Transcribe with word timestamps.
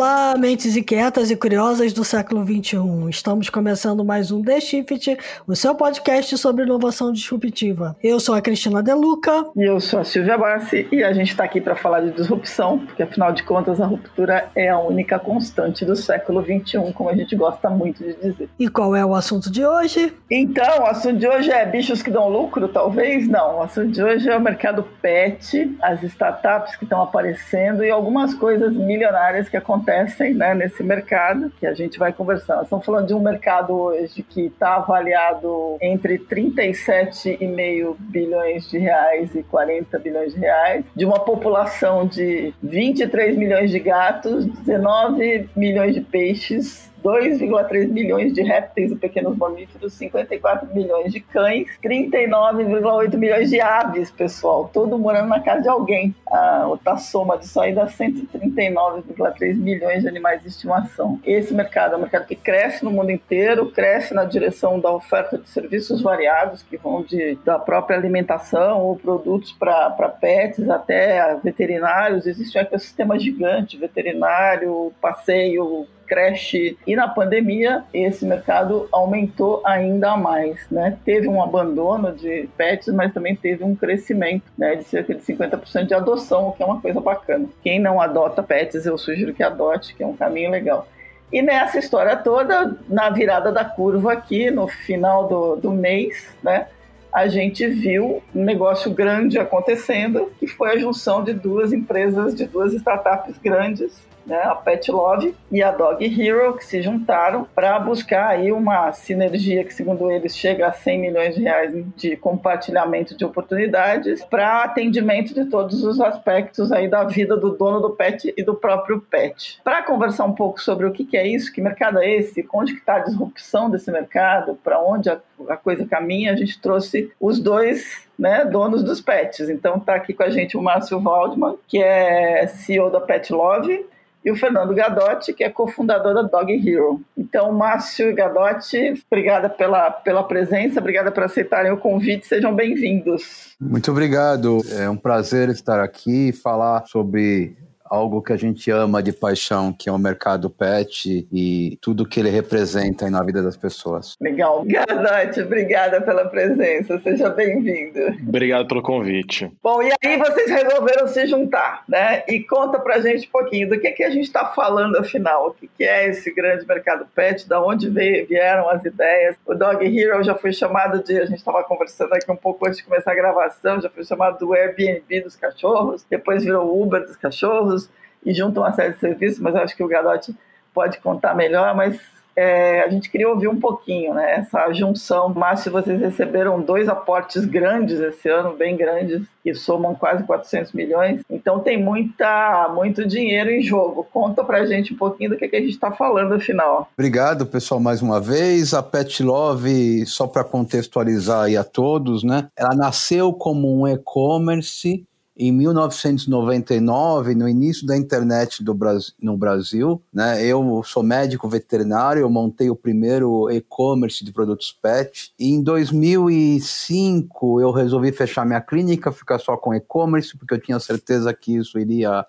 Olá, 0.00 0.34
mentes 0.38 0.78
inquietas 0.78 1.30
e 1.30 1.36
curiosas 1.36 1.92
do 1.92 2.02
século 2.04 2.42
XXI. 2.42 2.78
Estamos 3.10 3.50
começando 3.50 4.02
mais 4.02 4.32
um 4.32 4.40
The 4.40 4.58
Shift, 4.58 5.18
o 5.46 5.54
seu 5.54 5.74
podcast 5.74 6.38
sobre 6.38 6.64
inovação 6.64 7.12
disruptiva. 7.12 7.94
Eu 8.02 8.18
sou 8.18 8.34
a 8.34 8.40
Cristina 8.40 8.82
Deluca. 8.82 9.44
E 9.54 9.62
eu 9.62 9.78
sou 9.78 10.00
a 10.00 10.04
Silvia 10.04 10.38
Bassi. 10.38 10.88
E 10.90 11.04
a 11.04 11.12
gente 11.12 11.32
está 11.32 11.44
aqui 11.44 11.60
para 11.60 11.76
falar 11.76 12.00
de 12.00 12.12
disrupção, 12.12 12.78
porque 12.78 13.02
afinal 13.02 13.30
de 13.30 13.42
contas 13.42 13.78
a 13.78 13.84
ruptura 13.84 14.48
é 14.56 14.70
a 14.70 14.78
única 14.78 15.18
constante 15.18 15.84
do 15.84 15.94
século 15.94 16.42
XXI, 16.42 16.94
como 16.94 17.10
a 17.10 17.14
gente 17.14 17.36
gosta 17.36 17.68
muito 17.68 18.02
de 18.02 18.14
dizer. 18.14 18.48
E 18.58 18.68
qual 18.68 18.96
é 18.96 19.04
o 19.04 19.14
assunto 19.14 19.52
de 19.52 19.66
hoje? 19.66 20.14
Então, 20.30 20.80
o 20.80 20.86
assunto 20.86 21.18
de 21.18 21.28
hoje 21.28 21.50
é 21.50 21.66
bichos 21.66 22.00
que 22.00 22.10
dão 22.10 22.26
lucro, 22.26 22.68
talvez? 22.68 23.28
Não, 23.28 23.58
o 23.58 23.62
assunto 23.64 23.88
de 23.88 24.02
hoje 24.02 24.30
é 24.30 24.36
o 24.38 24.40
mercado 24.40 24.82
pet, 25.02 25.76
as 25.82 26.02
startups 26.04 26.74
que 26.76 26.84
estão 26.84 27.02
aparecendo 27.02 27.84
e 27.84 27.90
algumas 27.90 28.32
coisas 28.32 28.72
milionárias 28.72 29.46
que 29.46 29.58
acontecem 29.58 29.89
acontecem 29.90 30.34
né, 30.34 30.54
nesse 30.54 30.82
mercado, 30.82 31.52
que 31.58 31.66
a 31.66 31.74
gente 31.74 31.98
vai 31.98 32.12
conversar. 32.12 32.62
Estamos 32.62 32.86
falando 32.86 33.08
de 33.08 33.14
um 33.14 33.20
mercado 33.20 33.74
hoje 33.74 34.22
que 34.22 34.46
está 34.46 34.76
avaliado 34.76 35.76
entre 35.80 36.18
37,5 36.18 37.96
bilhões 37.98 38.70
de 38.70 38.78
reais 38.78 39.34
e 39.34 39.42
40 39.42 39.98
bilhões 39.98 40.32
de 40.32 40.40
reais, 40.40 40.84
de 40.94 41.04
uma 41.04 41.18
população 41.18 42.06
de 42.06 42.54
23 42.62 43.36
milhões 43.36 43.70
de 43.70 43.80
gatos, 43.80 44.46
19 44.46 45.50
milhões 45.56 45.94
de 45.94 46.00
peixes, 46.00 46.89
2,3 47.02 47.88
milhões 47.88 48.32
de 48.32 48.42
répteis 48.42 48.92
e 48.92 48.96
pequenos 48.96 49.36
mamíferos, 49.36 49.92
54 49.94 50.72
milhões 50.74 51.12
de 51.12 51.20
cães, 51.20 51.68
39,8 51.82 53.16
milhões 53.16 53.50
de 53.50 53.60
aves, 53.60 54.10
pessoal, 54.10 54.70
todo 54.72 54.98
morando 54.98 55.28
na 55.28 55.40
casa 55.40 55.62
de 55.62 55.68
alguém. 55.68 56.14
A 56.30 56.66
outra 56.66 56.96
soma 56.96 57.38
disso 57.38 57.60
aí 57.60 57.74
dá 57.74 57.86
139,3 57.86 59.56
milhões 59.56 60.02
de 60.02 60.08
animais 60.08 60.42
de 60.42 60.48
estimação. 60.48 61.18
Esse 61.24 61.52
mercado 61.54 61.94
é 61.94 61.96
um 61.96 62.00
mercado 62.00 62.26
que 62.26 62.36
cresce 62.36 62.84
no 62.84 62.90
mundo 62.90 63.10
inteiro, 63.10 63.70
cresce 63.70 64.14
na 64.14 64.24
direção 64.24 64.78
da 64.78 64.92
oferta 64.92 65.38
de 65.38 65.48
serviços 65.48 66.02
variados, 66.02 66.62
que 66.62 66.76
vão 66.76 67.02
de, 67.02 67.36
da 67.44 67.58
própria 67.58 67.96
alimentação 67.96 68.80
ou 68.80 68.96
produtos 68.96 69.52
para 69.52 70.08
pets 70.20 70.68
até 70.68 71.36
veterinários. 71.42 72.26
Existe 72.26 72.56
um 72.58 72.60
ecossistema 72.60 73.18
gigante, 73.18 73.76
veterinário, 73.76 74.92
passeio, 75.00 75.86
creche. 76.10 76.76
E 76.84 76.96
na 76.96 77.06
pandemia, 77.06 77.84
esse 77.94 78.26
mercado 78.26 78.88
aumentou 78.90 79.62
ainda 79.64 80.16
mais. 80.16 80.58
Né? 80.68 80.98
Teve 81.04 81.28
um 81.28 81.40
abandono 81.40 82.12
de 82.12 82.48
pets, 82.56 82.92
mas 82.92 83.14
também 83.14 83.36
teve 83.36 83.62
um 83.62 83.76
crescimento 83.76 84.42
né, 84.58 84.74
de 84.74 84.82
cerca 84.82 85.14
de 85.14 85.22
50% 85.22 85.86
de 85.86 85.94
adoção, 85.94 86.48
o 86.48 86.52
que 86.52 86.64
é 86.64 86.66
uma 86.66 86.80
coisa 86.80 87.00
bacana. 87.00 87.46
Quem 87.62 87.78
não 87.78 88.00
adota 88.00 88.42
pets, 88.42 88.84
eu 88.84 88.98
sugiro 88.98 89.32
que 89.32 89.44
adote, 89.44 89.94
que 89.94 90.02
é 90.02 90.06
um 90.06 90.16
caminho 90.16 90.50
legal. 90.50 90.88
E 91.32 91.40
nessa 91.40 91.78
história 91.78 92.16
toda, 92.16 92.76
na 92.88 93.08
virada 93.10 93.52
da 93.52 93.64
curva 93.64 94.12
aqui, 94.12 94.50
no 94.50 94.66
final 94.66 95.28
do, 95.28 95.54
do 95.54 95.70
mês, 95.70 96.28
né, 96.42 96.66
a 97.12 97.28
gente 97.28 97.66
viu 97.68 98.20
um 98.34 98.44
negócio 98.44 98.90
grande 98.92 99.38
acontecendo, 99.38 100.32
que 100.40 100.48
foi 100.48 100.70
a 100.70 100.78
junção 100.78 101.22
de 101.22 101.32
duas 101.32 101.72
empresas, 101.72 102.34
de 102.34 102.46
duas 102.46 102.72
startups 102.72 103.38
grandes, 103.38 103.92
né, 104.26 104.40
a 104.42 104.54
Pet 104.54 104.90
Love 104.90 105.34
e 105.50 105.62
a 105.62 105.70
Dog 105.70 106.04
Hero, 106.04 106.56
que 106.56 106.64
se 106.64 106.82
juntaram 106.82 107.46
para 107.54 107.78
buscar 107.78 108.28
aí 108.28 108.52
uma 108.52 108.92
sinergia 108.92 109.64
que, 109.64 109.72
segundo 109.72 110.10
eles, 110.10 110.36
chega 110.36 110.68
a 110.68 110.72
100 110.72 110.98
milhões 110.98 111.34
de 111.34 111.42
reais 111.42 111.72
de 111.96 112.16
compartilhamento 112.16 113.16
de 113.16 113.24
oportunidades 113.24 114.24
para 114.24 114.64
atendimento 114.64 115.34
de 115.34 115.44
todos 115.46 115.82
os 115.84 116.00
aspectos 116.00 116.72
aí 116.72 116.88
da 116.88 117.04
vida 117.04 117.36
do 117.36 117.50
dono 117.50 117.80
do 117.80 117.90
pet 117.90 118.32
e 118.36 118.42
do 118.42 118.54
próprio 118.54 119.00
pet. 119.00 119.60
Para 119.64 119.82
conversar 119.82 120.24
um 120.24 120.34
pouco 120.34 120.60
sobre 120.60 120.86
o 120.86 120.92
que, 120.92 121.04
que 121.04 121.16
é 121.16 121.26
isso, 121.26 121.52
que 121.52 121.60
mercado 121.60 121.98
é 121.98 122.10
esse, 122.10 122.46
onde 122.52 122.74
está 122.74 122.96
a 122.96 123.00
disrupção 123.00 123.70
desse 123.70 123.90
mercado, 123.90 124.58
para 124.62 124.80
onde 124.80 125.10
a, 125.10 125.20
a 125.48 125.56
coisa 125.56 125.86
caminha, 125.86 126.32
a 126.32 126.36
gente 126.36 126.60
trouxe 126.60 127.12
os 127.20 127.40
dois 127.40 128.08
né, 128.18 128.44
donos 128.44 128.82
dos 128.82 129.00
pets. 129.00 129.48
Então 129.48 129.78
está 129.78 129.94
aqui 129.94 130.12
com 130.12 130.22
a 130.22 130.30
gente 130.30 130.56
o 130.56 130.62
Márcio 130.62 131.00
Waldman, 131.00 131.56
que 131.66 131.82
é 131.82 132.46
CEO 132.46 132.90
da 132.90 133.00
Pet 133.00 133.32
Love, 133.32 133.86
e 134.24 134.30
o 134.30 134.36
Fernando 134.36 134.74
Gadotti, 134.74 135.32
que 135.32 135.42
é 135.42 135.50
cofundador 135.50 136.14
da 136.14 136.22
Dog 136.22 136.52
Hero. 136.52 137.00
Então, 137.16 137.52
Márcio 137.52 138.10
e 138.10 138.12
Gadotti, 138.12 139.02
obrigada 139.10 139.48
pela, 139.48 139.90
pela 139.90 140.22
presença, 140.22 140.80
obrigada 140.80 141.10
por 141.10 141.22
aceitarem 141.22 141.72
o 141.72 141.78
convite, 141.78 142.26
sejam 142.26 142.54
bem-vindos. 142.54 143.54
Muito 143.60 143.90
obrigado, 143.90 144.60
é 144.78 144.88
um 144.88 144.96
prazer 144.96 145.48
estar 145.48 145.80
aqui 145.80 146.28
e 146.28 146.32
falar 146.32 146.86
sobre 146.86 147.56
algo 147.90 148.22
que 148.22 148.32
a 148.32 148.36
gente 148.36 148.70
ama 148.70 149.02
de 149.02 149.12
paixão, 149.12 149.72
que 149.72 149.88
é 149.88 149.92
o 149.92 149.98
mercado 149.98 150.48
pet 150.48 151.26
e 151.32 151.76
tudo 151.82 152.06
que 152.06 152.20
ele 152.20 152.30
representa 152.30 153.10
na 153.10 153.20
vida 153.22 153.42
das 153.42 153.56
pessoas. 153.56 154.14
Legal. 154.20 154.64
Gadote, 154.64 155.40
obrigada 155.40 156.00
pela 156.00 156.26
presença. 156.26 157.00
Seja 157.00 157.28
bem-vindo. 157.28 157.98
Obrigado 158.28 158.68
pelo 158.68 158.80
convite. 158.80 159.50
Bom, 159.60 159.82
e 159.82 159.90
aí 160.04 160.16
vocês 160.16 160.48
resolveram 160.48 161.08
se 161.08 161.26
juntar, 161.26 161.82
né? 161.88 162.22
E 162.28 162.40
conta 162.40 162.78
pra 162.78 163.00
gente 163.00 163.26
um 163.26 163.30
pouquinho 163.32 163.68
do 163.68 163.80
que, 163.80 163.90
que 163.90 164.04
a 164.04 164.10
gente 164.10 164.24
está 164.24 164.46
falando 164.46 164.96
afinal. 164.96 165.48
O 165.48 165.54
que, 165.54 165.66
que 165.66 165.82
é 165.82 166.08
esse 166.08 166.32
grande 166.32 166.64
mercado 166.66 167.06
pet? 167.12 167.48
Da 167.48 167.60
onde 167.60 167.90
veio, 167.90 168.26
vieram 168.28 168.68
as 168.70 168.84
ideias? 168.84 169.36
O 169.44 169.54
Dog 169.54 169.84
Hero 169.84 170.22
já 170.22 170.36
foi 170.36 170.52
chamado 170.52 171.02
de, 171.02 171.18
a 171.18 171.26
gente 171.26 171.38
estava 171.38 171.64
conversando 171.64 172.12
aqui 172.12 172.30
um 172.30 172.36
pouco 172.36 172.66
antes 172.66 172.78
de 172.78 172.84
começar 172.84 173.10
a 173.10 173.14
gravação, 173.14 173.80
já 173.80 173.90
foi 173.90 174.04
chamado 174.04 174.38
do 174.38 174.54
Airbnb 174.54 175.22
dos 175.22 175.34
cachorros, 175.34 176.04
depois 176.08 176.44
virou 176.44 176.66
o 176.66 176.82
Uber 176.82 177.04
dos 177.04 177.16
cachorros 177.16 177.79
e 178.24 178.32
junta 178.32 178.60
uma 178.60 178.72
série 178.72 178.92
de 178.92 178.98
serviços, 178.98 179.38
mas 179.40 179.54
acho 179.56 179.76
que 179.76 179.82
o 179.82 179.88
Gadotti 179.88 180.34
pode 180.72 180.98
contar 180.98 181.34
melhor, 181.34 181.74
mas 181.74 182.00
é, 182.36 182.82
a 182.82 182.88
gente 182.88 183.10
queria 183.10 183.28
ouvir 183.28 183.48
um 183.48 183.58
pouquinho, 183.58 184.14
né? 184.14 184.36
Essa 184.36 184.72
junção. 184.72 185.28
Márcio, 185.28 185.70
vocês 185.70 186.00
receberam 186.00 186.60
dois 186.60 186.88
aportes 186.88 187.44
grandes 187.44 188.00
esse 188.00 188.28
ano, 188.28 188.56
bem 188.56 188.76
grandes, 188.76 189.22
que 189.42 189.54
somam 189.54 189.94
quase 189.94 190.24
400 190.24 190.72
milhões. 190.72 191.20
Então 191.28 191.58
tem 191.58 191.82
muita, 191.82 192.72
muito 192.74 193.06
dinheiro 193.06 193.50
em 193.50 193.62
jogo. 193.62 194.06
Conta 194.10 194.44
pra 194.44 194.64
gente 194.64 194.94
um 194.94 194.96
pouquinho 194.96 195.30
do 195.30 195.36
que, 195.36 195.48
que 195.48 195.56
a 195.56 195.60
gente 195.60 195.72
está 195.72 195.90
falando 195.90 196.34
afinal. 196.34 196.88
Obrigado, 196.96 197.44
pessoal, 197.44 197.80
mais 197.80 198.00
uma 198.00 198.20
vez. 198.20 198.72
A 198.72 198.82
Pet 198.82 199.22
Love, 199.22 200.06
só 200.06 200.26
para 200.26 200.44
contextualizar 200.44 201.44
aí 201.44 201.56
a 201.56 201.64
todos, 201.64 202.22
né? 202.22 202.48
Ela 202.56 202.74
nasceu 202.74 203.32
como 203.32 203.82
um 203.82 203.86
e-commerce 203.86 205.04
em 205.42 205.50
1999, 205.52 207.34
no 207.34 207.48
início 207.48 207.86
da 207.86 207.96
internet 207.96 208.62
Brasil, 208.74 209.14
no 209.22 209.38
Brasil, 209.38 210.02
né, 210.12 210.44
eu 210.44 210.82
sou 210.84 211.02
médico 211.02 211.48
veterinário, 211.48 212.20
eu 212.20 212.28
montei 212.28 212.68
o 212.68 212.76
primeiro 212.76 213.50
e-commerce 213.50 214.22
de 214.22 214.32
produtos 214.32 214.70
pet. 214.70 215.32
E 215.38 215.48
em 215.48 215.62
2005, 215.62 217.58
eu 217.58 217.70
resolvi 217.70 218.12
fechar 218.12 218.44
minha 218.44 218.60
clínica, 218.60 219.10
ficar 219.10 219.38
só 219.38 219.56
com 219.56 219.74
e-commerce, 219.74 220.36
porque 220.36 220.52
eu 220.52 220.60
tinha 220.60 220.78
certeza 220.78 221.32
que 221.32 221.56
isso 221.56 221.78
iria 221.78 222.26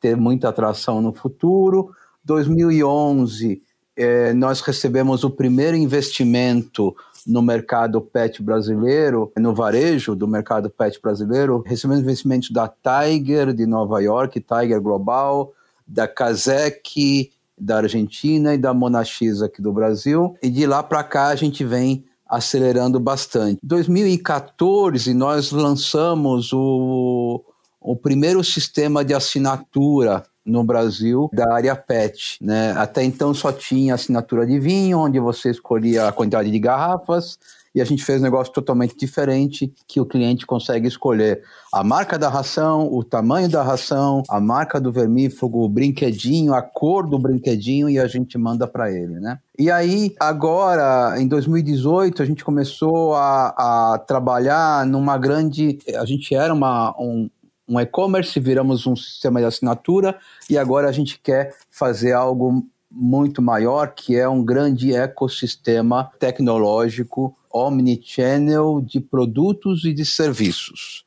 ter 0.00 0.16
muita 0.16 0.48
atração 0.48 1.02
no 1.02 1.12
futuro. 1.12 1.90
2011, 2.24 3.60
eh, 3.94 4.32
nós 4.32 4.62
recebemos 4.62 5.22
o 5.22 5.28
primeiro 5.28 5.76
investimento 5.76 6.96
no 7.26 7.42
mercado 7.42 8.00
pet 8.00 8.42
brasileiro, 8.42 9.32
no 9.38 9.54
varejo 9.54 10.14
do 10.14 10.28
mercado 10.28 10.68
pet 10.68 11.00
brasileiro, 11.00 11.62
recebemos 11.66 12.02
investimentos 12.02 12.50
da 12.50 12.68
Tiger 12.68 13.52
de 13.52 13.66
Nova 13.66 14.00
York, 14.00 14.40
Tiger 14.40 14.80
Global, 14.80 15.52
da 15.86 16.06
Kazek 16.06 17.30
da 17.56 17.78
Argentina 17.78 18.54
e 18.54 18.58
da 18.58 18.74
Monax 18.74 19.42
aqui 19.42 19.62
do 19.62 19.72
Brasil. 19.72 20.36
E 20.42 20.50
de 20.50 20.66
lá 20.66 20.82
para 20.82 21.04
cá 21.04 21.28
a 21.28 21.36
gente 21.36 21.64
vem 21.64 22.04
acelerando 22.28 22.98
bastante. 22.98 23.60
Em 23.62 23.66
2014 23.66 25.14
nós 25.14 25.52
lançamos 25.52 26.52
o, 26.52 27.44
o 27.80 27.96
primeiro 27.96 28.42
sistema 28.42 29.04
de 29.04 29.14
assinatura 29.14 30.24
no 30.44 30.62
Brasil 30.62 31.30
da 31.32 31.54
área 31.54 31.74
PET. 31.74 32.38
Né? 32.40 32.72
Até 32.72 33.02
então 33.02 33.32
só 33.32 33.52
tinha 33.52 33.94
assinatura 33.94 34.46
de 34.46 34.58
vinho, 34.58 34.98
onde 34.98 35.18
você 35.18 35.50
escolhia 35.50 36.08
a 36.08 36.12
quantidade 36.12 36.50
de 36.50 36.58
garrafas, 36.58 37.38
e 37.74 37.80
a 37.80 37.84
gente 37.84 38.04
fez 38.04 38.20
um 38.20 38.24
negócio 38.24 38.52
totalmente 38.52 38.96
diferente, 38.96 39.72
que 39.88 40.00
o 40.00 40.06
cliente 40.06 40.46
consegue 40.46 40.86
escolher 40.86 41.42
a 41.72 41.82
marca 41.82 42.16
da 42.16 42.28
ração, 42.28 42.88
o 42.92 43.02
tamanho 43.02 43.48
da 43.48 43.64
ração, 43.64 44.22
a 44.28 44.38
marca 44.38 44.80
do 44.80 44.92
vermífugo, 44.92 45.64
o 45.64 45.68
brinquedinho, 45.68 46.54
a 46.54 46.62
cor 46.62 47.04
do 47.08 47.18
brinquedinho, 47.18 47.90
e 47.90 47.98
a 47.98 48.06
gente 48.06 48.38
manda 48.38 48.68
para 48.68 48.92
ele, 48.92 49.18
né? 49.18 49.40
E 49.58 49.72
aí, 49.72 50.14
agora, 50.20 51.20
em 51.20 51.26
2018, 51.26 52.22
a 52.22 52.24
gente 52.24 52.44
começou 52.44 53.14
a, 53.14 53.94
a 53.94 53.98
trabalhar 53.98 54.86
numa 54.86 55.18
grande. 55.18 55.78
A 55.96 56.04
gente 56.04 56.32
era 56.32 56.54
uma, 56.54 56.94
um, 56.96 57.28
um 57.68 57.80
e-commerce, 57.80 58.38
viramos 58.38 58.86
um 58.86 58.94
sistema 58.94 59.40
de 59.40 59.46
assinatura 59.46 60.18
e 60.48 60.58
agora 60.58 60.88
a 60.88 60.92
gente 60.92 61.18
quer 61.18 61.54
fazer 61.70 62.12
algo 62.12 62.66
muito 62.90 63.42
maior, 63.42 63.92
que 63.94 64.16
é 64.16 64.28
um 64.28 64.44
grande 64.44 64.94
ecossistema 64.94 66.10
tecnológico 66.18 67.36
omnichannel 67.50 68.80
de 68.80 69.00
produtos 69.00 69.84
e 69.84 69.92
de 69.92 70.04
serviços, 70.04 71.04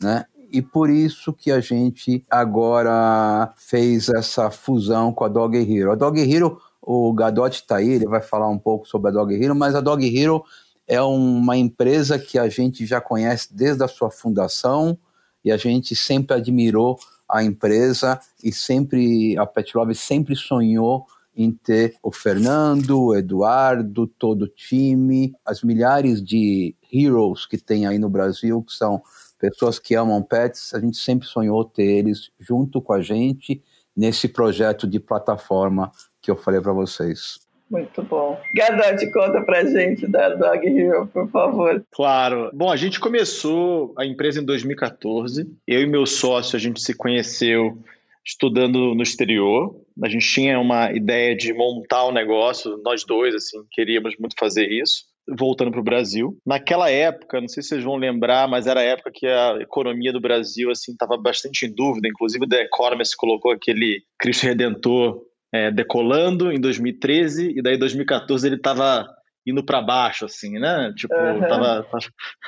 né? 0.00 0.26
e 0.52 0.60
por 0.60 0.90
isso 0.90 1.32
que 1.32 1.50
a 1.50 1.60
gente 1.60 2.24
agora 2.28 3.52
fez 3.56 4.08
essa 4.08 4.50
fusão 4.50 5.12
com 5.12 5.24
a 5.24 5.28
Dog 5.28 5.56
Hero. 5.56 5.92
A 5.92 5.94
Dog 5.94 6.20
Hero, 6.20 6.60
o 6.82 7.12
Gadotti 7.12 7.60
está 7.60 7.76
aí, 7.76 7.88
ele 7.88 8.06
vai 8.06 8.20
falar 8.20 8.48
um 8.48 8.58
pouco 8.58 8.86
sobre 8.86 9.10
a 9.10 9.12
Dog 9.12 9.32
Hero, 9.32 9.54
mas 9.54 9.74
a 9.74 9.80
Dog 9.80 10.04
Hero 10.04 10.42
é 10.86 11.00
uma 11.00 11.56
empresa 11.56 12.18
que 12.18 12.38
a 12.38 12.48
gente 12.48 12.84
já 12.84 13.00
conhece 13.00 13.54
desde 13.54 13.84
a 13.84 13.88
sua 13.88 14.10
fundação 14.10 14.98
e 15.44 15.50
a 15.50 15.56
gente 15.56 15.94
sempre 15.96 16.36
admirou 16.36 16.98
a 17.28 17.42
empresa 17.42 18.20
e 18.42 18.52
sempre 18.52 19.36
a 19.38 19.46
Pet 19.46 19.76
Love 19.76 19.94
sempre 19.94 20.34
sonhou 20.34 21.06
em 21.36 21.52
ter 21.52 21.94
o 22.02 22.10
Fernando, 22.10 23.00
o 23.00 23.14
Eduardo, 23.14 24.06
todo 24.06 24.42
o 24.42 24.48
time, 24.48 25.32
as 25.44 25.62
milhares 25.62 26.22
de 26.22 26.74
heroes 26.92 27.46
que 27.46 27.56
tem 27.56 27.86
aí 27.86 27.98
no 27.98 28.10
Brasil, 28.10 28.62
que 28.62 28.72
são 28.72 29.00
pessoas 29.38 29.78
que 29.78 29.94
amam 29.94 30.22
pets, 30.22 30.74
a 30.74 30.80
gente 30.80 30.98
sempre 30.98 31.26
sonhou 31.26 31.64
ter 31.64 31.84
eles 31.84 32.30
junto 32.38 32.82
com 32.82 32.92
a 32.92 33.00
gente 33.00 33.62
nesse 33.96 34.28
projeto 34.28 34.86
de 34.86 35.00
plataforma 35.00 35.90
que 36.20 36.30
eu 36.30 36.36
falei 36.36 36.60
para 36.60 36.72
vocês. 36.72 37.38
Muito 37.70 38.02
bom. 38.02 38.40
Gadotti, 38.54 39.10
conta 39.12 39.40
pra 39.42 39.64
gente 39.64 40.06
da 40.06 40.30
Dog 40.30 40.66
Hero, 40.66 41.06
por 41.06 41.30
favor. 41.30 41.84
Claro. 41.92 42.50
Bom, 42.52 42.70
a 42.70 42.76
gente 42.76 42.98
começou 42.98 43.94
a 43.96 44.04
empresa 44.04 44.40
em 44.40 44.44
2014. 44.44 45.46
Eu 45.68 45.80
e 45.80 45.86
meu 45.86 46.04
sócio, 46.04 46.56
a 46.56 46.60
gente 46.60 46.80
se 46.80 46.92
conheceu 46.96 47.78
estudando 48.26 48.94
no 48.94 49.02
exterior. 49.02 49.74
A 50.02 50.08
gente 50.08 50.26
tinha 50.26 50.58
uma 50.58 50.92
ideia 50.92 51.36
de 51.36 51.52
montar 51.52 52.06
um 52.08 52.12
negócio, 52.12 52.80
nós 52.84 53.04
dois, 53.04 53.34
assim, 53.34 53.58
queríamos 53.70 54.16
muito 54.18 54.34
fazer 54.38 54.66
isso. 54.66 55.08
Voltando 55.38 55.70
para 55.70 55.80
o 55.80 55.84
Brasil. 55.84 56.36
Naquela 56.44 56.90
época, 56.90 57.40
não 57.40 57.46
sei 57.46 57.62
se 57.62 57.68
vocês 57.68 57.84
vão 57.84 57.94
lembrar, 57.94 58.48
mas 58.48 58.66
era 58.66 58.80
a 58.80 58.84
época 58.84 59.12
que 59.14 59.26
a 59.26 59.58
economia 59.60 60.12
do 60.12 60.20
Brasil 60.20 60.70
assim 60.72 60.90
estava 60.90 61.16
bastante 61.16 61.66
em 61.66 61.72
dúvida. 61.72 62.08
Inclusive, 62.08 62.44
o 62.44 62.48
The 62.48 62.62
Economist 62.62 63.16
colocou 63.16 63.52
aquele 63.52 64.02
Cristo 64.18 64.46
Redentor 64.46 65.22
é, 65.52 65.70
decolando 65.70 66.52
em 66.52 66.60
2013 66.60 67.54
e 67.56 67.62
daí 67.62 67.76
2014 67.76 68.46
ele 68.46 68.56
estava 68.56 69.06
indo 69.46 69.64
para 69.64 69.80
baixo, 69.80 70.24
assim, 70.24 70.58
né? 70.58 70.92
Tipo, 70.96 71.14
uhum. 71.14 71.40
tava, 71.40 71.82
tava, 71.84 72.04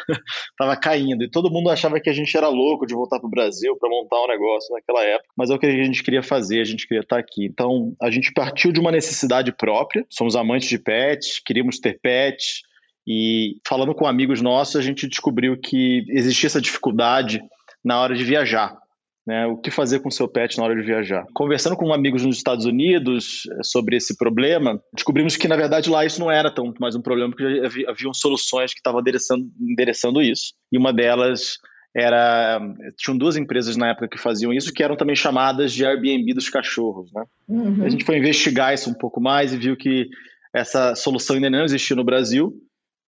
tava, 0.58 0.76
caindo. 0.76 1.24
E 1.24 1.30
todo 1.30 1.50
mundo 1.50 1.70
achava 1.70 1.98
que 1.98 2.10
a 2.10 2.12
gente 2.12 2.36
era 2.36 2.48
louco 2.48 2.86
de 2.86 2.94
voltar 2.94 3.18
para 3.18 3.26
o 3.26 3.30
Brasil 3.30 3.76
para 3.76 3.88
montar 3.88 4.22
um 4.22 4.28
negócio 4.28 4.74
naquela 4.74 5.02
época. 5.02 5.28
Mas 5.36 5.50
é 5.50 5.54
o 5.54 5.58
que 5.58 5.66
a 5.66 5.84
gente 5.84 6.02
queria 6.02 6.22
fazer, 6.22 6.60
a 6.60 6.64
gente 6.64 6.86
queria 6.86 7.00
estar 7.00 7.18
aqui. 7.18 7.46
Então, 7.46 7.94
a 8.00 8.10
gente 8.10 8.32
partiu 8.32 8.72
de 8.72 8.80
uma 8.80 8.92
necessidade 8.92 9.52
própria. 9.52 10.04
Somos 10.10 10.36
amantes 10.36 10.68
de 10.68 10.78
pets, 10.78 11.40
queríamos 11.44 11.78
ter 11.78 11.98
pets. 12.00 12.62
E 13.06 13.56
falando 13.66 13.94
com 13.94 14.06
amigos 14.06 14.40
nossos, 14.40 14.76
a 14.76 14.82
gente 14.82 15.08
descobriu 15.08 15.58
que 15.58 16.04
existia 16.08 16.46
essa 16.46 16.60
dificuldade 16.60 17.42
na 17.84 18.00
hora 18.00 18.14
de 18.14 18.22
viajar. 18.22 18.76
Né, 19.24 19.46
o 19.46 19.56
que 19.56 19.70
fazer 19.70 20.00
com 20.00 20.10
seu 20.10 20.26
pet 20.26 20.58
na 20.58 20.64
hora 20.64 20.74
de 20.74 20.82
viajar. 20.82 21.24
Conversando 21.32 21.76
com 21.76 21.92
amigos 21.92 22.24
nos 22.24 22.36
Estados 22.36 22.66
Unidos 22.66 23.42
eh, 23.52 23.62
sobre 23.62 23.94
esse 23.96 24.16
problema, 24.16 24.82
descobrimos 24.92 25.36
que, 25.36 25.46
na 25.46 25.54
verdade, 25.54 25.88
lá 25.88 26.04
isso 26.04 26.18
não 26.18 26.28
era 26.28 26.52
tão 26.52 26.74
mais 26.80 26.96
um 26.96 27.00
problema, 27.00 27.30
porque 27.30 27.62
havia, 27.64 27.88
haviam 27.88 28.12
soluções 28.12 28.72
que 28.72 28.80
estavam 28.80 29.00
endereçando, 29.00 29.48
endereçando 29.60 30.20
isso. 30.20 30.54
E 30.72 30.76
uma 30.76 30.92
delas 30.92 31.58
era. 31.94 32.60
Tinham 32.96 33.16
duas 33.16 33.36
empresas 33.36 33.76
na 33.76 33.90
época 33.90 34.08
que 34.08 34.18
faziam 34.18 34.52
isso, 34.52 34.72
que 34.72 34.82
eram 34.82 34.96
também 34.96 35.14
chamadas 35.14 35.72
de 35.72 35.84
Airbnb 35.84 36.34
dos 36.34 36.48
cachorros. 36.48 37.12
Né? 37.12 37.24
Uhum. 37.48 37.84
A 37.84 37.88
gente 37.88 38.04
foi 38.04 38.18
investigar 38.18 38.74
isso 38.74 38.90
um 38.90 38.94
pouco 38.94 39.20
mais 39.20 39.52
e 39.52 39.58
viu 39.58 39.76
que 39.76 40.08
essa 40.54 40.94
solução 40.94 41.36
ainda 41.36 41.50
não 41.50 41.64
existia 41.64 41.96
no 41.96 42.04
Brasil. 42.04 42.52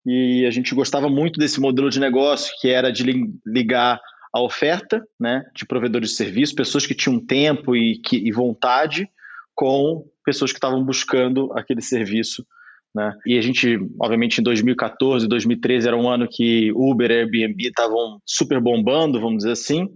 E 0.05 0.45
a 0.47 0.51
gente 0.51 0.75
gostava 0.75 1.09
muito 1.09 1.39
desse 1.39 1.61
modelo 1.61 1.89
de 1.89 2.01
negócio, 2.01 2.53
que 2.61 2.69
era 2.69 2.91
de 2.91 3.05
ligar 3.47 4.01
a 4.33 4.41
oferta 4.41 5.03
né, 5.21 5.45
de 5.55 5.67
provedores 5.67 6.11
de 6.11 6.17
serviço, 6.17 6.55
pessoas 6.55 6.87
que 6.87 6.95
tinham 6.95 7.21
tempo 7.21 7.77
e, 7.77 7.99
que, 7.99 8.17
e 8.17 8.33
vontade, 8.33 9.09
com 9.55 10.07
pessoas 10.25 10.53
que 10.53 10.57
estavam 10.57 10.83
buscando 10.83 11.53
aquele 11.53 11.83
serviço. 11.83 12.47
Né? 12.95 13.15
E 13.27 13.39
a 13.39 13.43
gente, 13.43 13.79
obviamente, 14.01 14.39
em 14.39 14.43
2014, 14.43 15.29
2013 15.29 15.89
era 15.89 15.97
um 15.97 16.09
ano 16.09 16.27
que 16.31 16.73
Uber 16.73 17.11
e 17.11 17.15
Airbnb 17.15 17.67
estavam 17.67 18.21
super 18.25 18.61
bombando, 18.61 19.21
vamos 19.21 19.39
dizer 19.39 19.53
assim, 19.53 19.89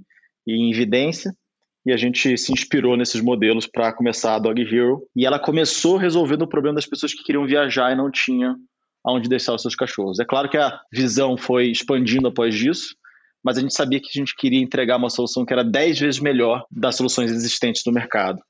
e 0.46 0.52
em 0.52 0.70
evidência. 0.70 1.32
E 1.84 1.92
a 1.92 1.96
gente 1.96 2.36
se 2.36 2.52
inspirou 2.52 2.96
nesses 2.96 3.20
modelos 3.20 3.66
para 3.66 3.92
começar 3.92 4.34
a 4.34 4.38
Dog 4.40 4.60
Hero. 4.60 5.02
E 5.14 5.24
ela 5.24 5.38
começou 5.38 5.96
resolvendo 5.96 6.42
o 6.42 6.48
problema 6.48 6.74
das 6.74 6.86
pessoas 6.86 7.14
que 7.14 7.22
queriam 7.22 7.46
viajar 7.46 7.92
e 7.92 7.96
não 7.96 8.10
tinham 8.10 8.56
aonde 9.04 9.28
deixar 9.28 9.54
os 9.54 9.62
seus 9.62 9.76
cachorros. 9.76 10.18
É 10.18 10.24
claro 10.24 10.48
que 10.48 10.56
a 10.56 10.80
visão 10.92 11.36
foi 11.36 11.68
expandindo 11.68 12.26
após 12.26 12.60
isso, 12.60 12.96
mas 13.46 13.58
a 13.58 13.60
gente 13.60 13.74
sabia 13.74 14.00
que 14.00 14.08
a 14.12 14.18
gente 14.18 14.34
queria 14.36 14.60
entregar 14.60 14.96
uma 14.96 15.08
solução 15.08 15.46
que 15.46 15.52
era 15.52 15.62
10 15.62 16.00
vezes 16.00 16.20
melhor 16.20 16.64
das 16.68 16.96
soluções 16.96 17.30
existentes 17.30 17.84
no 17.86 17.92
mercado. 17.92 18.42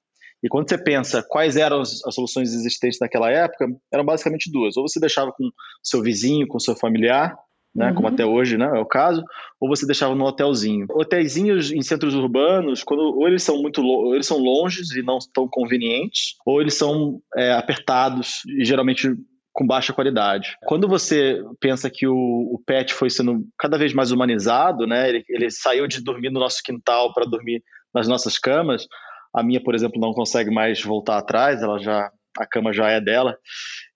E 0.43 0.49
quando 0.49 0.71
você 0.71 0.79
pensa 0.79 1.23
quais 1.29 1.55
eram 1.55 1.83
as, 1.83 2.01
soluções 2.13 2.55
existentes 2.55 2.99
naquela 2.99 3.31
época, 3.31 3.67
eram 3.93 4.07
basicamente 4.07 4.51
duas. 4.51 4.75
Ou 4.75 4.89
você 4.89 4.99
deixava 4.99 5.31
com 5.33 5.51
seu 5.83 6.01
vizinho, 6.01 6.49
com 6.49 6.59
seu 6.59 6.75
familiar, 6.75 7.37
né, 7.75 7.91
uhum. 7.91 7.95
como 7.95 8.09
até 8.09 8.25
hoje 8.25 8.57
né, 8.57 8.65
é 8.65 8.81
o 8.81 8.87
caso, 8.87 9.23
ou 9.61 9.69
você 9.69 9.87
deixava 9.87 10.15
no 10.15 10.25
hotelzinho. 10.25 10.87
Hotelzinhos 10.91 11.71
em 11.71 11.83
centros 11.83 12.15
urbanos, 12.15 12.83
quando 12.83 13.01
ou 13.01 13.29
eles 13.29 13.43
são 13.43 13.61
muito 13.61 13.83
ou 13.83 14.15
eles 14.15 14.27
são 14.27 14.39
longes 14.39 14.93
e 14.93 15.03
não 15.03 15.19
tão 15.35 15.47
convenientes, 15.47 16.37
ou 16.47 16.63
eles 16.63 16.73
são 16.73 17.21
é, 17.37 17.53
apertados 17.53 18.41
e 18.47 18.65
geralmente 18.65 19.15
com 19.57 19.67
baixa 19.67 19.95
qualidade. 19.95 20.55
Quando 20.67 20.87
você 20.87 21.43
pensa 21.59 21.91
que 21.91 22.07
o, 22.07 22.15
o 22.15 22.63
pet 22.67 22.93
foi 22.93 23.09
sendo 23.09 23.43
cada 23.59 23.79
vez 23.79 23.95
mais 23.95 24.13
humanizado, 24.13 24.87
né? 24.87 25.09
Ele, 25.09 25.25
ele 25.31 25.51
saiu 25.51 25.89
de 25.89 26.05
dormir 26.05 26.31
no 26.31 26.39
nosso 26.39 26.59
quintal 26.63 27.15
para 27.15 27.25
dormir 27.25 27.63
nas 27.95 28.07
nossas 28.07 28.39
camas. 28.39 28.87
A 29.35 29.43
minha, 29.43 29.63
por 29.63 29.75
exemplo, 29.75 29.99
não 29.99 30.13
consegue 30.13 30.51
mais 30.51 30.83
voltar 30.83 31.17
atrás, 31.17 31.63
ela 31.63 31.79
já 31.79 32.11
a 32.39 32.47
cama 32.47 32.71
já 32.71 32.91
é 32.91 33.01
dela. 33.01 33.35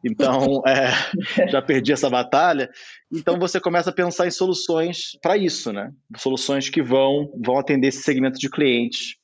Então, 0.03 0.63
é, 0.67 1.49
já 1.51 1.61
perdi 1.61 1.93
essa 1.93 2.09
batalha. 2.09 2.71
Então, 3.13 3.39
você 3.39 3.61
começa 3.61 3.91
a 3.91 3.95
pensar 3.95 4.27
em 4.27 4.31
soluções 4.31 5.11
para 5.21 5.37
isso, 5.37 5.75
né? 5.75 5.91
Soluções 6.17 6.71
que 6.71 6.83
vão, 6.83 7.31
vão 7.45 7.59
atender 7.59 7.89
esse 7.89 8.03
segmento 8.03 8.39
de 8.39 8.49
clientes 8.49 9.20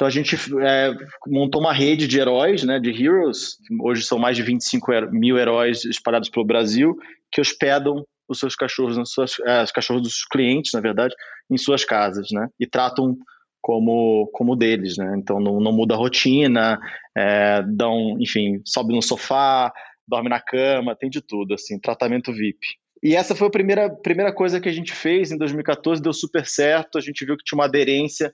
então 0.00 0.08
a 0.08 0.10
gente 0.10 0.34
é, 0.62 0.94
montou 1.26 1.60
uma 1.60 1.74
rede 1.74 2.08
de 2.08 2.18
heróis, 2.18 2.64
né, 2.64 2.80
de 2.80 2.88
heroes, 2.88 3.58
hoje 3.82 4.02
são 4.02 4.18
mais 4.18 4.34
de 4.34 4.42
25 4.42 4.90
mil 5.12 5.36
heróis 5.36 5.84
espalhados 5.84 6.30
pelo 6.30 6.46
Brasil, 6.46 6.96
que 7.30 7.38
hospedam 7.38 8.02
os 8.26 8.38
seus 8.38 8.54
cachorros, 8.56 8.96
nas 8.96 9.10
suas, 9.10 9.32
é, 9.44 9.62
os 9.62 9.70
cachorros 9.70 10.02
dos 10.02 10.24
clientes, 10.24 10.72
na 10.72 10.80
verdade, 10.80 11.14
em 11.50 11.58
suas 11.58 11.84
casas, 11.84 12.28
né, 12.32 12.48
e 12.58 12.66
tratam 12.66 13.14
como, 13.60 14.30
como 14.32 14.56
deles, 14.56 14.96
né, 14.96 15.16
então 15.18 15.38
não, 15.38 15.60
não 15.60 15.70
muda 15.70 15.94
a 15.94 15.98
rotina, 15.98 16.80
é, 17.14 17.62
dão, 17.62 18.16
enfim, 18.18 18.62
sobe 18.64 18.94
no 18.94 19.02
sofá, 19.02 19.70
dorme 20.08 20.30
na 20.30 20.40
cama, 20.40 20.96
tem 20.96 21.10
de 21.10 21.20
tudo, 21.20 21.52
assim, 21.52 21.78
tratamento 21.78 22.32
VIP. 22.32 22.66
E 23.02 23.14
essa 23.14 23.34
foi 23.34 23.48
a 23.48 23.50
primeira, 23.50 23.90
primeira 23.90 24.32
coisa 24.32 24.62
que 24.62 24.68
a 24.70 24.72
gente 24.72 24.94
fez 24.94 25.30
em 25.30 25.36
2014, 25.36 26.00
deu 26.00 26.14
super 26.14 26.46
certo, 26.46 26.96
a 26.96 27.02
gente 27.02 27.22
viu 27.22 27.36
que 27.36 27.44
tinha 27.44 27.58
uma 27.58 27.66
aderência 27.66 28.32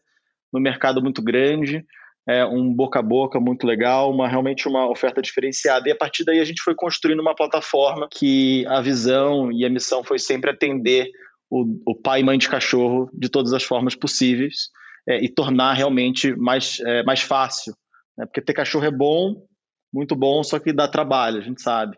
no 0.57 0.63
mercado 0.63 1.03
muito 1.03 1.23
grande, 1.23 1.85
é, 2.29 2.45
um 2.45 2.73
boca 2.75 2.99
a 2.99 3.03
boca 3.03 3.39
muito 3.39 3.67
legal, 3.67 4.11
uma 4.11 4.27
realmente 4.27 4.67
uma 4.67 4.91
oferta 4.91 5.23
diferenciada. 5.23 5.89
E 5.89 5.93
a 5.93 5.97
partir 5.97 6.25
daí 6.25 6.41
a 6.41 6.45
gente 6.45 6.63
foi 6.63 6.75
construindo 6.75 7.21
uma 7.21 7.37
plataforma 7.37 8.09
que 8.11 8.67
a 8.67 8.81
visão 8.81 9.53
e 9.53 9.65
a 9.65 9.71
missão 9.71 10.03
foi 10.03 10.19
sempre 10.19 10.51
atender 10.51 11.09
o, 11.49 11.65
o 11.87 11.95
pai 11.95 12.21
e 12.21 12.25
mãe 12.25 12.39
de 12.39 12.49
cachorro 12.49 13.09
de 13.13 13.29
todas 13.29 13.53
as 13.53 13.63
formas 13.63 13.95
possíveis 13.95 14.71
é, 15.09 15.23
e 15.23 15.29
tornar 15.29 15.75
realmente 15.75 16.35
mais, 16.35 16.81
é, 16.81 17.05
mais 17.05 17.21
fácil. 17.21 17.75
Né? 18.19 18.27
Porque 18.27 18.41
ter 18.41 18.55
cachorro 18.55 18.87
é 18.87 18.91
bom, 18.91 19.47
muito 19.93 20.17
bom, 20.17 20.43
só 20.43 20.59
que 20.59 20.73
dá 20.73 20.89
trabalho, 20.89 21.39
a 21.39 21.45
gente 21.45 21.63
sabe. 21.63 21.97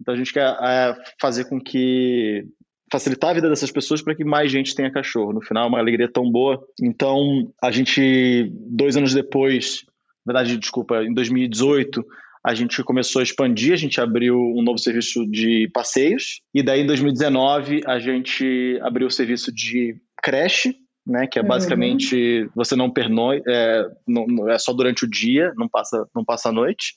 Então 0.00 0.14
a 0.14 0.16
gente 0.16 0.32
quer 0.32 0.56
é, 0.60 0.96
fazer 1.20 1.44
com 1.44 1.60
que 1.60 2.44
facilitar 2.90 3.30
a 3.30 3.34
vida 3.34 3.48
dessas 3.48 3.70
pessoas 3.70 4.02
para 4.02 4.14
que 4.14 4.24
mais 4.24 4.50
gente 4.50 4.74
tenha 4.74 4.90
cachorro. 4.90 5.32
No 5.32 5.42
final, 5.42 5.64
é 5.64 5.68
uma 5.68 5.78
alegria 5.78 6.10
tão 6.10 6.30
boa. 6.30 6.62
Então, 6.80 7.52
a 7.62 7.70
gente, 7.70 8.50
dois 8.52 8.96
anos 8.96 9.14
depois, 9.14 9.84
na 10.24 10.32
verdade, 10.32 10.58
desculpa, 10.58 11.02
em 11.04 11.12
2018, 11.12 12.04
a 12.44 12.54
gente 12.54 12.82
começou 12.82 13.20
a 13.20 13.22
expandir, 13.22 13.72
a 13.72 13.76
gente 13.76 14.00
abriu 14.00 14.36
um 14.36 14.62
novo 14.62 14.78
serviço 14.78 15.26
de 15.26 15.68
passeios, 15.72 16.40
e 16.54 16.62
daí 16.62 16.82
em 16.82 16.86
2019 16.86 17.82
a 17.86 17.98
gente 17.98 18.78
abriu 18.82 19.06
o 19.06 19.10
serviço 19.10 19.52
de 19.52 19.96
creche, 20.22 20.74
né, 21.06 21.26
que 21.26 21.38
é 21.38 21.42
uhum. 21.42 21.48
basicamente 21.48 22.42
uhum. 22.42 22.50
você 22.54 22.76
não 22.76 22.90
pernoite, 22.90 23.42
é, 23.48 23.84
não, 24.06 24.48
é 24.48 24.58
só 24.58 24.72
durante 24.72 25.04
o 25.04 25.10
dia, 25.10 25.52
não 25.56 25.68
passa, 25.68 26.06
não 26.14 26.24
passa 26.24 26.50
a 26.50 26.52
noite, 26.52 26.94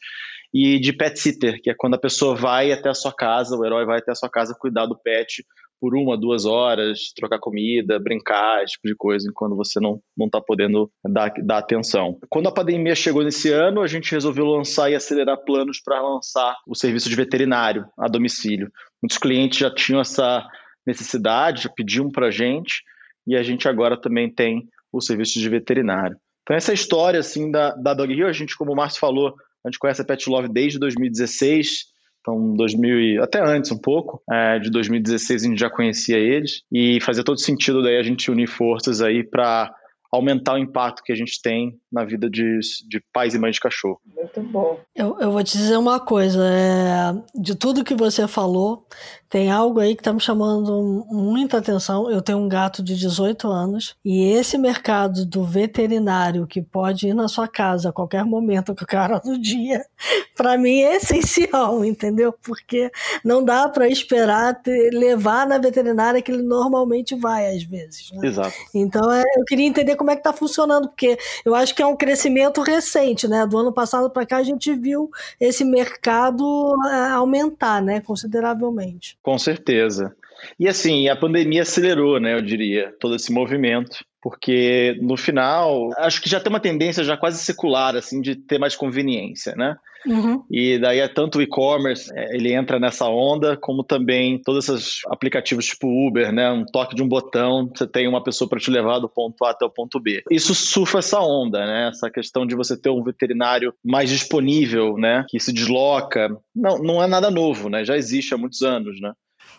e 0.54 0.80
de 0.80 0.92
pet 0.92 1.18
sitter, 1.18 1.62
que 1.62 1.70
é 1.70 1.74
quando 1.74 1.94
a 1.94 2.00
pessoa 2.00 2.36
vai 2.36 2.72
até 2.72 2.90
a 2.90 2.94
sua 2.94 3.14
casa, 3.14 3.56
o 3.56 3.66
herói 3.66 3.86
vai 3.86 4.00
até 4.00 4.12
a 4.12 4.16
sua 4.16 4.30
casa 4.30 4.56
cuidar 4.58 4.86
do 4.86 4.98
pet 4.98 5.46
por 5.82 5.96
uma, 5.96 6.16
duas 6.16 6.46
horas, 6.46 7.12
trocar 7.16 7.40
comida, 7.40 8.00
brincar, 8.00 8.64
esse 8.64 8.74
tipo 8.74 8.88
de 8.88 8.96
coisa, 8.96 9.28
enquanto 9.28 9.56
você 9.56 9.80
não 9.80 10.00
não 10.16 10.28
está 10.28 10.40
podendo 10.40 10.92
dar, 11.04 11.34
dar 11.44 11.58
atenção. 11.58 12.20
Quando 12.30 12.48
a 12.48 12.54
pandemia 12.54 12.94
chegou 12.94 13.24
nesse 13.24 13.52
ano, 13.52 13.82
a 13.82 13.88
gente 13.88 14.12
resolveu 14.12 14.46
lançar 14.46 14.92
e 14.92 14.96
acelerar 14.96 15.44
planos 15.44 15.82
para 15.84 16.00
lançar 16.00 16.56
o 16.68 16.76
serviço 16.76 17.10
de 17.10 17.16
veterinário 17.16 17.88
a 17.98 18.08
domicílio. 18.08 18.72
Muitos 19.02 19.18
clientes 19.18 19.58
já 19.58 19.74
tinham 19.74 20.00
essa 20.00 20.48
necessidade, 20.86 21.64
já 21.64 21.70
pediam 21.70 22.12
para 22.12 22.28
a 22.28 22.32
gente, 22.32 22.84
e 23.26 23.36
a 23.36 23.42
gente 23.42 23.68
agora 23.68 24.00
também 24.00 24.32
tem 24.32 24.68
o 24.94 25.02
serviço 25.02 25.40
de 25.40 25.50
veterinário. 25.50 26.16
Então 26.44 26.56
essa 26.56 26.74
história 26.74 27.20
assim 27.20 27.50
da, 27.50 27.72
da 27.72 27.96
Dog 27.96 28.14
Hero, 28.14 28.28
a 28.28 28.34
gente, 28.34 28.56
como 28.56 28.72
o 28.72 28.76
Márcio 28.76 29.00
falou, 29.00 29.34
a 29.66 29.70
gente 29.70 29.80
conhece 29.80 30.02
a 30.02 30.06
Pet 30.06 30.30
Love 30.30 30.48
desde 30.48 30.78
2016, 30.78 31.91
então 32.22 32.54
2000 32.56 33.24
até 33.24 33.42
antes 33.44 33.72
um 33.72 33.78
pouco, 33.78 34.22
é, 34.32 34.60
de 34.60 34.70
2016 34.70 35.44
a 35.44 35.48
gente 35.48 35.60
já 35.60 35.70
conhecia 35.70 36.18
eles 36.18 36.64
e 36.72 37.00
fazia 37.02 37.24
todo 37.24 37.40
sentido 37.40 37.82
daí 37.82 37.98
a 37.98 38.04
gente 38.04 38.32
unir 38.32 38.48
forças 38.48 39.02
aí 39.02 39.24
para 39.24 39.74
aumentar 40.12 40.56
o 40.56 40.58
impacto 40.58 41.02
que 41.04 41.12
a 41.12 41.16
gente 41.16 41.42
tem 41.42 41.80
na 41.92 42.04
vida 42.04 42.30
de, 42.30 42.60
de 42.88 43.02
pais 43.14 43.34
e 43.34 43.40
mães 43.40 43.56
de 43.56 43.62
cachorro. 43.62 44.00
Muito 44.06 44.42
bom. 44.42 44.78
Eu, 44.94 45.18
eu 45.22 45.32
vou 45.32 45.42
te 45.42 45.58
dizer 45.58 45.78
uma 45.78 46.02
coisa, 46.02 46.44
é, 46.46 47.42
de 47.42 47.56
tudo 47.56 47.84
que 47.84 47.96
você 47.96 48.28
falou, 48.28 48.86
tem 49.32 49.50
algo 49.50 49.80
aí 49.80 49.96
que 49.96 50.02
está 50.02 50.12
me 50.12 50.20
chamando 50.20 51.06
muita 51.10 51.60
atenção. 51.60 52.12
Eu 52.12 52.22
tenho 52.22 52.38
um 52.38 52.50
gato 52.50 52.84
de 52.84 52.98
18 52.98 53.48
anos 53.48 53.96
e 54.04 54.30
esse 54.34 54.58
mercado 54.58 55.26
do 55.26 55.46
veterinário 55.46 56.46
que 56.46 56.62
pode 56.62 57.08
ir 57.08 57.14
na 57.14 57.30
sua 57.30 57.48
casa 57.48 57.90
a 57.90 57.94
qualquer 57.94 58.26
momento, 58.26 58.76
que 58.76 58.84
o 58.84 58.88
cara 58.88 59.20
do 59.20 59.40
dia, 59.40 59.86
para 60.36 60.58
mim 60.58 60.82
é 60.82 60.98
essencial, 60.98 61.86
entendeu? 61.86 62.34
Porque 62.44 62.92
não 63.24 63.42
dá 63.42 63.70
para 63.70 63.88
esperar 63.88 64.62
ter, 64.62 64.92
levar 64.92 65.48
na 65.48 65.58
veterinária 65.58 66.22
que 66.22 66.30
ele 66.30 66.44
normalmente 66.44 67.16
vai 67.16 67.56
às 67.56 67.64
vezes. 67.64 68.12
Né? 68.12 68.28
Exato. 68.28 68.54
Então 68.76 69.10
é, 69.10 69.24
eu 69.38 69.46
queria 69.46 69.66
entender 69.66 69.96
como 69.96 70.12
é 70.12 70.16
que 70.16 70.20
está 70.20 70.34
funcionando, 70.34 70.90
porque 70.90 71.18
eu 71.46 71.56
acho 71.56 71.74
que 71.74 71.82
é 71.82 71.88
um 71.88 71.96
crescimento 71.96 72.62
recente, 72.62 73.30
né? 73.30 73.46
Do 73.46 73.58
ano 73.58 73.72
passado 73.72 74.10
para 74.10 74.26
cá 74.26 74.38
a 74.40 74.44
gente 74.44 74.76
viu 74.76 75.10
esse 75.40 75.64
mercado 75.64 76.76
é, 76.92 77.12
aumentar, 77.12 77.82
né, 77.82 78.02
consideravelmente. 78.02 79.21
Com 79.22 79.38
certeza. 79.38 80.16
E 80.60 80.68
assim, 80.68 81.08
a 81.08 81.16
pandemia 81.16 81.62
acelerou, 81.62 82.20
né, 82.20 82.34
eu 82.34 82.42
diria, 82.42 82.96
todo 83.00 83.16
esse 83.16 83.32
movimento, 83.32 84.04
porque 84.22 84.98
no 85.02 85.18
final, 85.18 85.90
acho 85.98 86.22
que 86.22 86.30
já 86.30 86.40
tem 86.40 86.52
uma 86.52 86.60
tendência 86.60 87.04
já 87.04 87.18
quase 87.18 87.40
secular, 87.40 87.96
assim, 87.96 88.22
de 88.22 88.36
ter 88.36 88.60
mais 88.60 88.76
conveniência, 88.76 89.54
né? 89.56 89.76
Uhum. 90.06 90.44
E 90.50 90.80
daí 90.80 91.00
é 91.00 91.08
tanto 91.08 91.38
o 91.38 91.42
e-commerce, 91.42 92.12
é, 92.16 92.36
ele 92.36 92.54
entra 92.54 92.80
nessa 92.80 93.08
onda, 93.08 93.56
como 93.56 93.84
também 93.84 94.42
todos 94.42 94.68
esses 94.68 95.02
aplicativos 95.08 95.66
tipo 95.66 95.88
Uber, 96.08 96.32
né? 96.32 96.52
Um 96.52 96.66
toque 96.66 96.96
de 96.96 97.04
um 97.04 97.08
botão, 97.08 97.70
você 97.74 97.88
tem 97.88 98.08
uma 98.08 98.24
pessoa 98.24 98.50
para 98.50 98.60
te 98.60 98.72
levar 98.72 99.00
do 99.00 99.10
ponto 99.10 99.44
A 99.46 99.52
até 99.52 99.66
o 99.66 99.70
ponto 99.70 100.00
B. 100.00 100.24
Isso 100.30 100.56
surfa 100.56 101.00
essa 101.00 101.20
onda, 101.20 101.66
né? 101.66 101.90
Essa 101.90 102.10
questão 102.10 102.46
de 102.46 102.56
você 102.56 102.80
ter 102.80 102.90
um 102.90 103.04
veterinário 103.04 103.74
mais 103.84 104.10
disponível, 104.10 104.96
né? 104.98 105.26
Que 105.28 105.40
se 105.40 105.54
desloca. 105.54 106.30
Não, 106.56 106.78
não 106.80 107.04
é 107.04 107.08
nada 107.08 107.30
novo, 107.30 107.70
né? 107.70 107.86
Já 107.86 107.96
existe 107.96 108.34
há 108.34 108.38
muitos 108.38 108.62
anos, 108.62 109.00
né? 109.00 109.14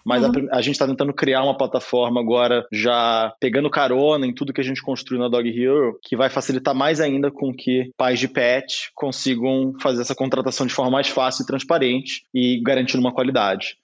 Mas 0.04 0.23
uhum. 0.23 0.49
a, 0.50 0.56
a, 0.56 0.62
gente 0.62 0.75
está 0.75 0.87
tentando 0.87 1.12
criar 1.12 1.42
uma 1.42 1.56
plataforma 1.56 2.21
agora, 2.21 2.66
já 2.73 3.32
pegando 3.40 3.71
carona 3.71 4.26
em 4.26 4.35
tudo 4.35 4.52
que 4.52 4.61
a 4.61 4.64
gente 4.64 4.82
construiu 4.82 5.21
na 5.21 5.28
Dog 5.28 5.49
Hero, 5.49 5.99
que 6.02 6.16
vai 6.16 6.28
facilitar 6.28 6.75
mais 6.75 7.00
ainda 7.00 7.30
com 7.30 7.52
que 7.54 7.90
pais 7.97 8.18
de 8.18 8.28
pet 8.28 8.90
consigam 8.94 9.75
fazer 9.80 10.02
essa 10.02 10.14
contratação 10.14 10.66
de 10.66 10.75
forma 10.75 10.90
mais 10.90 11.09
fácil 11.09 11.42
e 11.42 11.47
transparente 11.47 12.25
e 12.35 12.61
garantindo 12.62 13.00
uma 13.00 13.12
qualidade. 13.12 13.76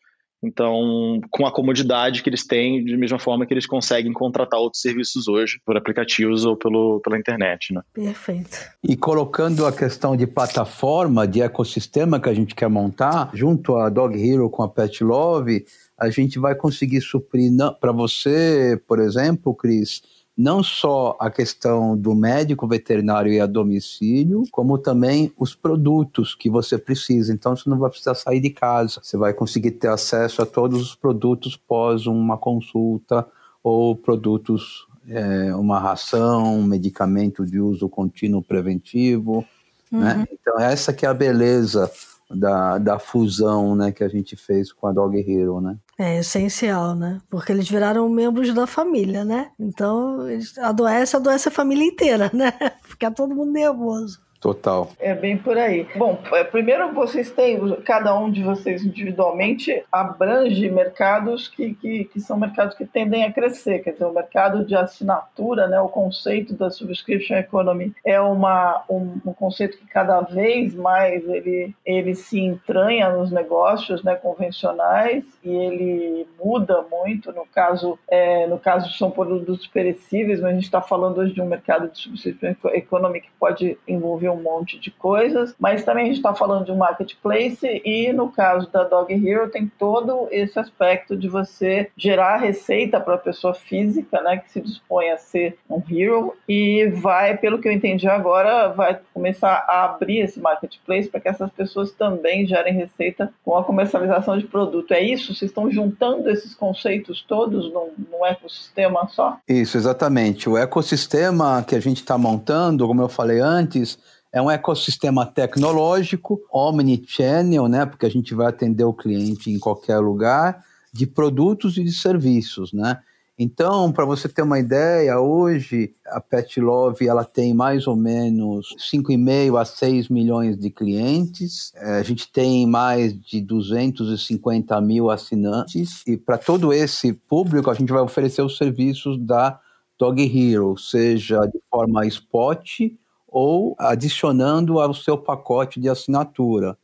Então, 0.42 1.20
com 1.30 1.46
a 1.46 1.52
comodidade 1.52 2.22
que 2.22 2.30
eles 2.30 2.46
têm, 2.46 2.84
de 2.84 2.96
mesma 2.96 3.18
forma 3.18 3.44
que 3.44 3.52
eles 3.52 3.66
conseguem 3.66 4.12
contratar 4.12 4.60
outros 4.60 4.80
serviços 4.80 5.26
hoje, 5.26 5.60
por 5.66 5.76
aplicativos 5.76 6.44
ou 6.44 6.56
pelo, 6.56 7.00
pela 7.00 7.18
internet. 7.18 7.75
Né? 7.75 7.82
Perfeito. 7.92 8.58
E 8.82 8.96
colocando 8.96 9.66
a 9.66 9.72
questão 9.72 10.16
de 10.16 10.26
plataforma, 10.26 11.26
de 11.26 11.42
ecossistema 11.42 12.20
que 12.20 12.28
a 12.28 12.34
gente 12.34 12.54
quer 12.54 12.68
montar, 12.68 13.30
junto 13.34 13.76
a 13.76 13.88
Dog 13.88 14.16
Hero 14.16 14.48
com 14.48 14.62
a 14.62 14.68
Pet 14.68 15.02
Love, 15.02 15.64
a 15.99 16.09
gente 16.11 16.38
vai 16.38 16.55
conseguir 16.55 17.00
suprir 17.00 17.50
para 17.81 17.90
você, 17.90 18.81
por 18.87 19.00
exemplo, 19.00 19.52
Cris, 19.55 20.00
não 20.37 20.62
só 20.62 21.17
a 21.19 21.28
questão 21.28 21.97
do 21.99 22.14
médico 22.14 22.69
veterinário 22.69 23.33
e 23.33 23.40
a 23.40 23.47
domicílio, 23.47 24.45
como 24.52 24.78
também 24.78 25.33
os 25.37 25.57
produtos 25.57 26.37
que 26.37 26.49
você 26.49 26.78
precisa. 26.78 27.33
Então 27.33 27.57
você 27.57 27.69
não 27.69 27.76
vai 27.76 27.90
precisar 27.90 28.14
sair 28.14 28.38
de 28.38 28.50
casa, 28.50 29.00
você 29.02 29.17
vai 29.17 29.35
conseguir 29.35 29.73
ter 29.73 29.88
acesso 29.88 30.40
a 30.40 30.47
todos 30.47 30.81
os 30.81 30.95
produtos 30.95 31.57
pós 31.57 32.07
uma 32.07 32.38
consulta 32.38 33.26
ou 33.64 33.97
produtos, 33.97 34.87
é, 35.09 35.52
uma 35.57 35.81
ração, 35.81 36.61
um 36.61 36.62
medicamento 36.62 37.45
de 37.45 37.59
uso 37.59 37.88
contínuo 37.88 38.40
preventivo. 38.40 39.45
Né? 39.90 39.99
Uhum. 39.99 40.19
Né? 40.21 40.26
Então 40.33 40.61
essa 40.61 40.93
que 40.93 41.05
é 41.05 41.09
a 41.09 41.14
beleza 41.14 41.90
da, 42.30 42.78
da 42.78 42.99
fusão 42.99 43.75
né, 43.75 43.90
que 43.90 44.04
a 44.04 44.08
gente 44.08 44.37
fez 44.37 44.73
com 44.73 44.87
a 44.87 44.92
Dog 44.92 45.18
Hero, 45.18 45.61
né? 45.61 45.78
É 45.99 46.18
essencial, 46.18 46.94
né? 46.94 47.20
Porque 47.28 47.52
eles 47.52 47.68
viraram 47.68 48.08
membros 48.08 48.54
da 48.54 48.66
família, 48.66 49.25
né? 49.25 49.50
Então, 49.58 50.18
adoece, 50.58 51.16
adoece 51.16 51.49
a 51.49 51.52
família 51.52 51.85
inteira, 51.85 52.30
né? 52.35 52.52
Fica 52.82 53.11
todo 53.11 53.35
mundo 53.35 53.52
nervoso. 53.52 54.20
Total. 54.40 54.88
É 55.00 55.14
bem 55.14 55.37
por 55.37 55.59
aí. 55.59 55.87
Bom, 55.97 56.18
é, 56.33 56.45
primeiro 56.45 56.92
vocês 56.92 57.30
têm, 57.30 57.59
cada 57.85 58.16
um 58.16 58.30
de 58.30 58.42
vocês 58.42 58.85
individualmente 58.85 59.83
abrange 59.90 60.71
mercados 60.71 61.49
que, 61.49 61.75
que, 61.75 62.04
que, 62.04 62.21
são 62.21 62.38
mercados 62.38 62.76
que 62.76 62.87
tendem 62.87 63.25
a 63.25 63.33
crescer. 63.33 63.80
Quer 63.80 63.92
dizer, 63.92 64.04
o 64.04 64.12
mercado 64.12 64.64
de 64.64 64.76
assinatura, 64.76 65.66
né, 65.66 65.80
o 65.80 65.88
conceito 65.88 66.54
da 66.54 66.71
subscription 66.71 67.37
economy 67.37 67.92
é 68.07 68.21
uma, 68.21 68.85
um, 68.88 69.18
um 69.26 69.33
conceito 69.33 69.76
que 69.76 69.87
cada 69.87 70.21
vez 70.21 70.73
mais 70.73 71.28
ele, 71.28 71.75
ele 71.85 72.14
se 72.14 72.38
entranha 72.38 73.11
nos 73.11 73.33
negócios 73.33 74.04
né, 74.04 74.14
convencionais 74.14 75.25
e 75.42 75.50
ele 75.50 76.28
muda 76.38 76.85
muito. 76.88 77.33
No 77.33 77.45
caso, 77.47 77.99
é, 78.09 78.47
no 78.47 78.59
caso 78.59 78.92
são 78.92 79.11
produtos 79.11 79.66
perecíveis, 79.66 80.40
mas 80.40 80.52
a 80.52 80.54
gente 80.54 80.64
está 80.64 80.80
falando 80.80 81.18
hoje 81.18 81.33
de 81.33 81.42
um 81.42 81.47
mercado 81.47 81.88
de 81.88 81.99
subscription 81.99 82.54
economy 82.73 83.21
que 83.21 83.30
pode 83.38 83.76
envolver 83.87 84.27
um 84.28 84.42
monte 84.42 84.78
de 84.78 84.90
coisas, 84.90 85.54
mas 85.58 85.85
também 85.85 86.04
a 86.04 86.06
gente 86.08 86.16
está 86.16 86.35
falando 86.35 86.64
de 86.64 86.73
um 86.73 86.76
marketplace 86.76 87.82
e 87.85 88.12
no 88.12 88.30
caso 88.30 88.70
da 88.70 88.85
Dog 88.85 89.12
Hero 89.12 89.50
tem 89.50 89.70
todo 89.78 90.28
esse 90.30 90.58
aspecto 90.58 91.16
de 91.16 91.28
você 91.28 91.90
gerar 91.97 92.37
receita 92.37 93.00
para 93.00 93.14
a 93.14 93.18
pessoa 93.18 93.54
física, 93.54 94.20
né, 94.23 94.38
que 94.38 94.50
se 94.50 94.61
dispõe 94.61 95.11
a 95.11 95.16
ser 95.16 95.58
um 95.68 95.82
hero 95.90 96.35
e 96.49 96.87
vai, 96.88 97.37
pelo 97.37 97.58
que 97.58 97.68
eu 97.68 97.73
entendi 97.73 98.08
agora, 98.08 98.68
vai 98.68 98.99
começar 99.12 99.64
a 99.68 99.85
abrir 99.85 100.20
esse 100.20 100.40
marketplace 100.40 101.08
para 101.08 101.20
que 101.20 101.28
essas 101.28 101.50
pessoas 101.50 101.92
também 101.92 102.47
gerem 102.47 102.75
receita 102.75 103.32
com 103.44 103.56
a 103.56 103.64
comercialização 103.64 104.38
de 104.38 104.47
produto. 104.47 104.92
É 104.92 105.00
isso? 105.00 105.35
Vocês 105.35 105.50
estão 105.50 105.70
juntando 105.70 106.30
esses 106.30 106.54
conceitos 106.54 107.25
todos 107.26 107.73
num, 107.73 107.92
num 108.11 108.26
ecossistema 108.26 109.08
só? 109.08 109.38
Isso, 109.49 109.76
exatamente. 109.76 110.49
O 110.49 110.56
ecossistema 110.56 111.64
que 111.66 111.75
a 111.75 111.80
gente 111.80 111.99
está 111.99 112.16
montando, 112.16 112.87
como 112.87 113.02
eu 113.02 113.08
falei 113.08 113.40
antes, 113.40 113.99
é 114.32 114.40
um 114.40 114.50
ecossistema 114.50 115.25
tecnológico, 115.26 116.40
omnichannel, 116.52 117.68
né, 117.68 117.87
porque 117.87 118.06
a 118.06 118.11
gente 118.11 118.35
vai 118.35 118.49
atender 118.49 118.85
o 118.85 118.92
cliente 118.92 119.50
em 119.50 119.58
qualquer 119.58 119.99
lugar, 119.99 120.62
de 120.92 121.06
produtos 121.06 121.76
e 121.76 121.85
de 121.85 121.92
serviços, 121.92 122.73
né? 122.73 122.99
Então, 123.40 123.92
para 123.92 124.04
você 124.04 124.28
ter 124.28 124.42
uma 124.42 124.58
ideia, 124.58 125.20
hoje 125.20 125.92
a 126.06 126.20
Pet 126.20 126.61
Love 126.61 127.06
ela 127.06 127.25
tem 127.25 127.54
mais 127.54 127.87
ou 127.87 127.94
menos 127.94 128.75
5,5 128.92 129.56
a 129.61 129.64
6 129.64 130.08
milhões 130.08 130.58
de 130.58 130.70
clientes. 130.70 131.73
É, 131.76 131.99
a 131.99 132.02
gente 132.02 132.32
tem 132.32 132.66
mais 132.66 133.16
de 133.16 133.40
250 133.40 134.80
mil 134.80 135.08
assinantes. 135.08 136.02
E 136.04 136.16
para 136.16 136.37
todo 136.37 136.73
esse 136.73 137.12
público, 137.12 137.70
a 137.70 137.75
gente 137.75 137.92
vai 137.92 138.02
oferecer 138.02 138.42
os 138.42 138.56
serviços 138.56 139.16
da 139.25 139.61
Dog 139.97 140.20
Hero, 140.20 140.76
seja 140.76 141.47
de 141.47 141.61
forma 141.70 142.04
spot 142.06 142.80
ou 143.28 143.76
adicionando 143.78 144.80
ao 144.80 144.94
seu 144.94 145.16
pacote 145.16 145.80
de 145.80 145.88
assinatura, 145.88 146.76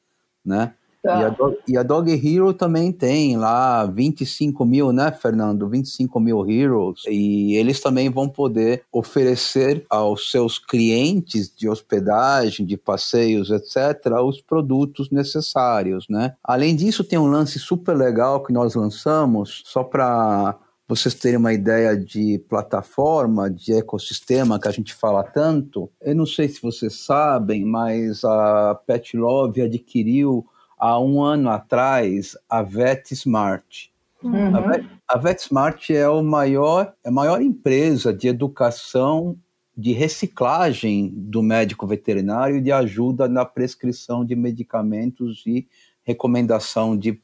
né? 0.44 0.74
Tá. 1.04 1.20
E, 1.20 1.24
a 1.24 1.28
Dog, 1.28 1.58
e, 1.68 1.76
a 1.76 1.82
Dog, 1.82 2.10
Hero 2.10 2.54
também 2.54 2.90
tem 2.90 3.36
lá 3.36 3.84
25 3.84 4.64
mil, 4.64 4.90
né, 4.90 5.12
Fernando? 5.12 5.68
25 5.68 6.18
mil 6.18 6.50
Heroes. 6.50 7.02
E 7.06 7.54
eles 7.56 7.78
também 7.78 8.08
vão 8.08 8.26
poder 8.26 8.84
oferecer 8.90 9.84
aos 9.90 10.30
seus 10.30 10.58
clientes 10.58 11.54
de 11.54 11.68
hospedagem, 11.68 12.64
de 12.64 12.78
passeios, 12.78 13.50
etc., 13.50 14.12
os 14.24 14.40
produtos 14.40 15.10
necessários, 15.10 16.06
né? 16.08 16.36
Além 16.42 16.74
disso, 16.74 17.04
tem 17.04 17.18
um 17.18 17.26
lance 17.26 17.58
super 17.58 17.94
legal 17.94 18.42
que 18.42 18.52
nós 18.52 18.74
lançamos, 18.74 19.62
só 19.66 19.84
para 19.84 20.56
vocês 20.94 21.14
terem 21.14 21.38
uma 21.38 21.52
ideia 21.52 21.96
de 21.96 22.38
plataforma, 22.48 23.50
de 23.50 23.72
ecossistema 23.72 24.60
que 24.60 24.68
a 24.68 24.70
gente 24.70 24.94
fala 24.94 25.24
tanto, 25.24 25.90
eu 26.00 26.14
não 26.14 26.24
sei 26.24 26.48
se 26.48 26.62
vocês 26.62 27.04
sabem, 27.04 27.64
mas 27.64 28.24
a 28.24 28.80
Pet 28.86 29.16
Love 29.16 29.62
adquiriu 29.62 30.46
há 30.78 31.00
um 31.00 31.20
ano 31.20 31.50
atrás 31.50 32.36
a 32.48 32.62
VetSmart. 32.62 33.88
Uhum. 34.22 34.56
A, 34.56 34.60
Vet, 34.60 34.86
a 35.08 35.18
VetSmart 35.18 35.90
é, 35.90 36.08
o 36.08 36.22
maior, 36.22 36.94
é 37.04 37.08
a 37.08 37.12
maior 37.12 37.42
empresa 37.42 38.12
de 38.12 38.28
educação 38.28 39.36
de 39.76 39.92
reciclagem 39.92 41.12
do 41.12 41.42
médico 41.42 41.86
veterinário 41.86 42.56
e 42.56 42.60
de 42.60 42.70
ajuda 42.70 43.28
na 43.28 43.44
prescrição 43.44 44.24
de 44.24 44.36
medicamentos 44.36 45.42
e 45.44 45.66
recomendação 46.04 46.96
de 46.96 47.20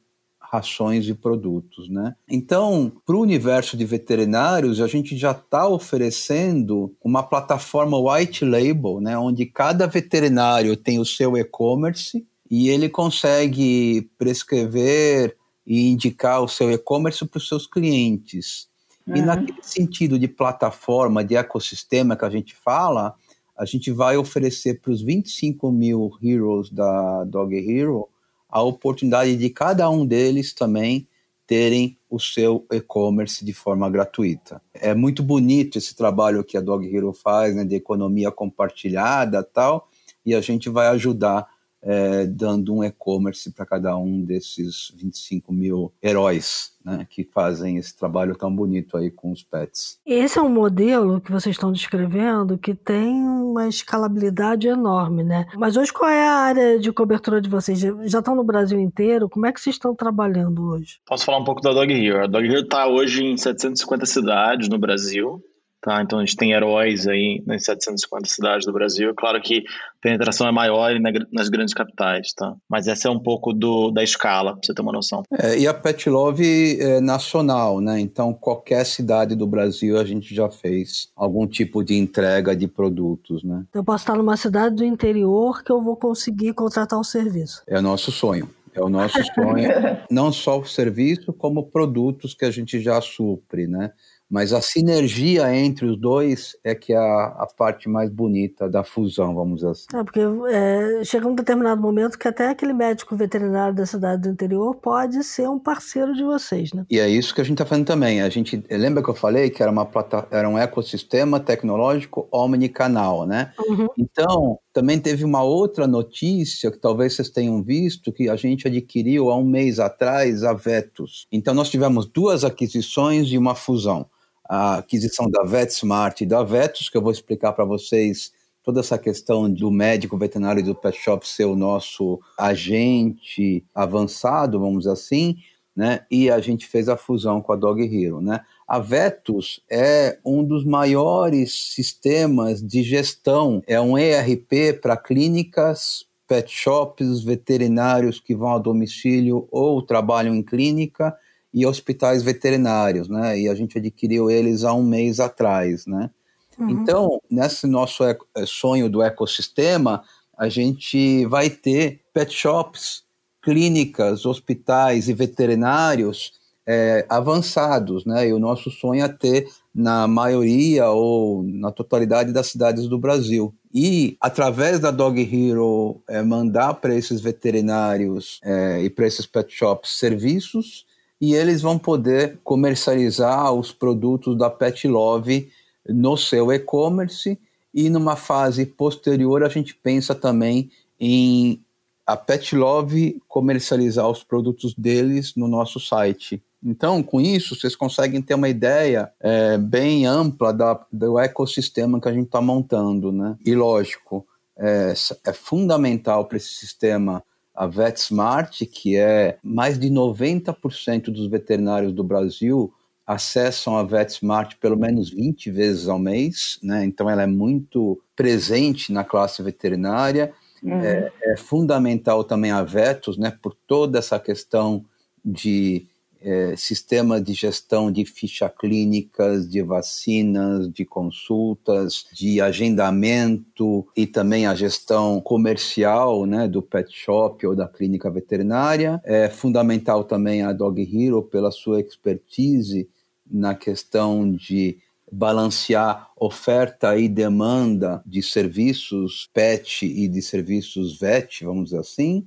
rações 0.51 1.07
e 1.07 1.13
produtos, 1.13 1.87
né? 1.87 2.13
Então, 2.29 2.91
para 3.05 3.15
o 3.15 3.21
universo 3.21 3.77
de 3.77 3.85
veterinários, 3.85 4.81
a 4.81 4.87
gente 4.87 5.15
já 5.15 5.31
está 5.31 5.65
oferecendo 5.65 6.93
uma 7.01 7.23
plataforma 7.23 7.97
white 7.97 8.43
label, 8.43 8.99
né, 8.99 9.17
onde 9.17 9.45
cada 9.45 9.87
veterinário 9.87 10.75
tem 10.75 10.99
o 10.99 11.05
seu 11.05 11.37
e-commerce 11.37 12.27
e 12.49 12.67
ele 12.67 12.89
consegue 12.89 14.11
prescrever 14.17 15.37
e 15.65 15.89
indicar 15.89 16.43
o 16.43 16.49
seu 16.49 16.69
e-commerce 16.69 17.25
para 17.25 17.37
os 17.37 17.47
seus 17.47 17.65
clientes. 17.65 18.67
Uhum. 19.07 19.15
E 19.15 19.21
naquele 19.21 19.63
sentido 19.63 20.19
de 20.19 20.27
plataforma, 20.27 21.23
de 21.23 21.37
ecossistema 21.37 22.17
que 22.17 22.25
a 22.25 22.29
gente 22.29 22.53
fala, 22.57 23.15
a 23.57 23.63
gente 23.63 23.89
vai 23.89 24.17
oferecer 24.17 24.81
para 24.81 24.91
os 24.91 25.01
25 25.01 25.71
mil 25.71 26.11
heroes 26.21 26.69
da 26.69 27.23
Dog 27.23 27.55
Hero 27.55 28.10
a 28.51 28.61
oportunidade 28.61 29.37
de 29.37 29.49
cada 29.49 29.89
um 29.89 30.05
deles 30.05 30.53
também 30.53 31.07
terem 31.47 31.97
o 32.09 32.19
seu 32.19 32.65
e-commerce 32.71 33.43
de 33.43 33.53
forma 33.53 33.89
gratuita. 33.89 34.61
É 34.73 34.93
muito 34.93 35.23
bonito 35.23 35.77
esse 35.77 35.95
trabalho 35.95 36.43
que 36.43 36.57
a 36.57 36.61
Dog 36.61 36.85
Hero 36.85 37.13
faz, 37.13 37.55
né, 37.55 37.63
de 37.63 37.75
economia 37.75 38.31
compartilhada 38.31 39.43
tal, 39.43 39.89
e 40.25 40.35
a 40.35 40.41
gente 40.41 40.69
vai 40.69 40.87
ajudar 40.87 41.47
é, 41.81 42.25
dando 42.25 42.75
um 42.75 42.83
e-commerce 42.83 43.51
para 43.51 43.65
cada 43.65 43.97
um 43.97 44.21
desses 44.21 44.93
25 44.95 45.51
mil 45.51 45.91
heróis 46.01 46.71
né, 46.83 47.05
que 47.09 47.23
fazem 47.23 47.77
esse 47.77 47.95
trabalho 47.95 48.35
tão 48.35 48.53
bonito 48.53 48.97
aí 48.97 49.11
com 49.11 49.31
os 49.31 49.43
pets. 49.43 49.99
Esse 50.05 50.39
é 50.39 50.41
um 50.41 50.49
modelo 50.49 51.21
que 51.21 51.31
vocês 51.31 51.55
estão 51.55 51.71
descrevendo 51.71 52.57
que 52.57 52.73
tem 52.73 53.13
uma 53.13 53.67
escalabilidade 53.67 54.67
enorme, 54.67 55.23
né? 55.23 55.45
Mas 55.55 55.77
hoje 55.77 55.93
qual 55.93 56.09
é 56.09 56.27
a 56.27 56.33
área 56.33 56.79
de 56.79 56.91
cobertura 56.91 57.41
de 57.41 57.49
vocês? 57.49 57.79
Já 57.79 58.19
estão 58.19 58.35
no 58.35 58.43
Brasil 58.43 58.79
inteiro? 58.79 59.29
Como 59.29 59.45
é 59.45 59.51
que 59.51 59.61
vocês 59.61 59.75
estão 59.75 59.95
trabalhando 59.95 60.63
hoje? 60.69 60.99
Posso 61.05 61.25
falar 61.25 61.39
um 61.39 61.43
pouco 61.43 61.61
da 61.61 61.73
Dog 61.73 61.93
Hero. 61.93 62.23
A 62.23 62.27
Dog 62.27 62.47
Hero 62.47 62.61
está 62.61 62.87
hoje 62.87 63.23
em 63.23 63.37
750 63.37 64.05
cidades 64.05 64.69
no 64.69 64.77
Brasil. 64.77 65.43
Tá, 65.81 65.99
então 66.03 66.19
a 66.19 66.25
gente 66.25 66.37
tem 66.37 66.51
heróis 66.51 67.07
aí 67.07 67.41
nas 67.47 67.63
750 67.63 68.29
cidades 68.29 68.67
do 68.67 68.71
Brasil. 68.71 69.11
Claro 69.15 69.41
que 69.41 69.59
a 69.59 70.01
penetração 70.01 70.47
é 70.47 70.51
maior 70.51 70.91
nas 71.31 71.49
grandes 71.49 71.73
capitais, 71.73 72.33
tá? 72.33 72.53
Mas 72.69 72.87
essa 72.87 73.07
é 73.07 73.11
um 73.11 73.19
pouco 73.19 73.51
do, 73.51 73.89
da 73.89 74.03
escala, 74.03 74.51
para 74.51 74.61
você 74.63 74.75
ter 74.75 74.81
uma 74.83 74.91
noção. 74.91 75.23
É, 75.39 75.57
e 75.57 75.67
a 75.67 75.73
Pet 75.73 76.07
Love 76.07 76.79
é 76.79 77.01
nacional, 77.01 77.81
né? 77.81 77.99
Então 77.99 78.31
qualquer 78.31 78.85
cidade 78.85 79.35
do 79.35 79.47
Brasil 79.47 79.97
a 79.97 80.05
gente 80.05 80.35
já 80.35 80.51
fez 80.51 81.09
algum 81.15 81.47
tipo 81.47 81.83
de 81.83 81.95
entrega 81.95 82.55
de 82.55 82.67
produtos, 82.67 83.43
né? 83.43 83.63
Eu 83.73 83.83
posso 83.83 84.03
estar 84.03 84.15
numa 84.15 84.37
cidade 84.37 84.75
do 84.75 84.85
interior 84.85 85.63
que 85.63 85.71
eu 85.71 85.81
vou 85.81 85.95
conseguir 85.95 86.53
contratar 86.53 86.99
o 86.99 87.03
serviço. 87.03 87.63
É 87.65 87.79
o 87.79 87.81
nosso 87.81 88.11
sonho. 88.11 88.47
É 88.73 88.81
o 88.81 88.87
nosso 88.87 89.17
sonho, 89.35 89.69
não 90.09 90.31
só 90.31 90.59
o 90.59 90.65
serviço, 90.65 91.33
como 91.33 91.69
produtos 91.69 92.33
que 92.33 92.45
a 92.45 92.51
gente 92.51 92.79
já 92.79 93.01
supre, 93.01 93.67
né? 93.67 93.91
Mas 94.31 94.53
a 94.53 94.61
sinergia 94.61 95.53
entre 95.53 95.85
os 95.85 95.99
dois 95.99 96.55
é 96.63 96.73
que 96.73 96.93
é 96.93 96.97
a, 96.97 97.35
a 97.39 97.47
parte 97.57 97.89
mais 97.89 98.09
bonita 98.09 98.69
da 98.69 98.81
fusão, 98.81 99.35
vamos 99.35 99.55
dizer 99.55 99.71
assim. 99.71 99.85
É, 99.93 100.03
porque 100.05 100.21
é, 100.49 101.03
chega 101.03 101.27
um 101.27 101.35
determinado 101.35 101.81
momento 101.81 102.17
que 102.17 102.29
até 102.29 102.47
aquele 102.47 102.71
médico 102.71 103.13
veterinário 103.13 103.75
da 103.75 103.85
cidade 103.85 104.21
do 104.21 104.29
interior 104.29 104.73
pode 104.75 105.21
ser 105.25 105.49
um 105.49 105.59
parceiro 105.59 106.15
de 106.15 106.23
vocês, 106.23 106.71
né? 106.71 106.85
E 106.89 106.97
é 106.97 107.09
isso 107.09 107.35
que 107.35 107.41
a 107.41 107.43
gente 107.43 107.55
está 107.55 107.65
fazendo 107.65 107.85
também. 107.85 108.21
A 108.21 108.29
gente 108.29 108.63
lembra 108.71 109.03
que 109.03 109.09
eu 109.09 109.13
falei 109.13 109.49
que 109.49 109.61
era, 109.61 109.69
uma 109.69 109.85
plata, 109.85 110.25
era 110.31 110.47
um 110.47 110.57
ecossistema 110.57 111.37
tecnológico 111.37 112.29
omnicanal, 112.31 113.27
né? 113.27 113.51
Uhum. 113.59 113.89
Então, 113.97 114.57
também 114.71 114.97
teve 114.97 115.25
uma 115.25 115.43
outra 115.43 115.85
notícia 115.85 116.71
que 116.71 116.79
talvez 116.79 117.17
vocês 117.17 117.29
tenham 117.29 117.61
visto, 117.61 118.13
que 118.13 118.29
a 118.29 118.37
gente 118.37 118.65
adquiriu 118.65 119.29
há 119.29 119.35
um 119.35 119.43
mês 119.43 119.77
atrás 119.77 120.45
a 120.45 120.53
Vetus. 120.53 121.27
Então, 121.29 121.53
nós 121.53 121.69
tivemos 121.69 122.05
duas 122.05 122.45
aquisições 122.45 123.27
e 123.27 123.37
uma 123.37 123.55
fusão 123.55 124.07
a 124.51 124.79
aquisição 124.79 125.31
da 125.31 125.43
VetSmart 125.43 126.19
e 126.19 126.25
da 126.25 126.43
Vetus, 126.43 126.89
que 126.89 126.97
eu 126.97 127.01
vou 127.01 127.13
explicar 127.13 127.53
para 127.53 127.63
vocês 127.63 128.33
toda 128.61 128.81
essa 128.81 128.97
questão 128.97 129.49
do 129.49 129.71
médico 129.71 130.17
veterinário 130.17 130.61
do 130.61 130.75
pet 130.75 130.97
shop 130.97 131.25
ser 131.25 131.45
o 131.45 131.55
nosso 131.55 132.19
agente 132.37 133.63
avançado, 133.73 134.59
vamos 134.59 134.79
dizer 134.79 134.91
assim, 134.91 135.37
né? 135.73 136.05
E 136.11 136.29
a 136.29 136.41
gente 136.41 136.67
fez 136.67 136.89
a 136.89 136.97
fusão 136.97 137.41
com 137.41 137.53
a 137.53 137.55
Dog 137.55 137.81
Hero, 137.81 138.19
né? 138.19 138.41
A 138.67 138.77
Vetus 138.77 139.63
é 139.71 140.19
um 140.25 140.43
dos 140.43 140.65
maiores 140.65 141.73
sistemas 141.73 142.61
de 142.61 142.83
gestão, 142.83 143.63
é 143.65 143.79
um 143.79 143.97
ERP 143.97 144.81
para 144.81 144.97
clínicas, 144.97 146.05
pet 146.27 146.51
shops, 146.51 147.23
veterinários 147.23 148.19
que 148.19 148.35
vão 148.35 148.53
a 148.53 148.59
domicílio 148.59 149.47
ou 149.49 149.81
trabalham 149.81 150.35
em 150.35 150.43
clínica 150.43 151.15
e 151.53 151.65
hospitais 151.65 152.23
veterinários, 152.23 153.07
né? 153.09 153.39
E 153.39 153.49
a 153.49 153.55
gente 153.55 153.77
adquiriu 153.77 154.29
eles 154.29 154.63
há 154.63 154.73
um 154.73 154.83
mês 154.83 155.19
atrás, 155.19 155.85
né? 155.85 156.09
Uhum. 156.57 156.69
Então, 156.69 157.21
nesse 157.29 157.67
nosso 157.67 158.03
eh, 158.03 158.17
sonho 158.45 158.89
do 158.89 159.01
ecossistema, 159.01 160.03
a 160.37 160.47
gente 160.49 161.25
vai 161.25 161.49
ter 161.49 162.01
pet 162.13 162.33
shops, 162.33 163.03
clínicas, 163.41 164.25
hospitais 164.25 165.09
e 165.09 165.13
veterinários 165.13 166.39
é, 166.65 167.05
avançados, 167.09 168.05
né? 168.05 168.27
E 168.27 168.33
o 168.33 168.39
nosso 168.39 168.69
sonho 168.69 169.03
é 169.03 169.09
ter 169.09 169.47
na 169.73 170.07
maioria 170.07 170.89
ou 170.89 171.43
na 171.43 171.71
totalidade 171.71 172.31
das 172.31 172.47
cidades 172.47 172.87
do 172.87 172.99
Brasil. 172.99 173.53
E 173.73 174.17
através 174.19 174.79
da 174.79 174.91
Dog 174.91 175.19
Hero 175.19 176.01
é, 176.07 176.21
mandar 176.21 176.75
para 176.75 176.95
esses 176.95 177.21
veterinários 177.21 178.39
é, 178.43 178.81
e 178.83 178.89
para 178.89 179.07
esses 179.07 179.25
pet 179.25 179.51
shops 179.53 179.97
serviços 179.97 180.85
e 181.21 181.35
eles 181.35 181.61
vão 181.61 181.77
poder 181.77 182.39
comercializar 182.43 183.53
os 183.53 183.71
produtos 183.71 184.35
da 184.35 184.49
Pet 184.49 184.87
Love 184.87 185.49
no 185.87 186.17
seu 186.17 186.51
e-commerce 186.51 187.37
e 187.71 187.89
numa 187.89 188.15
fase 188.15 188.65
posterior 188.65 189.43
a 189.43 189.49
gente 189.49 189.75
pensa 189.75 190.15
também 190.15 190.71
em 190.99 191.61
a 192.05 192.17
Pet 192.17 192.55
Love 192.55 193.21
comercializar 193.27 194.09
os 194.09 194.23
produtos 194.23 194.73
deles 194.73 195.35
no 195.35 195.47
nosso 195.47 195.79
site. 195.79 196.43
Então, 196.63 197.01
com 197.01 197.21
isso, 197.21 197.55
vocês 197.55 197.75
conseguem 197.75 198.21
ter 198.21 198.33
uma 198.33 198.49
ideia 198.49 199.11
é, 199.19 199.57
bem 199.57 200.05
ampla 200.05 200.51
da, 200.51 200.79
do 200.91 201.17
ecossistema 201.17 202.01
que 202.01 202.09
a 202.09 202.13
gente 202.13 202.25
está 202.25 202.41
montando, 202.41 203.11
né? 203.11 203.37
E 203.45 203.55
lógico, 203.55 204.25
é, 204.57 204.93
é 205.25 205.33
fundamental 205.33 206.25
para 206.25 206.37
esse 206.37 206.49
sistema 206.49 207.23
a 207.53 207.67
VetSmart, 207.67 208.65
que 208.71 208.95
é 208.95 209.37
mais 209.43 209.77
de 209.77 209.89
90% 209.89 211.05
dos 211.11 211.27
veterinários 211.27 211.93
do 211.93 212.03
Brasil 212.03 212.73
acessam 213.05 213.75
a 213.75 213.83
VetSmart 213.83 214.55
pelo 214.59 214.77
menos 214.77 215.09
20 215.09 215.51
vezes 215.51 215.87
ao 215.87 215.99
mês, 215.99 216.57
né? 216.63 216.85
então 216.85 217.09
ela 217.09 217.23
é 217.23 217.27
muito 217.27 218.01
presente 218.15 218.93
na 218.93 219.03
classe 219.03 219.43
veterinária. 219.43 220.33
Uhum. 220.63 220.79
É, 220.79 221.11
é, 221.23 221.37
fundamental 221.37 222.23
também 222.23 222.51
a 222.51 222.61
Vetus, 222.61 223.17
né, 223.17 223.35
por 223.41 223.55
toda 223.67 223.97
essa 223.97 224.19
questão 224.19 224.85
de 225.25 225.87
é, 226.21 226.55
sistema 226.55 227.19
de 227.19 227.33
gestão 227.33 227.91
de 227.91 228.05
ficha 228.05 228.47
clínicas, 228.49 229.49
de 229.49 229.61
vacinas, 229.61 230.71
de 230.71 230.85
consultas, 230.85 232.05
de 232.13 232.39
agendamento 232.39 233.87
e 233.95 234.05
também 234.05 234.45
a 234.45 234.55
gestão 234.55 235.19
comercial 235.19 236.25
né, 236.25 236.47
do 236.47 236.61
pet 236.61 236.95
shop 236.95 237.45
ou 237.45 237.55
da 237.55 237.67
clínica 237.67 238.09
veterinária. 238.09 239.01
É 239.03 239.29
fundamental 239.29 240.03
também 240.03 240.43
a 240.43 240.53
Dog 240.53 240.81
Hero 240.81 241.23
pela 241.23 241.51
sua 241.51 241.79
expertise 241.79 242.87
na 243.29 243.55
questão 243.55 244.31
de 244.31 244.77
balancear 245.11 246.09
oferta 246.17 246.97
e 246.97 247.09
demanda 247.09 248.01
de 248.05 248.21
serviços 248.21 249.29
pet 249.33 249.85
e 249.85 250.07
de 250.07 250.21
serviços 250.21 250.97
vet, 250.97 251.43
vamos 251.43 251.65
dizer 251.65 251.79
assim, 251.79 252.25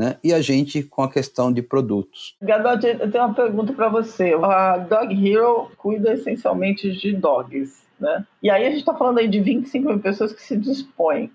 né? 0.00 0.16
E 0.24 0.32
a 0.32 0.40
gente 0.40 0.82
com 0.82 1.02
a 1.02 1.12
questão 1.12 1.52
de 1.52 1.60
produtos. 1.60 2.34
Gadotti, 2.40 2.86
eu 2.86 3.10
tenho 3.10 3.22
uma 3.22 3.34
pergunta 3.34 3.74
para 3.74 3.90
você. 3.90 4.32
A 4.42 4.78
Dog 4.78 5.12
Hero 5.14 5.70
cuida 5.76 6.14
essencialmente 6.14 6.90
de 6.90 7.12
dogs, 7.12 7.82
né? 8.00 8.24
E 8.42 8.48
aí 8.48 8.66
a 8.66 8.70
gente 8.70 8.78
está 8.78 8.94
falando 8.94 9.18
aí 9.18 9.28
de 9.28 9.38
25 9.38 9.86
mil 9.86 9.98
pessoas 9.98 10.32
que 10.32 10.42
se 10.42 10.56
dispõem. 10.56 11.30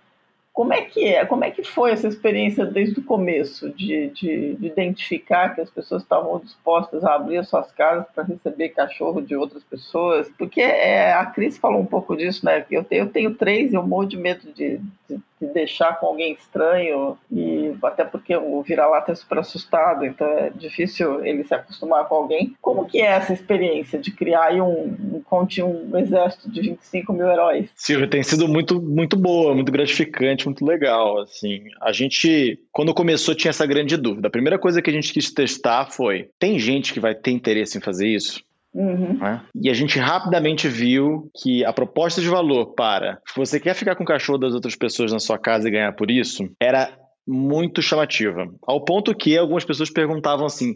Como 0.52 0.74
é 0.74 0.82
que 0.82 1.06
é? 1.06 1.24
Como 1.26 1.44
é 1.44 1.52
que 1.52 1.64
foi 1.64 1.92
essa 1.92 2.08
experiência 2.08 2.66
desde 2.66 3.00
o 3.00 3.04
começo 3.04 3.70
de, 3.70 4.08
de, 4.10 4.56
de 4.56 4.66
identificar 4.66 5.54
que 5.54 5.62
as 5.62 5.70
pessoas 5.70 6.02
estavam 6.02 6.40
dispostas 6.40 7.04
a 7.04 7.14
abrir 7.14 7.46
suas 7.46 7.72
casas 7.72 8.08
para 8.16 8.24
receber 8.24 8.70
cachorro 8.70 9.22
de 9.22 9.36
outras 9.36 9.64
pessoas? 9.64 10.28
Porque 10.40 10.62
é, 10.62 11.14
a 11.14 11.24
Cris 11.28 11.56
falou 11.56 11.82
um 11.82 11.86
pouco 11.86 12.18
disso, 12.18 12.44
né? 12.44 12.66
Eu 12.72 12.84
tenho, 12.84 13.02
eu 13.04 13.12
tenho 13.12 13.36
três 13.36 13.72
e 13.72 13.76
eu 13.76 13.86
morro 13.86 14.06
de 14.06 14.18
medo 14.18 14.52
de, 14.54 14.80
de, 15.08 15.20
de 15.40 15.48
deixar 15.48 16.00
com 16.00 16.08
alguém 16.08 16.34
estranho 16.34 17.18
e 17.32 17.76
até 17.84 18.06
porque 18.06 18.36
o 18.36 18.62
vira-lata 18.62 19.12
é 19.12 19.16
super 19.16 19.40
assustado, 19.40 20.06
então 20.06 20.28
é 20.28 20.50
difícil 20.50 21.24
ele 21.26 21.44
se 21.44 21.54
acostumar 21.54 22.08
com 22.08 22.16
alguém. 22.16 22.56
Como 22.62 22.86
que 22.86 23.02
é 23.02 23.08
essa 23.08 23.34
experiência 23.34 24.00
de 24.00 24.12
criar 24.12 24.54
um, 24.54 24.96
um 25.14 25.24
um 25.64 25.98
exército 25.98 26.50
de 26.50 26.62
25 26.62 27.14
mil 27.14 27.28
heróis. 27.28 27.70
Silvia, 27.76 28.08
tem 28.08 28.24
sido 28.24 28.48
muito, 28.48 28.82
muito 28.82 29.18
boa, 29.18 29.54
muito 29.54 29.72
gratificante, 29.72 30.46
muito 30.46 30.66
legal. 30.66 31.20
Assim, 31.20 31.64
a 31.82 31.92
gente, 31.92 32.60
quando 32.72 32.94
começou, 32.94 33.36
tinha 33.36 33.50
essa 33.50 33.66
grande 33.66 33.98
dúvida. 33.98 34.28
A 34.28 34.32
primeira 34.32 34.58
coisa 34.58 34.82
que 34.82 34.90
a 34.90 34.94
gente 34.94 35.12
quis 35.12 35.32
testar 35.32 35.88
foi: 35.92 36.30
tem 36.40 36.58
gente 36.58 36.94
que 36.94 37.00
vai 37.00 37.14
ter 37.14 37.32
interesse 37.32 37.78
em 37.78 37.82
fazer 37.82 38.08
isso? 38.08 38.44
Uhum. 38.76 39.18
Né? 39.18 39.42
E 39.56 39.70
a 39.70 39.74
gente 39.74 39.98
rapidamente 39.98 40.68
viu 40.68 41.32
que 41.42 41.64
a 41.64 41.72
proposta 41.72 42.20
de 42.20 42.28
valor 42.28 42.74
para 42.76 43.20
você 43.36 43.58
quer 43.58 43.74
ficar 43.74 43.96
com 43.96 44.04
o 44.04 44.08
cachorro 44.08 44.38
das 44.38 44.54
outras 44.54 44.76
pessoas 44.76 45.14
na 45.14 45.20
sua 45.20 45.40
casa 45.40 45.68
e 45.68 45.72
ganhar 45.72 45.94
por 45.94 46.12
isso 46.12 46.50
era 46.60 46.92
muito 47.26 47.82
chamativa. 47.82 48.46
Ao 48.68 48.84
ponto 48.84 49.16
que 49.16 49.38
algumas 49.38 49.64
pessoas 49.64 49.90
perguntavam 49.90 50.46
assim: 50.46 50.76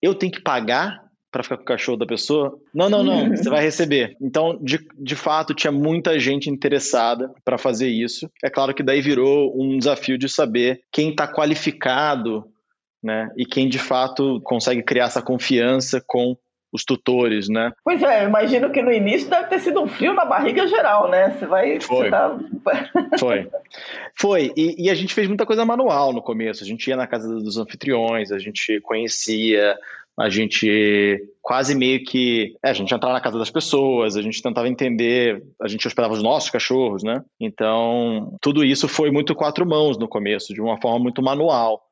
eu 0.00 0.14
tenho 0.14 0.32
que 0.32 0.40
pagar 0.40 1.02
para 1.30 1.42
ficar 1.42 1.56
com 1.56 1.62
o 1.62 1.66
cachorro 1.66 1.98
da 1.98 2.06
pessoa? 2.06 2.56
Não, 2.72 2.88
não, 2.88 3.02
não, 3.02 3.24
uhum. 3.24 3.36
você 3.36 3.50
vai 3.50 3.62
receber. 3.62 4.16
Então, 4.20 4.58
de, 4.62 4.78
de 4.98 5.16
fato, 5.16 5.54
tinha 5.54 5.72
muita 5.72 6.18
gente 6.18 6.48
interessada 6.48 7.32
para 7.44 7.58
fazer 7.58 7.88
isso. 7.88 8.30
É 8.44 8.50
claro 8.50 8.74
que 8.74 8.82
daí 8.82 9.00
virou 9.00 9.52
um 9.60 9.76
desafio 9.76 10.16
de 10.16 10.28
saber 10.28 10.80
quem 10.92 11.10
está 11.10 11.28
qualificado 11.28 12.44
né, 13.02 13.30
e 13.36 13.44
quem 13.46 13.68
de 13.68 13.78
fato 13.78 14.40
consegue 14.42 14.82
criar 14.82 15.06
essa 15.06 15.22
confiança 15.22 16.02
com 16.06 16.36
os 16.72 16.84
tutores, 16.84 17.48
né? 17.48 17.72
Pois 17.84 18.02
é, 18.02 18.24
imagino 18.24 18.70
que 18.70 18.82
no 18.82 18.92
início 18.92 19.28
deve 19.28 19.48
ter 19.48 19.58
sido 19.60 19.82
um 19.82 19.88
frio 19.88 20.14
na 20.14 20.24
barriga 20.24 20.66
geral, 20.66 21.10
né? 21.10 21.30
Você 21.30 21.46
vai. 21.46 21.80
Foi. 21.80 22.04
Você 22.04 22.10
tá... 22.10 22.38
Foi. 23.18 23.50
Foi. 24.18 24.52
E, 24.56 24.86
e, 24.86 24.90
a 24.90 24.94
gente 24.94 25.14
fez 25.14 25.26
muita 25.26 25.46
coisa 25.46 25.64
manual 25.64 26.12
no 26.12 26.22
começo. 26.22 26.62
A 26.62 26.66
gente 26.66 26.86
ia 26.88 26.96
na 26.96 27.06
casa 27.06 27.28
dos 27.28 27.56
anfitriões, 27.56 28.30
a 28.30 28.38
gente 28.38 28.80
conhecia, 28.82 29.76
a 30.18 30.28
gente 30.28 31.22
quase 31.40 31.74
meio 31.74 32.04
que. 32.04 32.54
É, 32.62 32.70
a 32.70 32.72
gente 32.74 32.94
entrava 32.94 33.14
na 33.14 33.20
casa 33.20 33.38
das 33.38 33.50
pessoas, 33.50 34.16
a 34.16 34.22
gente 34.22 34.42
tentava 34.42 34.68
entender, 34.68 35.42
a 35.60 35.66
gente 35.66 35.86
hospedava 35.86 36.12
os 36.12 36.22
nossos 36.22 36.50
cachorros, 36.50 37.02
né? 37.02 37.22
Então, 37.40 38.36
tudo 38.40 38.64
isso 38.64 38.86
foi 38.86 39.10
muito 39.10 39.34
quatro 39.34 39.66
mãos 39.66 39.98
no 39.98 40.08
começo, 40.08 40.52
de 40.52 40.60
uma 40.60 40.80
forma 40.80 40.98
muito 40.98 41.22
manual. 41.22 41.82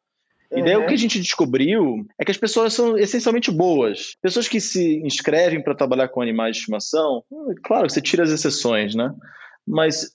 E 0.51 0.63
daí 0.63 0.77
uhum. 0.77 0.85
o 0.85 0.87
que 0.87 0.95
a 0.95 0.99
gente 0.99 1.21
descobriu 1.21 2.07
é 2.19 2.25
que 2.25 2.31
as 2.31 2.37
pessoas 2.37 2.73
são 2.73 2.97
essencialmente 2.97 3.51
boas. 3.51 4.15
Pessoas 4.23 4.49
que 4.49 4.61
se 4.61 4.97
inscrevem 5.05 5.63
para 5.63 5.75
trabalhar 5.75 6.09
com 6.09 6.23
animais 6.23 6.53
de 6.53 6.61
estimação, 6.61 7.23
hum, 7.31 7.55
claro, 7.63 7.89
você 7.89 8.01
tira 8.01 8.23
as 8.23 8.31
exceções, 8.31 8.95
né? 8.95 9.13
Mas 9.67 10.11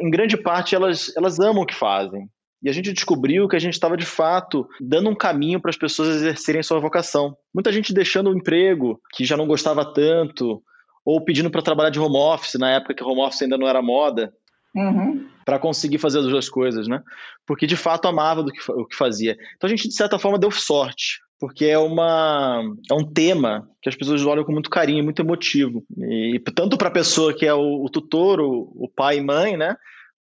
em 0.00 0.10
grande 0.10 0.36
parte 0.36 0.74
elas, 0.74 1.12
elas 1.16 1.38
amam 1.38 1.62
o 1.62 1.66
que 1.66 1.74
fazem. 1.74 2.28
E 2.60 2.68
a 2.68 2.72
gente 2.72 2.92
descobriu 2.92 3.46
que 3.46 3.54
a 3.54 3.60
gente 3.60 3.74
estava 3.74 3.96
de 3.96 4.04
fato 4.04 4.66
dando 4.80 5.08
um 5.08 5.14
caminho 5.14 5.60
para 5.60 5.70
as 5.70 5.76
pessoas 5.76 6.08
exercerem 6.08 6.62
sua 6.62 6.80
vocação. 6.80 7.36
Muita 7.54 7.72
gente 7.72 7.94
deixando 7.94 8.30
o 8.30 8.36
emprego 8.36 9.00
que 9.14 9.24
já 9.24 9.36
não 9.36 9.46
gostava 9.46 9.84
tanto, 9.84 10.60
ou 11.04 11.24
pedindo 11.24 11.50
para 11.50 11.62
trabalhar 11.62 11.90
de 11.90 12.00
home 12.00 12.16
office 12.16 12.58
na 12.58 12.70
época 12.72 12.94
que 12.94 13.04
home 13.04 13.20
office 13.20 13.42
ainda 13.42 13.56
não 13.56 13.68
era 13.68 13.80
moda. 13.80 14.32
Uhum. 14.74 15.26
Para 15.44 15.58
conseguir 15.58 15.98
fazer 15.98 16.18
as 16.18 16.26
duas 16.26 16.48
coisas, 16.48 16.86
né? 16.86 17.02
Porque 17.46 17.66
de 17.66 17.76
fato 17.76 18.06
amava 18.06 18.42
do 18.42 18.52
que, 18.52 18.60
o 18.70 18.86
que 18.86 18.96
fazia. 18.96 19.36
Então 19.56 19.66
a 19.66 19.70
gente, 19.70 19.88
de 19.88 19.94
certa 19.94 20.18
forma, 20.18 20.38
deu 20.38 20.50
sorte, 20.50 21.20
porque 21.40 21.66
é, 21.66 21.78
uma, 21.78 22.62
é 22.90 22.94
um 22.94 23.04
tema 23.04 23.68
que 23.80 23.88
as 23.88 23.94
pessoas 23.94 24.24
olham 24.24 24.44
com 24.44 24.52
muito 24.52 24.70
carinho, 24.70 25.04
muito 25.04 25.22
emotivo. 25.22 25.84
E 25.98 26.38
tanto 26.54 26.76
para 26.76 26.88
a 26.88 26.92
pessoa 26.92 27.34
que 27.34 27.46
é 27.46 27.54
o, 27.54 27.84
o 27.84 27.88
tutor, 27.88 28.40
o, 28.40 28.72
o, 28.74 28.88
pai 28.88 29.18
e 29.18 29.22
mãe, 29.22 29.56
né? 29.56 29.76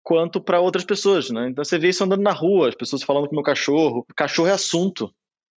Quanto 0.04 0.40
para 0.40 0.60
outras 0.60 0.86
pessoas, 0.86 1.32
né? 1.32 1.50
Então 1.50 1.64
você 1.64 1.80
vê 1.80 1.90
isso 1.90 2.04
andando 2.04 2.22
na 2.22 2.32
rua, 2.32 2.70
as 2.70 2.76
pessoas 2.76 3.02
falando 3.02 3.26
com 3.26 3.32
o 3.32 3.36
meu 3.36 3.44
cachorro. 3.44 4.06
Cachorro 4.16 4.50
é 4.50 4.52
assunto 4.52 5.12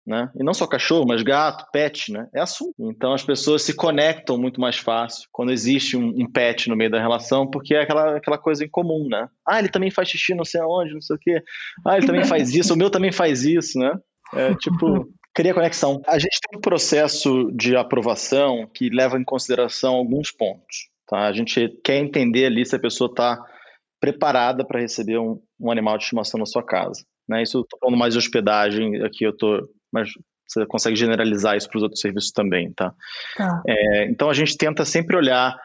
né? 0.07 0.31
E 0.39 0.43
não 0.43 0.53
só 0.53 0.65
cachorro, 0.65 1.05
mas 1.05 1.21
gato, 1.21 1.69
pet, 1.69 2.13
né? 2.13 2.29
É 2.33 2.39
assunto. 2.39 2.73
Então 2.79 3.11
as 3.11 3.23
pessoas 3.23 3.61
se 3.63 3.73
conectam 3.73 4.37
muito 4.37 4.61
mais 4.61 4.77
fácil 4.77 5.27
quando 5.33 5.51
existe 5.51 5.97
um, 5.97 6.07
um, 6.07 6.31
pet 6.31 6.69
no 6.69 6.77
meio 6.77 6.89
da 6.89 7.01
relação, 7.01 7.45
porque 7.45 7.75
é 7.75 7.81
aquela, 7.81 8.15
aquela 8.15 8.37
coisa 8.37 8.63
em 8.63 8.69
comum, 8.69 9.09
né? 9.09 9.27
Ah, 9.45 9.59
ele 9.59 9.67
também 9.67 9.91
faz 9.91 10.07
xixi 10.07 10.33
não 10.33 10.45
sei 10.45 10.61
aonde, 10.61 10.93
não 10.93 11.01
sei 11.01 11.17
o 11.17 11.19
quê. 11.19 11.43
Ah, 11.85 11.97
ele 11.97 12.07
também 12.07 12.23
faz 12.23 12.55
isso, 12.55 12.73
o 12.73 12.77
meu 12.77 12.89
também 12.89 13.11
faz 13.11 13.43
isso, 13.43 13.77
né? 13.77 13.93
É 14.33 14.55
tipo, 14.55 15.09
cria 15.35 15.53
conexão. 15.53 16.01
A 16.07 16.17
gente 16.17 16.39
tem 16.39 16.57
um 16.57 16.61
processo 16.61 17.51
de 17.53 17.75
aprovação 17.75 18.65
que 18.73 18.89
leva 18.89 19.19
em 19.19 19.25
consideração 19.25 19.95
alguns 19.95 20.31
pontos. 20.31 20.89
Tá? 21.05 21.27
A 21.27 21.33
gente 21.33 21.69
quer 21.83 21.97
entender 21.97 22.45
ali 22.45 22.65
se 22.65 22.75
a 22.75 22.79
pessoa 22.79 23.09
está 23.09 23.43
preparada 23.99 24.65
para 24.65 24.79
receber 24.79 25.17
um, 25.17 25.41
um, 25.59 25.69
animal 25.69 25.97
de 25.97 26.05
estimação 26.05 26.39
na 26.39 26.45
sua 26.45 26.63
casa. 26.63 27.03
Né? 27.27 27.43
Isso 27.43 27.59
estou 27.59 27.79
falando 27.79 27.97
mais 27.97 28.13
de 28.13 28.19
hospedagem, 28.19 29.03
aqui 29.03 29.25
eu 29.25 29.31
estou 29.31 29.67
mas 29.91 30.10
você 30.47 30.65
consegue 30.65 30.95
generalizar 30.95 31.58
isso 31.58 31.69
para 31.69 31.78
os 31.78 31.84
outros 31.84 32.02
serviços 32.02 32.32
também, 32.32 32.71
tá? 32.73 32.93
tá. 33.36 33.62
É, 33.67 34.06
então 34.10 34.30
a 34.30 34.34
gente 34.34 34.58
tenta 34.58 34.86
sempre 34.86 35.17
olhar, 35.17 35.58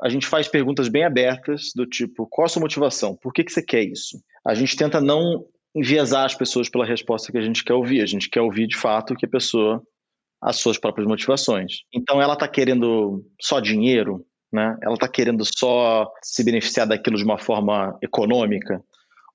a 0.00 0.08
gente 0.08 0.26
faz 0.26 0.46
perguntas 0.48 0.88
bem 0.88 1.04
abertas 1.04 1.72
do 1.74 1.86
tipo, 1.86 2.26
qual 2.28 2.46
a 2.46 2.48
sua 2.48 2.60
motivação? 2.60 3.16
Por 3.16 3.32
que, 3.32 3.44
que 3.44 3.52
você 3.52 3.62
quer 3.62 3.82
isso? 3.82 4.22
A 4.46 4.54
gente 4.54 4.76
tenta 4.76 5.00
não 5.00 5.44
enviesar 5.74 6.24
as 6.24 6.34
pessoas 6.34 6.68
pela 6.68 6.84
resposta 6.84 7.32
que 7.32 7.38
a 7.38 7.42
gente 7.42 7.64
quer 7.64 7.74
ouvir, 7.74 8.02
a 8.02 8.06
gente 8.06 8.28
quer 8.28 8.40
ouvir 8.40 8.66
de 8.66 8.76
fato 8.76 9.14
que 9.14 9.26
a 9.26 9.28
pessoa 9.30 9.82
as 10.40 10.56
suas 10.56 10.76
próprias 10.76 11.06
motivações. 11.06 11.82
Então 11.94 12.20
ela 12.20 12.34
está 12.34 12.48
querendo 12.48 13.24
só 13.40 13.60
dinheiro, 13.60 14.26
né? 14.52 14.76
Ela 14.82 14.94
está 14.94 15.06
querendo 15.06 15.44
só 15.44 16.10
se 16.20 16.42
beneficiar 16.42 16.86
daquilo 16.86 17.16
de 17.16 17.24
uma 17.24 17.38
forma 17.38 17.96
econômica 18.02 18.82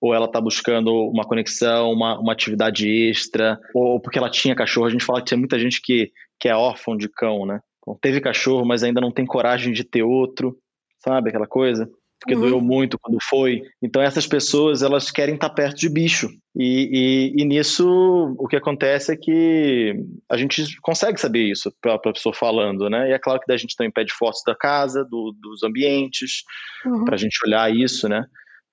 ou 0.01 0.13
ela 0.13 0.25
está 0.25 0.39
buscando 0.39 0.93
uma 1.09 1.23
conexão, 1.23 1.91
uma, 1.91 2.19
uma 2.19 2.33
atividade 2.33 2.87
extra, 2.87 3.59
ou 3.73 3.99
porque 3.99 4.17
ela 4.17 4.29
tinha 4.29 4.55
cachorro. 4.55 4.87
A 4.87 4.91
gente 4.91 5.05
fala 5.05 5.21
que 5.21 5.29
tem 5.29 5.39
muita 5.39 5.59
gente 5.59 5.81
que, 5.81 6.11
que 6.39 6.47
é 6.47 6.55
órfão 6.55 6.95
de 6.95 7.09
cão, 7.09 7.45
né? 7.45 7.59
Então, 7.81 7.97
teve 8.01 8.21
cachorro, 8.21 8.65
mas 8.65 8.83
ainda 8.83 9.01
não 9.01 9.11
tem 9.11 9.25
coragem 9.25 9.73
de 9.73 9.83
ter 9.83 10.03
outro, 10.03 10.57
sabe 10.99 11.29
aquela 11.29 11.47
coisa? 11.47 11.89
Porque 12.19 12.33
uhum. 12.33 12.41
doeu 12.41 12.61
muito 12.61 12.97
quando 12.99 13.19
foi. 13.21 13.61
Então 13.81 14.01
essas 14.01 14.25
pessoas 14.25 14.81
elas 14.81 15.11
querem 15.11 15.35
estar 15.35 15.49
tá 15.49 15.55
perto 15.55 15.77
de 15.77 15.87
bicho 15.87 16.27
e, 16.55 17.33
e, 17.37 17.41
e 17.41 17.45
nisso 17.45 18.35
o 18.39 18.47
que 18.47 18.55
acontece 18.55 19.13
é 19.13 19.15
que 19.15 19.93
a 20.27 20.35
gente 20.35 20.65
consegue 20.81 21.19
saber 21.19 21.43
isso 21.43 21.71
pela 21.79 21.99
pessoa 21.99 22.33
falando, 22.33 22.89
né? 22.89 23.09
E 23.09 23.13
é 23.13 23.19
claro 23.19 23.39
que 23.39 23.51
a 23.51 23.57
gente 23.57 23.75
também 23.75 23.91
pede 23.91 24.11
fotos 24.13 24.41
da 24.45 24.55
casa, 24.55 25.05
do, 25.05 25.31
dos 25.39 25.63
ambientes, 25.63 26.43
uhum. 26.83 27.05
para 27.05 27.13
a 27.13 27.17
gente 27.17 27.37
olhar 27.45 27.73
isso, 27.73 28.09
né? 28.09 28.25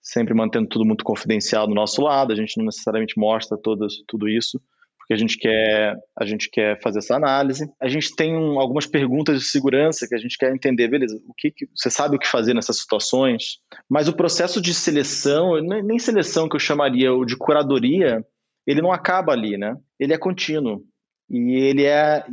Sempre 0.04 0.34
mantendo 0.34 0.68
tudo 0.68 0.84
muito 0.84 1.02
confidencial 1.02 1.66
do 1.66 1.74
nosso 1.74 2.02
lado, 2.02 2.30
a 2.30 2.36
gente 2.36 2.58
não 2.58 2.66
necessariamente 2.66 3.18
mostra 3.18 3.56
todo, 3.56 3.86
tudo 4.06 4.28
isso, 4.28 4.60
porque 4.98 5.14
a 5.14 5.16
gente 5.16 5.38
quer 5.38 5.96
a 6.18 6.24
gente 6.26 6.50
quer 6.50 6.80
fazer 6.80 6.98
essa 6.98 7.16
análise. 7.16 7.66
A 7.80 7.88
gente 7.88 8.14
tem 8.14 8.36
um, 8.36 8.60
algumas 8.60 8.86
perguntas 8.86 9.38
de 9.40 9.46
segurança 9.46 10.06
que 10.06 10.14
a 10.14 10.18
gente 10.18 10.36
quer 10.36 10.54
entender, 10.54 10.88
beleza? 10.88 11.18
O 11.26 11.34
que, 11.34 11.50
que, 11.50 11.66
você 11.74 11.90
sabe 11.90 12.16
o 12.16 12.18
que 12.18 12.28
fazer 12.28 12.54
nessas 12.54 12.78
situações? 12.78 13.58
Mas 13.88 14.06
o 14.06 14.16
processo 14.16 14.60
de 14.60 14.74
seleção, 14.74 15.60
nem 15.60 15.98
seleção 15.98 16.48
que 16.48 16.56
eu 16.56 16.60
chamaria 16.60 17.12
o 17.12 17.24
de 17.24 17.36
curadoria, 17.36 18.24
ele 18.66 18.82
não 18.82 18.92
acaba 18.92 19.32
ali, 19.32 19.56
né? 19.56 19.74
Ele 19.98 20.12
é 20.12 20.18
contínuo. 20.18 20.82
E 21.30 21.54
ele 21.54 21.84
é 21.84 22.24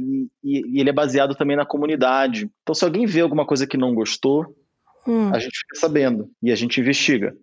e, 0.43 0.77
e 0.77 0.79
ele 0.79 0.89
é 0.89 0.93
baseado 0.93 1.35
também 1.35 1.55
na 1.55 1.65
comunidade. 1.65 2.49
Então, 2.61 2.75
se 2.75 2.83
alguém 2.83 3.05
vê 3.05 3.21
alguma 3.21 3.45
coisa 3.45 3.65
que 3.65 3.77
não 3.77 3.95
gostou, 3.95 4.45
hum. 5.07 5.33
a 5.33 5.39
gente 5.39 5.57
fica 5.57 5.75
sabendo 5.75 6.29
e 6.41 6.51
a 6.51 6.55
gente 6.55 6.79
investiga 6.79 7.33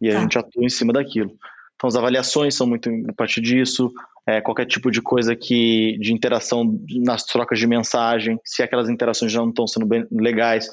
e 0.00 0.08
a 0.08 0.14
tá. 0.14 0.20
gente 0.20 0.38
atua 0.38 0.64
em 0.64 0.68
cima 0.68 0.92
daquilo. 0.92 1.32
Então 1.74 1.88
as 1.88 1.96
avaliações 1.96 2.54
são 2.54 2.66
muito 2.66 2.90
a 3.08 3.12
partir 3.12 3.40
disso, 3.40 3.90
é, 4.26 4.40
qualquer 4.40 4.66
tipo 4.66 4.90
de 4.90 5.00
coisa 5.00 5.34
que 5.34 5.96
de 5.98 6.12
interação 6.12 6.78
nas 7.04 7.24
trocas 7.24 7.58
de 7.58 7.66
mensagem, 7.66 8.38
se 8.44 8.62
aquelas 8.62 8.88
interações 8.88 9.32
já 9.32 9.40
não 9.40 9.48
estão 9.48 9.66
sendo 9.66 9.86
bem 9.86 10.06
legais, 10.10 10.68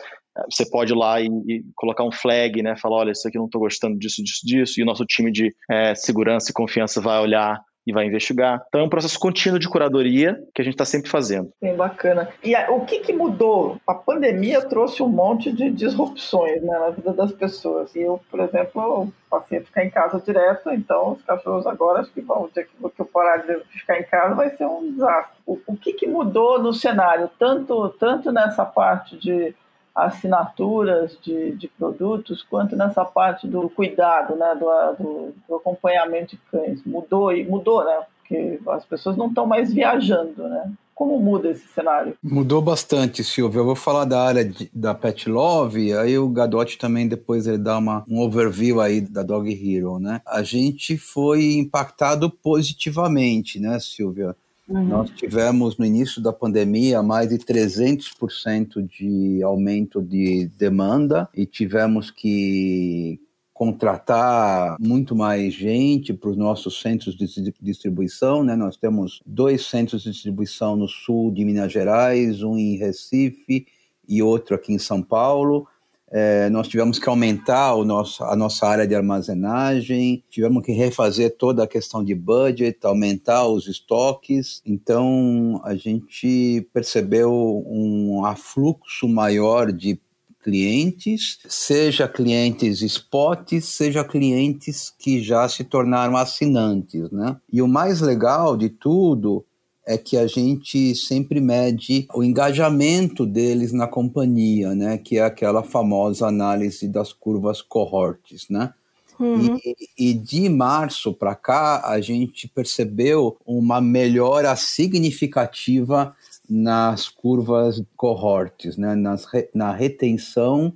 você 0.51 0.69
pode 0.69 0.93
ir 0.93 0.95
lá 0.95 1.19
e, 1.19 1.27
e, 1.47 1.63
colocar 1.75 2.03
um 2.03 2.11
flag, 2.11 2.61
né? 2.61 2.75
Falar, 2.77 2.97
olha, 2.97 3.11
isso 3.11 3.27
aqui 3.27 3.37
eu 3.37 3.41
não 3.41 3.47
estou 3.47 3.61
gostando 3.61 3.97
disso, 3.97 4.23
disso, 4.23 4.41
disso, 4.45 4.79
e 4.79 4.83
o 4.83 4.85
nosso 4.85 5.05
time 5.05 5.31
de 5.31 5.53
é, 5.69 5.95
segurança 5.95 6.51
e 6.51 6.53
confiança 6.53 7.01
vai 7.01 7.19
olhar 7.19 7.59
e 7.87 7.93
vai 7.93 8.05
investigar. 8.05 8.61
Então 8.67 8.81
é 8.81 8.83
um 8.83 8.89
processo 8.89 9.17
contínuo 9.17 9.57
de 9.57 9.69
curadoria 9.69 10.37
que 10.53 10.61
a 10.61 10.65
gente 10.65 10.73
está 10.73 10.83
sempre 10.83 11.09
fazendo. 11.09 11.49
Bem 11.61 11.73
bacana. 11.73 12.27
E 12.43 12.53
a, 12.53 12.69
o 12.69 12.85
que, 12.85 12.99
que 12.99 13.13
mudou? 13.13 13.79
A 13.87 13.95
pandemia 13.95 14.61
trouxe 14.61 15.01
um 15.01 15.07
monte 15.07 15.51
de 15.53 15.71
disrupções 15.71 16.61
né, 16.61 16.77
na 16.77 16.89
vida 16.89 17.13
das 17.13 17.31
pessoas. 17.31 17.95
E 17.95 18.01
eu, 18.01 18.19
por 18.29 18.41
exemplo, 18.41 19.11
passei 19.29 19.59
a 19.59 19.63
ficar 19.63 19.85
em 19.85 19.89
casa 19.89 20.19
direto, 20.19 20.69
então 20.71 21.13
os 21.13 21.21
cachorros 21.23 21.65
agora, 21.65 22.01
acho 22.01 22.11
que 22.11 22.21
bom, 22.21 22.43
o 22.43 22.49
dia 22.53 22.65
que 22.65 23.01
eu 23.01 23.05
parar 23.05 23.37
de 23.37 23.59
ficar 23.79 23.99
em 23.99 24.03
casa 24.03 24.35
vai 24.35 24.49
ser 24.49 24.65
um 24.65 24.91
desastre. 24.91 25.37
O, 25.45 25.57
o 25.65 25.77
que, 25.77 25.93
que 25.93 26.07
mudou 26.07 26.61
no 26.61 26.73
cenário, 26.73 27.29
tanto, 27.39 27.89
tanto 27.99 28.31
nessa 28.33 28.65
parte 28.65 29.17
de 29.17 29.55
assinaturas 29.97 31.17
de, 31.23 31.53
de 31.53 31.67
produtos, 31.67 32.43
quanto 32.43 32.75
nessa 32.75 33.03
parte 33.03 33.47
do 33.47 33.67
cuidado, 33.67 34.35
né, 34.35 34.53
do, 34.53 35.03
do, 35.03 35.33
do 35.49 35.55
acompanhamento 35.55 36.35
de 36.35 36.41
cães. 36.51 36.83
Mudou 36.85 37.33
e 37.33 37.43
mudou, 37.43 37.83
né? 37.83 38.05
Porque 38.19 38.59
as 38.67 38.85
pessoas 38.85 39.17
não 39.17 39.27
estão 39.27 39.47
mais 39.47 39.73
viajando, 39.73 40.47
né? 40.47 40.71
Como 40.93 41.19
muda 41.19 41.49
esse 41.49 41.67
cenário? 41.67 42.15
Mudou 42.23 42.61
bastante, 42.61 43.23
Silvio. 43.23 43.61
Eu 43.61 43.65
vou 43.65 43.75
falar 43.75 44.05
da 44.05 44.21
área 44.21 44.45
de, 44.45 44.69
da 44.73 44.93
Pet 44.93 45.29
Love, 45.29 45.93
aí 45.93 46.17
o 46.17 46.29
Gadotti 46.29 46.77
também 46.77 47.07
depois 47.07 47.47
ele 47.47 47.57
dá 47.57 47.77
uma, 47.77 48.03
um 48.07 48.19
overview 48.19 48.81
aí 48.81 49.01
da 49.01 49.23
Dog 49.23 49.49
Hero, 49.49 49.99
né? 49.99 50.21
A 50.27 50.43
gente 50.43 50.97
foi 50.97 51.53
impactado 51.53 52.29
positivamente, 52.29 53.59
né, 53.59 53.79
Silvia? 53.79 54.35
Uhum. 54.67 54.83
Nós 54.83 55.09
tivemos 55.11 55.77
no 55.77 55.85
início 55.85 56.21
da 56.21 56.33
pandemia 56.33 57.01
mais 57.01 57.29
de 57.29 57.37
300% 57.37 58.85
de 58.85 59.41
aumento 59.41 60.01
de 60.01 60.49
demanda 60.57 61.29
e 61.33 61.45
tivemos 61.45 62.11
que 62.11 63.19
contratar 63.53 64.77
muito 64.79 65.15
mais 65.15 65.51
gente 65.51 66.13
para 66.13 66.29
os 66.29 66.37
nossos 66.37 66.79
centros 66.79 67.15
de 67.15 67.53
distribuição, 67.59 68.43
né? 68.43 68.55
Nós 68.55 68.77
temos 68.77 69.19
dois 69.25 69.65
centros 69.65 70.03
de 70.03 70.11
distribuição 70.11 70.75
no 70.75 70.87
sul 70.87 71.31
de 71.31 71.43
Minas 71.43 71.71
Gerais, 71.71 72.43
um 72.43 72.55
em 72.55 72.77
Recife 72.77 73.65
e 74.07 74.21
outro 74.21 74.53
aqui 74.53 74.73
em 74.73 74.77
São 74.77 75.01
Paulo. 75.01 75.67
É, 76.09 76.49
nós 76.49 76.67
tivemos 76.67 76.97
que 76.97 77.09
aumentar 77.09 77.75
o 77.75 77.83
nosso, 77.83 78.23
a 78.23 78.35
nossa 78.35 78.65
área 78.65 78.87
de 78.87 78.95
armazenagem, 78.95 80.23
tivemos 80.29 80.63
que 80.63 80.71
refazer 80.71 81.35
toda 81.37 81.63
a 81.63 81.67
questão 81.67 82.03
de 82.03 82.15
budget, 82.15 82.79
aumentar 82.83 83.45
os 83.47 83.67
estoques. 83.67 84.61
Então, 84.65 85.61
a 85.65 85.75
gente 85.75 86.67
percebeu 86.73 87.63
um 87.67 88.25
afluxo 88.25 89.07
maior 89.07 89.71
de 89.71 89.99
clientes, 90.41 91.39
seja 91.45 92.07
clientes 92.07 92.81
spot, 92.81 93.59
seja 93.59 94.01
clientes 94.01 94.93
que 94.97 95.21
já 95.21 95.49
se 95.49 95.65
tornaram 95.65 96.15
assinantes, 96.15 97.11
né? 97.11 97.35
E 97.51 97.61
o 97.61 97.67
mais 97.67 97.99
legal 97.99 98.55
de 98.55 98.69
tudo 98.69 99.45
é 99.87 99.97
que 99.97 100.17
a 100.17 100.27
gente 100.27 100.93
sempre 100.93 101.39
mede 101.39 102.05
o 102.13 102.21
engajamento 102.21 103.25
deles 103.25 103.71
na 103.71 103.87
companhia, 103.87 104.75
né? 104.75 104.97
Que 104.97 105.17
é 105.17 105.23
aquela 105.23 105.63
famosa 105.63 106.27
análise 106.27 106.89
das 106.89 107.13
curvas 107.13 107.61
cohortes, 107.61 108.49
né? 108.49 108.73
Uhum. 109.17 109.57
E, 109.65 110.09
e, 110.09 110.13
de 110.13 110.49
março 110.49 111.13
para 111.13 111.33
cá, 111.33 111.87
a 111.87 112.01
gente 112.01 112.49
percebeu 112.49 113.37
uma 113.45 113.79
melhora 113.79 114.53
significativa 114.57 116.13
nas 116.47 117.07
curvas 117.07 117.81
cohortes, 117.95 118.75
né? 118.75 118.93
Nas, 118.93 119.25
na 119.55 119.71
retenção 119.71 120.73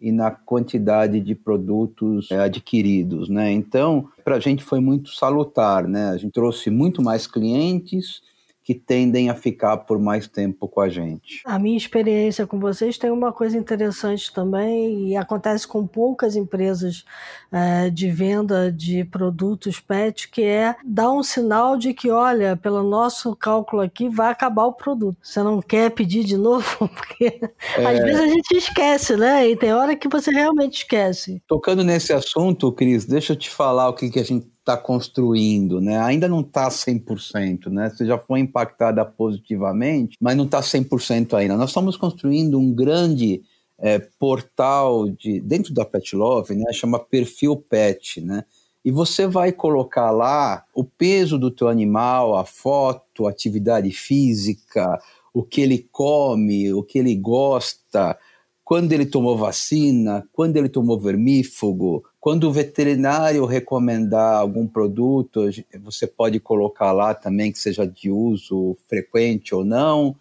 e 0.00 0.10
na 0.10 0.30
quantidade 0.30 1.20
de 1.20 1.34
produtos 1.34 2.30
é, 2.30 2.38
adquiridos, 2.38 3.28
né? 3.28 3.52
Então, 3.52 4.08
para 4.24 4.36
a 4.36 4.40
gente 4.40 4.64
foi 4.64 4.80
muito 4.80 5.14
salutar, 5.14 5.86
né? 5.86 6.08
A 6.08 6.16
gente 6.16 6.32
trouxe 6.32 6.70
muito 6.70 7.02
mais 7.02 7.26
clientes 7.26 8.22
que 8.64 8.74
tendem 8.74 9.28
a 9.28 9.34
ficar 9.34 9.76
por 9.76 9.98
mais 9.98 10.26
tempo 10.26 10.66
com 10.66 10.80
a 10.80 10.88
gente. 10.88 11.42
A 11.44 11.58
minha 11.58 11.76
experiência 11.76 12.46
com 12.46 12.58
vocês 12.58 12.96
tem 12.96 13.10
uma 13.10 13.30
coisa 13.30 13.58
interessante 13.58 14.32
também, 14.32 15.10
e 15.10 15.16
acontece 15.16 15.68
com 15.68 15.86
poucas 15.86 16.34
empresas 16.34 17.04
é, 17.52 17.90
de 17.90 18.10
venda 18.10 18.72
de 18.72 19.04
produtos 19.04 19.80
PET, 19.80 20.30
que 20.30 20.42
é 20.42 20.74
dar 20.82 21.12
um 21.12 21.22
sinal 21.22 21.76
de 21.76 21.92
que, 21.92 22.10
olha, 22.10 22.56
pelo 22.56 22.82
nosso 22.82 23.36
cálculo 23.36 23.82
aqui, 23.82 24.08
vai 24.08 24.30
acabar 24.30 24.64
o 24.64 24.72
produto. 24.72 25.18
Você 25.22 25.42
não 25.42 25.60
quer 25.60 25.90
pedir 25.90 26.24
de 26.24 26.38
novo? 26.38 26.64
Porque 26.88 27.40
é... 27.76 27.86
às 27.86 27.98
vezes 28.00 28.20
a 28.20 28.26
gente 28.26 28.56
esquece, 28.56 29.14
né? 29.14 29.46
E 29.46 29.56
tem 29.56 29.74
hora 29.74 29.94
que 29.94 30.08
você 30.08 30.30
realmente 30.30 30.78
esquece. 30.78 31.42
Tocando 31.46 31.84
nesse 31.84 32.14
assunto, 32.14 32.72
Cris, 32.72 33.04
deixa 33.04 33.34
eu 33.34 33.36
te 33.36 33.50
falar 33.50 33.90
o 33.90 33.94
que, 33.94 34.08
que 34.08 34.18
a 34.18 34.24
gente 34.24 34.53
está 34.64 34.78
construindo, 34.78 35.78
né? 35.78 35.98
Ainda 35.98 36.26
não 36.26 36.40
está 36.40 36.70
100%, 36.70 37.66
né? 37.66 37.90
Você 37.90 38.06
já 38.06 38.16
foi 38.16 38.40
impactada 38.40 39.04
positivamente, 39.04 40.16
mas 40.18 40.34
não 40.34 40.46
está 40.46 40.60
100% 40.60 41.34
ainda. 41.34 41.54
Nós 41.54 41.68
estamos 41.68 41.98
construindo 41.98 42.58
um 42.58 42.72
grande 42.72 43.42
é, 43.78 43.98
portal 43.98 45.06
de 45.10 45.38
dentro 45.40 45.74
da 45.74 45.84
Pet 45.84 46.16
Love, 46.16 46.54
né? 46.54 46.72
Chama 46.72 46.98
Perfil 46.98 47.56
Pet, 47.56 48.22
né? 48.22 48.44
E 48.82 48.90
você 48.90 49.26
vai 49.26 49.52
colocar 49.52 50.10
lá 50.10 50.64
o 50.74 50.82
peso 50.82 51.38
do 51.38 51.50
teu 51.50 51.68
animal, 51.68 52.36
a 52.36 52.44
foto, 52.44 53.26
a 53.26 53.30
atividade 53.30 53.90
física, 53.90 54.98
o 55.32 55.42
que 55.42 55.60
ele 55.60 55.88
come, 55.92 56.72
o 56.72 56.82
que 56.82 56.98
ele 56.98 57.14
gosta, 57.14 58.18
quando 58.64 58.92
ele 58.92 59.04
tomou 59.04 59.36
vacina, 59.36 60.26
quando 60.32 60.56
ele 60.56 60.70
tomou 60.70 60.98
vermífugo, 60.98 62.02
quando 62.24 62.44
o 62.44 62.52
veterinário 62.52 63.44
recomendar 63.44 64.40
algum 64.40 64.66
produto, 64.66 65.42
você 65.82 66.06
pode 66.06 66.40
colocar 66.40 66.90
lá 66.90 67.12
também 67.12 67.52
que 67.52 67.58
seja 67.58 67.86
de 67.86 68.10
uso 68.10 68.78
frequente 68.88 69.54
ou 69.54 69.62
não, 69.62 70.16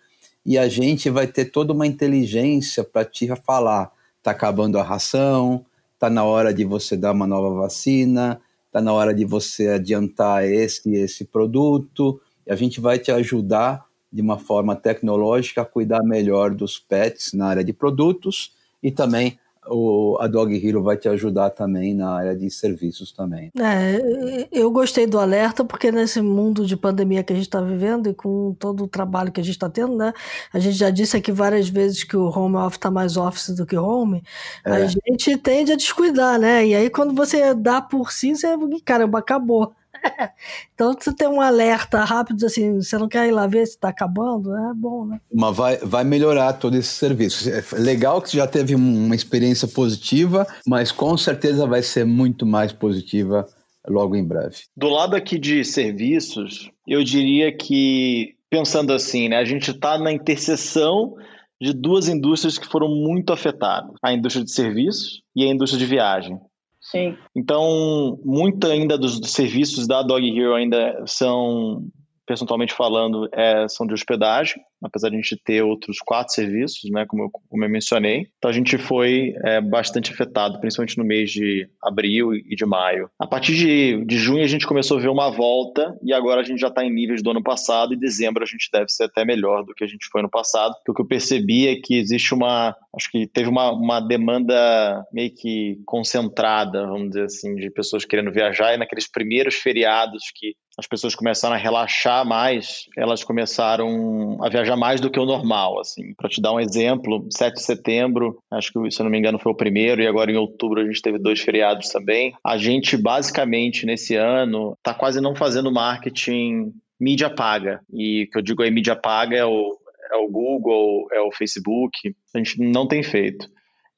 e 0.45 0.57
a 0.57 0.67
gente 0.67 1.09
vai 1.09 1.27
ter 1.27 1.45
toda 1.45 1.71
uma 1.71 1.87
inteligência 1.87 2.83
para 2.83 3.05
te 3.05 3.25
falar: 3.45 3.89
está 4.17 4.31
acabando 4.31 4.77
a 4.77 4.83
ração, 4.83 5.65
está 5.93 6.09
na 6.09 6.25
hora 6.25 6.53
de 6.53 6.65
você 6.65 6.97
dar 6.97 7.13
uma 7.13 7.25
nova 7.25 7.55
vacina, 7.55 8.41
está 8.67 8.81
na 8.81 8.91
hora 8.91 9.13
de 9.13 9.23
você 9.23 9.69
adiantar 9.69 10.43
esse 10.43 10.89
e 10.89 10.97
esse 10.97 11.23
produto, 11.23 12.19
e 12.45 12.51
a 12.51 12.55
gente 12.57 12.81
vai 12.81 12.99
te 12.99 13.13
ajudar 13.13 13.85
de 14.11 14.21
uma 14.21 14.37
forma 14.37 14.75
tecnológica 14.75 15.61
a 15.61 15.65
cuidar 15.65 16.03
melhor 16.03 16.53
dos 16.53 16.77
pets 16.77 17.31
na 17.31 17.47
área 17.47 17.63
de 17.63 17.71
produtos 17.71 18.51
e 18.83 18.91
também 18.91 19.39
o, 19.67 20.17
a 20.19 20.27
Dog 20.27 20.55
Hero 20.55 20.81
vai 20.83 20.97
te 20.97 21.07
ajudar 21.07 21.49
também 21.49 21.93
na 21.93 22.11
área 22.11 22.35
de 22.35 22.49
serviços 22.49 23.11
também. 23.11 23.51
É, 23.59 24.47
eu 24.51 24.69
gostei 24.71 25.05
do 25.07 25.19
alerta 25.19 25.63
porque 25.63 25.91
nesse 25.91 26.21
mundo 26.21 26.65
de 26.65 26.75
pandemia 26.75 27.23
que 27.23 27.33
a 27.33 27.35
gente 27.35 27.45
está 27.45 27.61
vivendo 27.61 28.09
e 28.09 28.13
com 28.13 28.55
todo 28.59 28.83
o 28.83 28.87
trabalho 28.87 29.31
que 29.31 29.41
a 29.41 29.43
gente 29.43 29.55
está 29.55 29.69
tendo, 29.69 29.95
né? 29.95 30.13
A 30.51 30.59
gente 30.59 30.77
já 30.77 30.89
disse 30.89 31.17
aqui 31.17 31.31
várias 31.31 31.69
vezes 31.69 32.03
que 32.03 32.17
o 32.17 32.29
home 32.29 32.55
office 32.57 32.77
está 32.77 32.91
mais 32.91 33.17
office 33.17 33.49
do 33.49 33.65
que 33.65 33.77
home. 33.77 34.23
É. 34.65 34.71
A 34.71 34.87
gente 34.87 35.37
tende 35.37 35.71
a 35.71 35.75
descuidar, 35.75 36.39
né? 36.39 36.65
E 36.65 36.75
aí 36.75 36.89
quando 36.89 37.13
você 37.13 37.53
dá 37.53 37.81
por 37.81 38.11
si, 38.11 38.35
você, 38.35 38.47
caramba, 38.83 39.19
acabou. 39.19 39.73
então, 40.73 40.93
você 40.93 41.13
tem 41.13 41.27
um 41.27 41.41
alerta 41.41 42.03
rápido, 42.03 42.45
assim, 42.45 42.81
você 42.81 42.97
não 42.97 43.07
quer 43.07 43.27
ir 43.27 43.31
lá 43.31 43.47
ver 43.47 43.65
se 43.65 43.73
está 43.73 43.89
acabando, 43.89 44.55
é 44.55 44.73
bom, 44.73 45.05
né? 45.05 45.19
Mas 45.33 45.55
vai, 45.55 45.77
vai 45.77 46.03
melhorar 46.03 46.53
todo 46.53 46.75
esse 46.75 46.89
serviço. 46.89 47.49
É 47.49 47.63
legal 47.79 48.21
que 48.21 48.29
você 48.29 48.37
já 48.37 48.47
teve 48.47 48.75
uma 48.75 49.15
experiência 49.15 49.67
positiva, 49.67 50.47
mas 50.67 50.91
com 50.91 51.17
certeza 51.17 51.65
vai 51.65 51.81
ser 51.81 52.05
muito 52.05 52.45
mais 52.45 52.71
positiva 52.71 53.47
logo 53.87 54.15
em 54.15 54.25
breve. 54.25 54.63
Do 54.75 54.89
lado 54.89 55.15
aqui 55.15 55.37
de 55.37 55.63
serviços, 55.63 56.69
eu 56.87 57.03
diria 57.03 57.55
que, 57.55 58.35
pensando 58.49 58.93
assim, 58.93 59.29
né, 59.29 59.37
a 59.37 59.45
gente 59.45 59.71
está 59.71 59.97
na 59.97 60.11
interseção 60.11 61.15
de 61.61 61.73
duas 61.73 62.07
indústrias 62.07 62.57
que 62.57 62.67
foram 62.67 62.89
muito 62.89 63.31
afetadas: 63.31 63.95
a 64.01 64.13
indústria 64.13 64.43
de 64.43 64.51
serviços 64.51 65.21
e 65.35 65.43
a 65.43 65.47
indústria 65.47 65.79
de 65.79 65.85
viagem. 65.85 66.39
Sim. 66.83 67.17
Então, 67.35 68.19
muito 68.23 68.67
ainda 68.67 68.97
dos, 68.97 69.19
serviços 69.31 69.87
da 69.87 70.03
Dog 70.03 70.27
Hero 70.37 70.53
ainda 70.53 71.03
são 71.07 71.87
percentualmente 72.25 72.73
falando, 72.73 73.27
é, 73.31 73.67
são 73.67 73.87
de 73.87 73.93
hospedagem, 73.93 74.61
apesar 74.83 75.09
de 75.09 75.15
a 75.15 75.19
gente 75.19 75.39
ter 75.43 75.61
outros 75.63 75.97
quatro 75.99 76.33
serviços, 76.33 76.89
né, 76.91 77.05
como 77.07 77.23
eu, 77.23 77.29
como 77.29 77.63
eu 77.63 77.69
mencionei. 77.69 78.27
Então 78.37 78.49
a 78.49 78.53
gente 78.53 78.77
foi 78.77 79.33
é, 79.43 79.61
bastante 79.61 80.11
afetado, 80.11 80.59
principalmente 80.59 80.97
no 80.97 81.05
mês 81.05 81.31
de 81.31 81.67
abril 81.81 82.33
e 82.33 82.55
de 82.55 82.65
maio. 82.65 83.09
A 83.19 83.27
partir 83.27 83.55
de, 83.55 84.05
de 84.05 84.17
junho 84.17 84.43
a 84.43 84.47
gente 84.47 84.67
começou 84.67 84.97
a 84.97 85.01
ver 85.01 85.09
uma 85.09 85.29
volta 85.29 85.97
e 86.03 86.13
agora 86.13 86.41
a 86.41 86.43
gente 86.43 86.59
já 86.59 86.67
está 86.67 86.83
em 86.83 86.93
níveis 86.93 87.21
do 87.21 87.31
ano 87.31 87.43
passado 87.43 87.93
e 87.93 87.99
dezembro 87.99 88.43
a 88.43 88.47
gente 88.47 88.69
deve 88.71 88.89
ser 88.89 89.05
até 89.05 89.25
melhor 89.25 89.63
do 89.63 89.73
que 89.73 89.83
a 89.83 89.87
gente 89.87 90.07
foi 90.11 90.21
no 90.21 90.29
passado. 90.29 90.73
O 90.87 90.93
que 90.93 91.01
eu 91.01 91.07
percebi 91.07 91.67
é 91.67 91.75
que 91.75 91.95
existe 91.97 92.33
uma, 92.33 92.75
acho 92.95 93.09
que 93.11 93.27
teve 93.27 93.49
uma, 93.49 93.71
uma 93.71 93.99
demanda 93.99 95.03
meio 95.11 95.33
que 95.33 95.79
concentrada, 95.85 96.85
vamos 96.87 97.09
dizer 97.09 97.25
assim, 97.25 97.55
de 97.55 97.69
pessoas 97.69 98.05
querendo 98.05 98.31
viajar 98.31 98.73
e 98.73 98.77
naqueles 98.77 99.09
primeiros 99.09 99.55
feriados 99.55 100.23
que 100.35 100.55
as 100.77 100.87
pessoas 100.87 101.13
começaram 101.13 101.55
a 101.55 101.59
relaxar 101.59 102.25
mais, 102.25 102.85
elas 102.97 103.23
começaram 103.23 104.43
a 104.43 104.49
viajar 104.49 104.75
mais 104.75 104.99
do 104.99 105.09
que 105.09 105.19
o 105.19 105.25
normal, 105.25 105.79
assim. 105.79 106.13
Para 106.15 106.29
te 106.29 106.41
dar 106.41 106.53
um 106.53 106.59
exemplo, 106.59 107.27
7 107.29 107.55
de 107.55 107.61
setembro, 107.61 108.39
acho 108.49 108.73
que 108.73 108.91
se 108.91 108.99
eu 108.99 109.03
não 109.03 109.11
me 109.11 109.19
engano 109.19 109.37
foi 109.37 109.51
o 109.51 109.55
primeiro 109.55 110.01
e 110.01 110.07
agora 110.07 110.31
em 110.31 110.37
outubro 110.37 110.81
a 110.81 110.85
gente 110.85 111.01
teve 111.01 111.19
dois 111.19 111.39
feriados 111.39 111.89
também. 111.89 112.33
A 112.43 112.57
gente 112.57 112.97
basicamente 112.97 113.85
nesse 113.85 114.15
ano 114.15 114.73
está 114.77 114.93
quase 114.93 115.21
não 115.21 115.35
fazendo 115.35 115.71
marketing 115.71 116.73
mídia 116.99 117.29
paga. 117.29 117.79
E 117.93 118.23
o 118.23 118.29
que 118.31 118.37
eu 118.39 118.41
digo 118.41 118.63
aí 118.63 118.71
mídia 118.71 118.95
paga 118.95 119.35
é 119.35 119.45
o, 119.45 119.77
é 120.11 120.15
o 120.15 120.27
Google, 120.27 121.07
é 121.11 121.21
o 121.21 121.31
Facebook. 121.31 122.15
A 122.33 122.37
gente 122.39 122.59
não 122.59 122.87
tem 122.87 123.03
feito. 123.03 123.47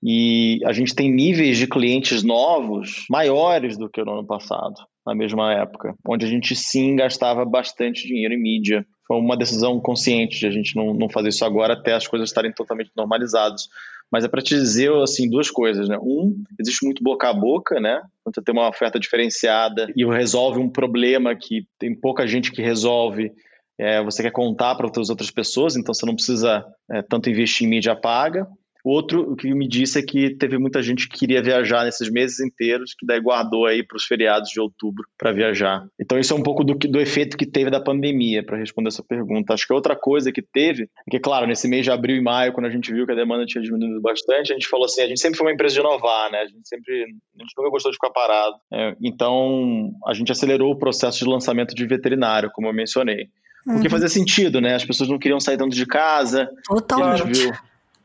E 0.03 0.59
a 0.65 0.73
gente 0.73 0.93
tem 0.93 1.09
níveis 1.09 1.57
de 1.57 1.67
clientes 1.67 2.21
novos 2.21 3.05
maiores 3.09 3.77
do 3.77 3.89
que 3.89 4.03
no 4.03 4.11
ano 4.11 4.27
passado 4.27 4.75
na 5.05 5.13
mesma 5.13 5.53
época, 5.53 5.95
onde 6.07 6.25
a 6.25 6.29
gente 6.29 6.55
sim 6.55 6.95
gastava 6.95 7.45
bastante 7.45 8.07
dinheiro 8.07 8.33
em 8.33 8.41
mídia. 8.41 8.85
Foi 9.07 9.17
uma 9.17 9.37
decisão 9.37 9.79
consciente 9.79 10.39
de 10.39 10.47
a 10.47 10.51
gente 10.51 10.75
não, 10.75 10.93
não 10.93 11.07
fazer 11.09 11.29
isso 11.29 11.45
agora 11.45 11.73
até 11.73 11.93
as 11.93 12.07
coisas 12.07 12.29
estarem 12.29 12.51
totalmente 12.51 12.91
normalizadas. 12.95 13.67
Mas 14.11 14.23
é 14.23 14.27
para 14.27 14.41
te 14.41 14.55
dizer 14.55 14.91
assim 15.01 15.29
duas 15.29 15.49
coisas, 15.49 15.87
né? 15.89 15.97
Um, 16.01 16.43
existe 16.59 16.85
muito 16.85 17.03
boca 17.03 17.29
a 17.29 17.33
boca, 17.33 17.79
né? 17.79 18.01
Quando 18.23 18.35
você 18.35 18.41
tem 18.41 18.53
uma 18.53 18.69
oferta 18.69 18.99
diferenciada 18.99 19.91
e 19.95 20.05
resolve 20.05 20.59
um 20.59 20.69
problema 20.69 21.35
que 21.35 21.67
tem 21.79 21.93
pouca 21.93 22.27
gente 22.27 22.51
que 22.51 22.61
resolve, 22.61 23.31
é, 23.77 24.03
você 24.03 24.23
quer 24.23 24.31
contar 24.31 24.75
para 24.75 24.85
outras 24.85 25.09
outras 25.09 25.31
pessoas, 25.31 25.75
então 25.75 25.93
você 25.93 26.05
não 26.05 26.15
precisa 26.15 26.65
é, 26.89 27.01
tanto 27.01 27.29
investir 27.29 27.67
em 27.67 27.69
mídia 27.69 27.95
paga. 27.95 28.47
O 28.85 28.91
outro, 28.91 29.31
o 29.31 29.35
que 29.35 29.51
me 29.51 29.67
disse 29.67 29.97
é 29.97 30.03
que 30.03 30.35
teve 30.35 30.59
muita 30.59 30.79
gente 30.79 31.09
que 31.09 31.17
queria 31.17 31.41
viajar 31.41 31.83
nesses 31.85 32.07
meses 32.07 32.39
inteiros, 32.39 32.93
que 32.93 33.03
daí 33.03 33.19
guardou 33.19 33.65
aí 33.65 33.81
para 33.81 33.97
os 33.97 34.05
feriados 34.05 34.51
de 34.51 34.61
outubro 34.61 35.03
para 35.17 35.31
viajar. 35.31 35.87
Então 35.99 36.19
isso 36.19 36.31
é 36.31 36.37
um 36.37 36.43
pouco 36.43 36.63
do, 36.63 36.75
do 36.75 37.01
efeito 37.01 37.35
que 37.35 37.47
teve 37.47 37.71
da 37.71 37.81
pandemia, 37.81 38.45
para 38.45 38.59
responder 38.59 38.89
essa 38.89 39.01
pergunta. 39.03 39.55
Acho 39.55 39.65
que 39.65 39.73
outra 39.73 39.95
coisa 39.95 40.31
que 40.31 40.43
teve, 40.43 40.83
é 40.83 41.09
que 41.09 41.19
claro, 41.19 41.47
nesse 41.47 41.67
mês 41.67 41.83
de 41.83 41.89
abril 41.89 42.17
e 42.17 42.21
maio, 42.21 42.53
quando 42.53 42.67
a 42.67 42.69
gente 42.69 42.93
viu 42.93 43.07
que 43.07 43.11
a 43.11 43.15
demanda 43.15 43.43
tinha 43.47 43.63
diminuído 43.63 43.99
bastante, 44.01 44.51
a 44.51 44.55
gente 44.55 44.67
falou 44.67 44.85
assim, 44.85 45.01
a 45.01 45.07
gente 45.07 45.19
sempre 45.19 45.39
foi 45.39 45.47
uma 45.47 45.53
empresa 45.53 45.73
de 45.73 45.79
inovar, 45.79 46.31
né? 46.31 46.41
A 46.41 46.45
gente 46.45 46.67
sempre, 46.67 46.93
a 46.93 47.41
gente 47.41 47.53
nunca 47.57 47.71
gostou 47.71 47.91
de 47.91 47.97
ficar 47.97 48.11
parado. 48.11 48.55
É, 48.71 48.95
então 49.01 49.93
a 50.05 50.13
gente 50.13 50.31
acelerou 50.31 50.71
o 50.71 50.77
processo 50.77 51.17
de 51.17 51.25
lançamento 51.25 51.73
de 51.73 51.87
veterinário, 51.87 52.51
como 52.53 52.67
eu 52.67 52.73
mencionei. 52.73 53.29
Porque 53.65 53.87
uhum. 53.87 53.89
fazia 53.89 54.09
sentido, 54.09 54.61
né? 54.61 54.75
As 54.75 54.85
pessoas 54.85 55.09
não 55.09 55.17
queriam 55.17 55.39
sair 55.39 55.57
dentro 55.57 55.75
de 55.75 55.87
casa. 55.87 56.47
Gente, 57.25 57.39
viu, 57.39 57.51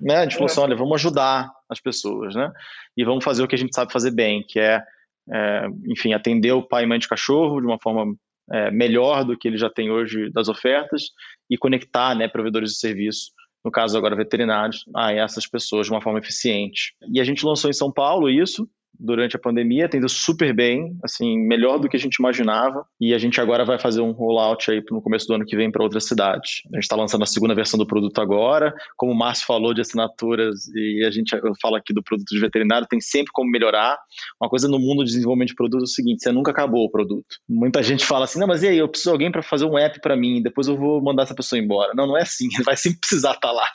né? 0.01 0.17
a 0.17 0.23
gente 0.23 0.35
falou 0.35 0.47
assim, 0.47 0.61
olha, 0.61 0.77
vamos 0.77 0.95
ajudar 0.95 1.51
as 1.69 1.81
pessoas, 1.81 2.35
né? 2.35 2.51
E 2.97 3.05
vamos 3.05 3.25
fazer 3.25 3.43
o 3.43 3.49
que 3.49 3.55
a 3.55 3.59
gente 3.59 3.75
sabe 3.75 3.93
fazer 3.93 4.11
bem, 4.11 4.45
que 4.47 4.59
é, 4.59 4.83
é 5.31 5.67
enfim, 5.87 6.13
atender 6.13 6.53
o 6.53 6.67
pai 6.67 6.85
e 6.85 6.87
mãe 6.87 6.99
de 6.99 7.09
cachorro 7.09 7.61
de 7.61 7.67
uma 7.67 7.79
forma 7.81 8.15
é, 8.51 8.71
melhor 8.71 9.25
do 9.25 9.37
que 9.37 9.47
ele 9.47 9.59
já 9.59 9.71
tem 9.71 9.91
hoje 9.91 10.31
das 10.33 10.49
ofertas 10.49 11.05
e 11.49 11.57
conectar, 11.57 12.15
né, 12.15 12.29
provedores 12.29 12.71
de 12.71 12.79
serviço 12.79 13.31
no 13.65 13.71
caso 13.71 13.97
agora 13.97 14.17
veterinários, 14.17 14.85
a 14.95 15.13
essas 15.13 15.47
pessoas 15.47 15.87
de 15.87 15.93
uma 15.93 16.01
forma 16.01 16.19
eficiente. 16.19 16.95
E 17.13 17.21
a 17.21 17.25
gente 17.25 17.45
lançou 17.45 17.69
em 17.69 17.75
São 17.75 17.93
Paulo 17.93 18.31
isso, 18.31 18.69
durante 18.99 19.37
a 19.37 19.39
pandemia, 19.39 19.89
tendo 19.89 20.09
super 20.09 20.55
bem, 20.55 20.97
assim, 21.03 21.39
melhor 21.39 21.79
do 21.79 21.89
que 21.89 21.97
a 21.97 22.01
gente 22.01 22.17
imaginava. 22.17 22.85
E 23.01 23.15
a 23.15 23.19
gente 23.19 23.41
agora 23.41 23.65
vai 23.65 23.79
fazer 23.79 24.01
um 24.01 24.13
rollout 24.13 24.71
aí 24.71 24.83
no 24.91 25.01
começo 25.01 25.27
do 25.27 25.35
ano 25.35 25.45
que 25.45 25.57
vem 25.57 25.71
para 25.71 25.83
outras 25.83 26.05
cidades. 26.05 26.63
A 26.73 26.77
gente 26.77 26.85
está 26.85 26.97
lançando 26.97 27.23
a 27.23 27.27
segunda 27.27 27.55
versão 27.55 27.79
do 27.79 27.87
produto 27.87 28.21
agora. 28.21 28.75
Como 28.97 29.13
o 29.13 29.15
Márcio 29.17 29.47
falou 29.47 29.73
de 29.73 29.81
assinaturas 29.81 30.69
e 30.75 31.05
a 31.07 31.11
gente 31.11 31.35
fala 31.61 31.79
aqui 31.79 31.93
do 31.93 32.03
produto 32.03 32.29
de 32.29 32.41
veterinário, 32.41 32.87
tem 32.89 33.01
sempre 33.01 33.33
como 33.33 33.51
melhorar. 33.51 33.99
Uma 34.41 34.49
coisa 34.49 34.69
no 34.69 34.79
mundo 34.79 35.05
de 35.05 35.11
desenvolvimento 35.13 35.49
de 35.49 35.55
produto 35.55 35.81
é 35.81 35.85
o 35.85 35.87
seguinte: 35.87 36.23
você 36.23 36.33
nunca 36.33 36.51
acabou 36.51 36.85
o 36.85 36.91
produto. 36.91 37.27
Muita 37.49 37.83
gente 37.83 38.05
fala 38.05 38.25
assim, 38.25 38.39
não, 38.39 38.47
mas 38.47 38.63
e 38.63 38.69
aí, 38.69 38.79
eu 38.79 38.89
preciso 38.89 39.11
de 39.11 39.15
alguém 39.15 39.31
para 39.31 39.43
fazer 39.43 39.65
um 39.65 39.79
app 39.79 40.01
para 40.01 40.17
mim, 40.17 40.43
depois 40.43 40.69
eu 40.69 40.77
vou 40.77 41.03
mandar 41.03 41.25
essa 41.25 41.35
pessoa 41.35 41.59
embora. 41.59 41.93
Não, 41.95 42.07
não 42.07 42.17
é 42.17 42.23
assim. 42.23 42.49
Vai 42.65 42.77
sempre 42.77 43.01
precisar 43.01 43.33
estar 43.33 43.49
tá 43.49 43.53
lá, 43.53 43.67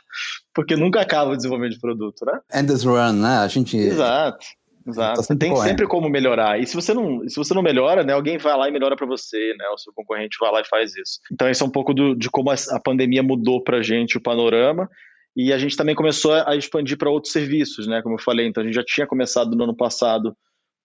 porque 0.54 0.76
nunca 0.76 1.02
acaba 1.02 1.32
o 1.32 1.36
desenvolvimento 1.36 1.74
de 1.74 1.80
produto, 1.80 2.26
né? 2.26 2.40
And 2.54 2.66
this 2.66 2.84
run, 2.84 3.14
né? 3.14 3.38
A 3.38 3.48
gente 3.48 3.78
Exato. 3.78 4.46
Exato. 4.88 5.24
Você 5.24 5.36
tem 5.36 5.56
sempre 5.56 5.88
como 5.88 6.08
melhorar. 6.10 6.60
E 6.60 6.68
se 6.68 6.76
você 6.76 6.94
não, 6.94 7.28
se 7.28 7.36
você 7.36 7.54
não 7.54 7.64
melhora, 7.64 8.04
né, 8.04 8.14
alguém 8.14 8.38
vai 8.38 8.56
lá 8.56 8.70
e 8.70 8.72
melhora 8.72 8.96
para 8.96 9.08
você, 9.08 9.54
né? 9.58 9.66
O 9.74 9.78
seu 9.78 9.92
concorrente 9.94 10.38
vai 10.40 10.52
lá 10.52 10.62
e 10.62 10.68
faz 10.68 10.96
isso. 10.96 11.20
Então, 11.32 11.50
isso 11.50 11.64
é 11.64 11.68
um 11.68 11.72
pouco 11.72 11.94
do, 11.94 12.16
de 12.16 12.30
como 12.30 12.52
a, 12.52 12.56
a 12.70 12.80
pandemia 12.80 13.24
mudou 13.24 13.64
para 13.64 13.82
gente 13.82 14.18
o 14.18 14.22
panorama. 14.22 14.88
E 15.36 15.52
a 15.52 15.58
gente 15.58 15.76
também 15.76 15.96
começou 15.96 16.34
a 16.34 16.56
expandir 16.56 16.98
para 16.98 17.10
outros 17.10 17.34
serviços, 17.34 17.88
né? 17.88 18.02
Como 18.02 18.16
eu 18.16 18.22
falei, 18.22 18.48
então 18.48 18.62
a 18.62 18.66
gente 18.66 18.76
já 18.76 18.84
tinha 18.86 19.06
começado 19.06 19.56
no 19.56 19.64
ano 19.66 19.76
passado 19.76 20.36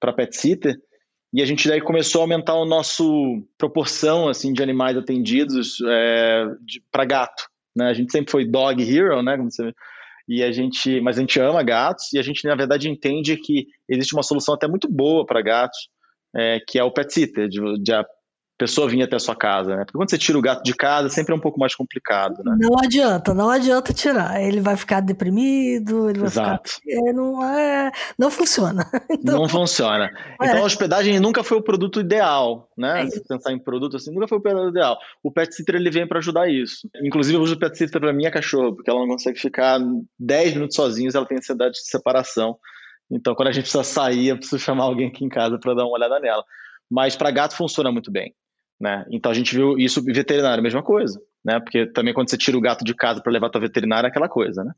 para 0.00 0.12
Pet 0.12 0.34
Sitter, 0.34 0.76
e 1.32 1.40
a 1.40 1.44
gente 1.44 1.68
daí 1.68 1.80
começou 1.80 2.20
a 2.20 2.24
aumentar 2.24 2.54
o 2.54 2.64
nosso 2.64 3.46
proporção 3.56 4.28
assim 4.28 4.52
de 4.52 4.62
animais 4.62 4.96
atendidos 4.96 5.76
é, 5.86 6.46
para 6.90 7.04
gato. 7.04 7.44
Né? 7.76 7.86
A 7.86 7.94
gente 7.94 8.10
sempre 8.10 8.32
foi 8.32 8.44
dog 8.44 8.82
hero, 8.82 9.22
né? 9.22 9.36
Como 9.36 9.50
você 9.50 9.72
e 10.30 10.44
a 10.44 10.52
gente, 10.52 11.00
mas 11.00 11.18
a 11.18 11.20
gente 11.22 11.40
ama 11.40 11.60
gatos 11.60 12.12
e 12.12 12.18
a 12.18 12.22
gente 12.22 12.46
na 12.46 12.54
verdade 12.54 12.88
entende 12.88 13.36
que 13.36 13.66
existe 13.88 14.14
uma 14.14 14.22
solução 14.22 14.54
até 14.54 14.68
muito 14.68 14.88
boa 14.88 15.26
para 15.26 15.42
gatos, 15.42 15.88
é, 16.36 16.60
que 16.68 16.78
é 16.78 16.84
o 16.84 16.92
pet 16.92 17.12
sitter, 17.12 17.48
de, 17.48 17.60
de 17.82 17.92
a 17.92 18.04
pessoa 18.60 18.86
vir 18.86 19.02
até 19.02 19.16
a 19.16 19.18
sua 19.18 19.34
casa, 19.34 19.74
né? 19.74 19.84
Porque 19.86 19.96
quando 19.96 20.10
você 20.10 20.18
tira 20.18 20.36
o 20.36 20.42
gato 20.42 20.62
de 20.62 20.74
casa, 20.74 21.08
sempre 21.08 21.32
é 21.32 21.36
um 21.36 21.40
pouco 21.40 21.58
mais 21.58 21.74
complicado, 21.74 22.44
né? 22.44 22.54
Não 22.60 22.78
adianta, 22.78 23.32
não 23.32 23.48
adianta 23.48 23.94
tirar. 23.94 24.38
Ele 24.38 24.60
vai 24.60 24.76
ficar 24.76 25.00
deprimido, 25.00 26.10
ele 26.10 26.18
vai 26.18 26.28
Exato. 26.28 26.72
ficar. 26.72 27.08
É, 27.08 27.12
não, 27.14 27.42
é, 27.42 27.90
não 28.18 28.30
funciona. 28.30 28.86
Então, 29.20 29.38
não 29.38 29.48
funciona. 29.48 30.10
É. 30.40 30.46
Então 30.46 30.62
a 30.62 30.64
hospedagem 30.64 31.18
nunca 31.20 31.42
foi 31.42 31.58
o 31.58 31.62
produto 31.62 32.00
ideal, 32.00 32.70
né? 32.76 33.02
É 33.02 33.06
Se 33.06 33.22
pensar 33.26 33.52
em 33.52 33.58
produto 33.58 33.96
assim, 33.96 34.12
nunca 34.12 34.26
foi 34.28 34.38
o 34.38 34.40
produto 34.40 34.70
ideal. 34.70 34.98
O 35.22 35.30
pet 35.30 35.54
sitter 35.54 35.74
ele 35.74 35.90
vem 35.90 36.06
para 36.06 36.18
ajudar 36.18 36.48
isso. 36.48 36.88
Inclusive 37.04 37.36
eu 37.36 37.42
uso 37.42 37.54
o 37.54 37.58
pet 37.58 37.76
sitter 37.76 38.00
para 38.00 38.12
minha 38.12 38.30
cachorra, 38.30 38.74
porque 38.74 38.90
ela 38.90 39.00
não 39.00 39.08
consegue 39.08 39.38
ficar 39.38 39.78
10 40.18 40.54
minutos 40.54 40.76
sozinha, 40.76 41.10
ela 41.12 41.26
tem 41.26 41.38
ansiedade 41.38 41.74
de 41.74 41.88
separação. 41.88 42.56
Então 43.10 43.34
quando 43.34 43.48
a 43.48 43.52
gente 43.52 43.64
precisa 43.64 43.84
sair, 43.84 44.28
eu 44.28 44.36
preciso 44.36 44.58
chamar 44.58 44.84
alguém 44.84 45.08
aqui 45.08 45.24
em 45.24 45.28
casa 45.28 45.58
para 45.58 45.74
dar 45.74 45.84
uma 45.84 45.94
olhada 45.94 46.18
nela. 46.18 46.44
Mas 46.90 47.14
para 47.14 47.30
gato 47.30 47.54
funciona 47.54 47.92
muito 47.92 48.10
bem. 48.10 48.34
Né? 48.80 49.04
Então 49.10 49.30
a 49.30 49.34
gente 49.34 49.54
viu 49.54 49.78
isso 49.78 50.02
veterinário, 50.02 50.62
mesma 50.62 50.82
coisa, 50.82 51.20
né? 51.44 51.60
Porque 51.60 51.86
também 51.86 52.14
quando 52.14 52.30
você 52.30 52.38
tira 52.38 52.56
o 52.56 52.60
gato 52.60 52.82
de 52.82 52.94
casa 52.94 53.20
para 53.20 53.30
levar 53.30 53.50
para 53.50 53.60
veterinária 53.60 54.08
é 54.08 54.10
aquela 54.10 54.28
coisa, 54.28 54.64
né? 54.64 54.72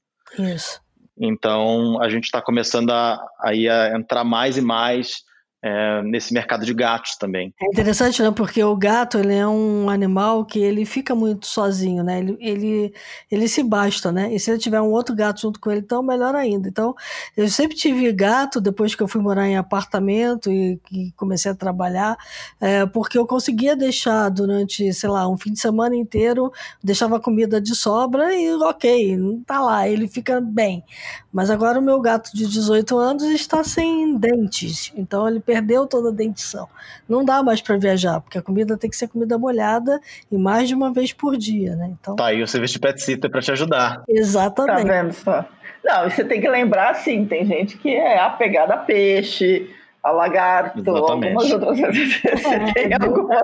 Isso. 0.54 0.80
Então 1.16 2.02
a 2.02 2.08
gente 2.08 2.24
está 2.24 2.42
começando 2.42 2.90
a, 2.90 3.24
a, 3.38 3.50
a 3.50 3.96
entrar 3.96 4.24
mais 4.24 4.56
e 4.56 4.60
mais 4.60 5.22
é, 5.62 6.02
nesse 6.02 6.34
mercado 6.34 6.66
de 6.66 6.74
gatos 6.74 7.14
também. 7.14 7.54
É 7.62 7.66
interessante, 7.66 8.20
né? 8.20 8.32
Porque 8.32 8.62
o 8.64 8.76
gato 8.76 9.18
ele 9.18 9.34
é 9.34 9.46
um 9.46 9.88
animal 9.88 10.44
que 10.44 10.58
ele 10.58 10.84
fica 10.84 11.14
muito 11.14 11.46
sozinho, 11.46 12.02
né? 12.02 12.18
Ele, 12.18 12.36
ele, 12.40 12.94
ele 13.30 13.46
se 13.46 13.62
basta, 13.62 14.10
né? 14.10 14.34
E 14.34 14.40
se 14.40 14.50
ele 14.50 14.58
tiver 14.58 14.80
um 14.80 14.90
outro 14.90 15.14
gato 15.14 15.40
junto 15.40 15.60
com 15.60 15.70
ele, 15.70 15.80
então 15.80 16.02
melhor 16.02 16.34
ainda. 16.34 16.68
Então, 16.68 16.94
eu 17.36 17.48
sempre 17.48 17.76
tive 17.76 18.12
gato 18.12 18.60
depois 18.60 18.96
que 18.96 19.02
eu 19.02 19.08
fui 19.08 19.20
morar 19.20 19.46
em 19.46 19.56
apartamento 19.56 20.50
e, 20.50 20.80
e 20.90 21.12
comecei 21.12 21.52
a 21.52 21.54
trabalhar, 21.54 22.16
é, 22.60 22.84
porque 22.86 23.16
eu 23.16 23.26
conseguia 23.26 23.76
deixar 23.76 24.28
durante, 24.30 24.92
sei 24.92 25.08
lá, 25.08 25.28
um 25.28 25.38
fim 25.38 25.52
de 25.52 25.60
semana 25.60 25.94
inteiro, 25.94 26.52
deixava 26.82 27.20
comida 27.20 27.60
de 27.60 27.76
sobra 27.76 28.34
e 28.34 28.52
ok, 28.54 29.16
tá 29.46 29.60
lá, 29.60 29.88
ele 29.88 30.08
fica 30.08 30.40
bem. 30.40 30.84
Mas 31.32 31.50
agora 31.50 31.78
o 31.78 31.82
meu 31.82 32.00
gato 32.00 32.30
de 32.34 32.46
18 32.46 32.96
anos 32.98 33.22
está 33.22 33.62
sem 33.62 34.18
dentes, 34.18 34.92
então 34.96 35.26
ele 35.28 35.40
perdeu 35.52 35.86
toda 35.86 36.08
a 36.08 36.12
dentição. 36.12 36.66
Não 37.06 37.22
dá 37.22 37.42
mais 37.42 37.60
para 37.60 37.76
viajar, 37.76 38.20
porque 38.20 38.38
a 38.38 38.42
comida 38.42 38.76
tem 38.78 38.88
que 38.88 38.96
ser 38.96 39.08
comida 39.08 39.36
molhada 39.36 40.00
e 40.30 40.38
mais 40.38 40.66
de 40.66 40.74
uma 40.74 40.90
vez 40.90 41.12
por 41.12 41.36
dia, 41.36 41.76
né? 41.76 41.90
Então... 42.00 42.16
Tá 42.16 42.26
aí 42.26 42.42
o 42.42 42.46
serviço 42.46 42.74
de 42.74 42.80
pet 42.80 43.02
sitter 43.02 43.30
para 43.30 43.42
te 43.42 43.52
ajudar. 43.52 44.02
Exatamente. 44.08 44.86
Tá 44.86 44.92
vendo 44.92 45.12
só? 45.12 45.44
Não, 45.84 46.08
você 46.08 46.24
tem 46.24 46.40
que 46.40 46.48
lembrar, 46.48 46.92
assim, 46.92 47.26
tem 47.26 47.44
gente 47.44 47.76
que 47.76 47.90
é 47.90 48.18
apegada 48.18 48.74
a 48.74 48.78
peixe, 48.78 49.68
a 50.02 50.10
lagarto, 50.10 50.80
Exatamente. 50.80 51.32
algumas 51.32 51.52
outras 51.52 51.78
tem, 52.74 52.92
algumas... 52.92 53.42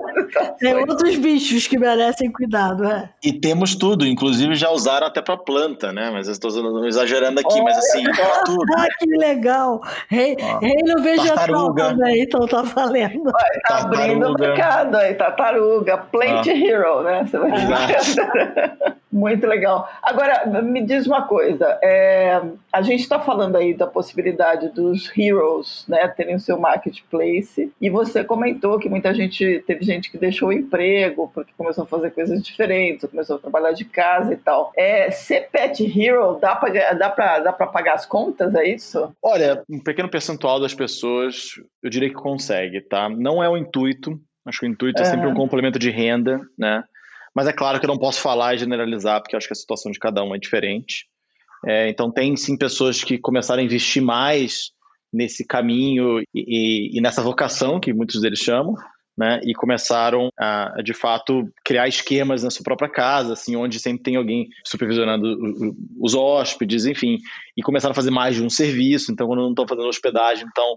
tem 0.59 0.75
outros 0.75 1.15
bichos 1.15 1.67
que 1.67 1.79
merecem 1.79 2.29
cuidado, 2.29 2.85
é. 2.85 3.09
E 3.23 3.31
temos 3.31 3.75
tudo, 3.75 4.05
inclusive 4.05 4.55
já 4.55 4.69
usaram 4.69 5.07
até 5.07 5.21
para 5.21 5.37
planta, 5.37 5.93
né? 5.93 6.09
Mas 6.11 6.27
eu 6.27 6.33
estou 6.33 6.85
exagerando 6.85 7.39
aqui, 7.39 7.61
mas 7.61 7.77
assim, 7.77 8.03
ah, 8.07 8.43
tudo. 8.45 8.65
Ah, 8.77 8.87
que 8.99 9.05
legal! 9.17 9.81
Rei, 10.09 10.35
ah, 10.41 10.59
reino 10.59 11.01
vegetal 11.01 11.73
também, 11.73 12.23
então 12.23 12.45
tá 12.45 12.61
valendo. 12.61 13.31
Tá 13.65 13.79
abrindo 13.79 14.27
o 14.27 14.33
mercado 14.33 14.95
aí, 14.95 15.13
tartaruga, 15.13 15.97
Plant 15.97 16.45
ah. 16.45 16.51
Hero, 16.51 17.03
né? 17.03 17.25
Você 17.25 17.37
vai 17.37 17.51
Muito 19.11 19.47
legal. 19.47 19.89
Agora, 20.03 20.45
me 20.61 20.85
diz 20.85 21.07
uma 21.07 21.23
coisa, 21.23 21.79
é, 21.81 22.39
a 22.71 22.81
gente 22.83 23.01
está 23.01 23.19
falando 23.19 23.55
aí 23.55 23.73
da 23.73 23.87
possibilidade 23.87 24.69
dos 24.69 25.11
heroes, 25.17 25.83
né, 25.87 26.07
terem 26.09 26.35
o 26.35 26.39
seu 26.49 26.59
marketplace, 26.59 27.71
e 27.79 27.89
você 27.91 28.23
comentou 28.23 28.79
que 28.79 28.89
muita 28.89 29.13
gente, 29.13 29.63
teve 29.67 29.85
gente 29.85 30.09
que 30.09 30.17
deixou 30.17 30.49
o 30.49 30.53
emprego 30.53 31.29
porque 31.31 31.53
começou 31.55 31.83
a 31.83 31.87
fazer 31.87 32.09
coisas 32.09 32.41
diferentes, 32.41 33.07
começou 33.07 33.35
a 33.35 33.39
trabalhar 33.39 33.71
de 33.71 33.85
casa 33.85 34.33
e 34.33 34.37
tal. 34.37 34.71
É, 34.75 35.11
ser 35.11 35.47
pet 35.51 35.83
hero, 35.83 36.39
dá 36.41 36.55
para 36.55 36.93
dá 36.93 37.09
pra, 37.11 37.39
dá 37.39 37.53
pagar 37.53 37.93
as 37.93 38.05
contas, 38.07 38.55
é 38.55 38.67
isso? 38.67 39.13
Olha, 39.21 39.63
um 39.69 39.79
pequeno 39.79 40.09
percentual 40.09 40.59
das 40.59 40.73
pessoas, 40.73 41.51
eu 41.83 41.89
diria 41.89 42.09
que 42.09 42.15
consegue, 42.15 42.81
tá? 42.81 43.07
Não 43.07 43.43
é 43.43 43.47
o 43.47 43.55
intuito, 43.55 44.19
acho 44.47 44.61
que 44.61 44.65
o 44.65 44.69
intuito 44.69 45.03
é, 45.03 45.05
é 45.05 45.05
sempre 45.05 45.27
um 45.27 45.35
complemento 45.35 45.77
de 45.77 45.91
renda, 45.91 46.41
né? 46.57 46.83
Mas 47.35 47.47
é 47.47 47.53
claro 47.53 47.79
que 47.79 47.85
eu 47.85 47.89
não 47.89 47.99
posso 47.99 48.19
falar 48.21 48.55
e 48.55 48.57
generalizar, 48.57 49.21
porque 49.21 49.35
acho 49.35 49.45
que 49.45 49.53
a 49.53 49.55
situação 49.55 49.91
de 49.91 49.99
cada 49.99 50.23
um 50.23 50.33
é 50.33 50.39
diferente. 50.39 51.05
É, 51.63 51.89
então, 51.89 52.11
tem 52.11 52.35
sim 52.35 52.57
pessoas 52.57 53.03
que 53.03 53.19
começaram 53.19 53.61
a 53.61 53.65
investir 53.65 54.01
mais 54.01 54.71
nesse 55.11 55.45
caminho 55.45 56.21
e, 56.33 56.97
e, 56.97 57.01
nessa 57.01 57.21
vocação 57.21 57.79
que 57.79 57.93
muitos 57.93 58.21
deles 58.21 58.39
chamam, 58.39 58.75
né, 59.17 59.41
e 59.43 59.53
começaram 59.53 60.29
a, 60.39 60.81
de 60.81 60.93
fato 60.93 61.51
criar 61.65 61.89
esquemas 61.89 62.41
na 62.41 62.49
sua 62.49 62.63
própria 62.63 62.89
casa, 62.89 63.33
assim, 63.33 63.55
onde 63.55 63.77
sempre 63.77 64.01
tem 64.01 64.15
alguém 64.15 64.47
supervisionando 64.65 65.37
os 65.99 66.15
hóspedes, 66.15 66.85
enfim, 66.85 67.17
e 67.57 67.61
começaram 67.61 67.91
a 67.91 67.95
fazer 67.95 68.11
mais 68.11 68.35
de 68.35 68.43
um 68.43 68.49
serviço. 68.49 69.11
Então, 69.11 69.27
quando 69.27 69.41
não 69.41 69.49
estão 69.49 69.67
fazendo 69.67 69.89
hospedagem, 69.89 70.45
então 70.49 70.75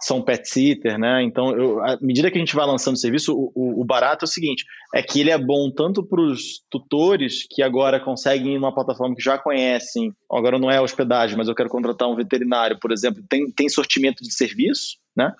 são 0.00 0.20
pet 0.20 0.48
sitter, 0.48 0.98
né? 0.98 1.22
Então, 1.22 1.56
eu, 1.56 1.80
à 1.84 1.96
medida 2.00 2.30
que 2.30 2.36
a 2.36 2.40
gente 2.40 2.56
vai 2.56 2.66
lançando 2.66 2.96
o 2.96 2.98
serviço, 2.98 3.32
o, 3.32 3.52
o, 3.54 3.80
o 3.82 3.84
barato 3.84 4.24
é 4.24 4.26
o 4.26 4.28
seguinte: 4.28 4.64
é 4.94 5.02
que 5.02 5.20
ele 5.20 5.30
é 5.30 5.38
bom 5.38 5.70
tanto 5.70 6.02
para 6.02 6.20
os 6.20 6.60
tutores 6.68 7.46
que 7.48 7.62
agora 7.62 8.00
conseguem 8.00 8.54
ir 8.54 8.58
numa 8.58 8.74
plataforma 8.74 9.14
que 9.14 9.22
já 9.22 9.38
conhecem. 9.38 10.12
Agora 10.30 10.58
não 10.58 10.70
é 10.70 10.80
hospedagem, 10.80 11.36
mas 11.36 11.48
eu 11.48 11.54
quero 11.54 11.68
contratar 11.68 12.08
um 12.08 12.16
veterinário, 12.16 12.78
por 12.80 12.90
exemplo, 12.90 13.22
tem, 13.28 13.50
tem 13.52 13.68
sortimento 13.68 14.22
de 14.22 14.32
serviço, 14.34 14.98
né? 15.16 15.32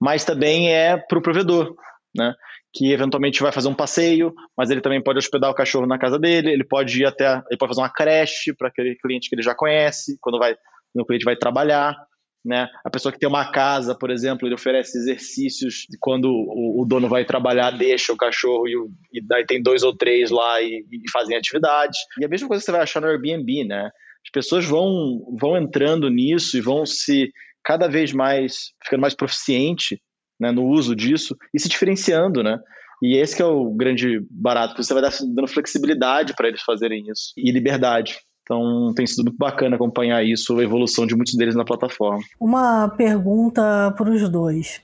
Mas 0.00 0.24
também 0.24 0.70
é 0.70 0.96
para 0.96 1.18
o 1.18 1.22
provedor. 1.22 1.74
né? 2.14 2.34
Que 2.72 2.92
eventualmente 2.92 3.40
vai 3.40 3.52
fazer 3.52 3.68
um 3.68 3.74
passeio, 3.74 4.34
mas 4.56 4.70
ele 4.70 4.80
também 4.82 5.02
pode 5.02 5.18
hospedar 5.18 5.50
o 5.50 5.54
cachorro 5.54 5.86
na 5.86 5.98
casa 5.98 6.18
dele, 6.18 6.50
ele 6.52 6.64
pode 6.64 7.00
ir 7.00 7.06
até, 7.06 7.42
ele 7.48 7.56
pode 7.58 7.70
fazer 7.70 7.80
uma 7.80 7.92
creche 7.92 8.52
para 8.52 8.68
aquele 8.68 8.94
cliente 8.96 9.28
que 9.28 9.34
ele 9.34 9.42
já 9.42 9.54
conhece, 9.54 10.18
quando 10.20 10.38
vai, 10.38 10.54
quando 10.92 11.02
o 11.04 11.06
cliente 11.06 11.24
vai 11.24 11.36
trabalhar. 11.36 11.96
Né? 12.44 12.68
A 12.84 12.90
pessoa 12.90 13.12
que 13.12 13.18
tem 13.18 13.28
uma 13.28 13.50
casa, 13.50 13.94
por 13.94 14.10
exemplo, 14.10 14.46
ele 14.46 14.54
oferece 14.54 14.96
exercícios 14.96 15.86
quando 16.00 16.30
o, 16.30 16.84
dono 16.88 17.08
vai 17.08 17.24
trabalhar, 17.24 17.72
deixa 17.72 18.12
o 18.12 18.16
cachorro 18.16 18.66
e, 18.68 18.74
e, 19.12 19.26
daí 19.26 19.44
tem 19.44 19.62
dois 19.62 19.82
ou 19.82 19.94
três 19.94 20.30
lá 20.30 20.62
e, 20.62 20.84
e, 20.90 21.10
fazem 21.10 21.36
atividades. 21.36 21.98
E 22.18 22.24
a 22.24 22.28
mesma 22.28 22.48
coisa 22.48 22.60
que 22.60 22.66
você 22.66 22.72
vai 22.72 22.82
achar 22.82 23.00
no 23.00 23.08
Airbnb, 23.08 23.64
né? 23.64 23.90
As 24.24 24.30
pessoas 24.32 24.64
vão, 24.64 25.20
vão 25.38 25.56
entrando 25.56 26.08
nisso 26.08 26.56
e 26.56 26.60
vão 26.60 26.86
se 26.86 27.30
cada 27.64 27.88
vez 27.88 28.12
mais 28.12 28.72
ficando 28.82 29.00
mais 29.00 29.14
proficiente 29.14 30.00
né, 30.40 30.50
no 30.52 30.64
uso 30.66 30.94
disso 30.94 31.36
e 31.52 31.60
se 31.60 31.68
diferenciando, 31.68 32.42
né? 32.42 32.58
E 33.02 33.16
esse 33.16 33.36
que 33.36 33.42
é 33.42 33.46
o 33.46 33.70
grande 33.70 34.20
barato, 34.30 34.74
que 34.74 34.82
você 34.82 34.92
vai 34.92 35.02
dando 35.02 35.46
flexibilidade 35.46 36.34
para 36.34 36.48
eles 36.48 36.62
fazerem 36.62 37.04
isso 37.08 37.32
e 37.36 37.50
liberdade. 37.52 38.18
Então 38.48 38.94
tem 38.94 39.06
sido 39.06 39.24
muito 39.24 39.36
bacana 39.36 39.76
acompanhar 39.76 40.24
isso, 40.24 40.58
a 40.58 40.62
evolução 40.62 41.06
de 41.06 41.14
muitos 41.14 41.34
deles 41.34 41.54
na 41.54 41.66
plataforma. 41.66 42.22
Uma 42.40 42.88
pergunta 42.88 43.92
para 43.94 44.10
os 44.10 44.26
dois. 44.30 44.80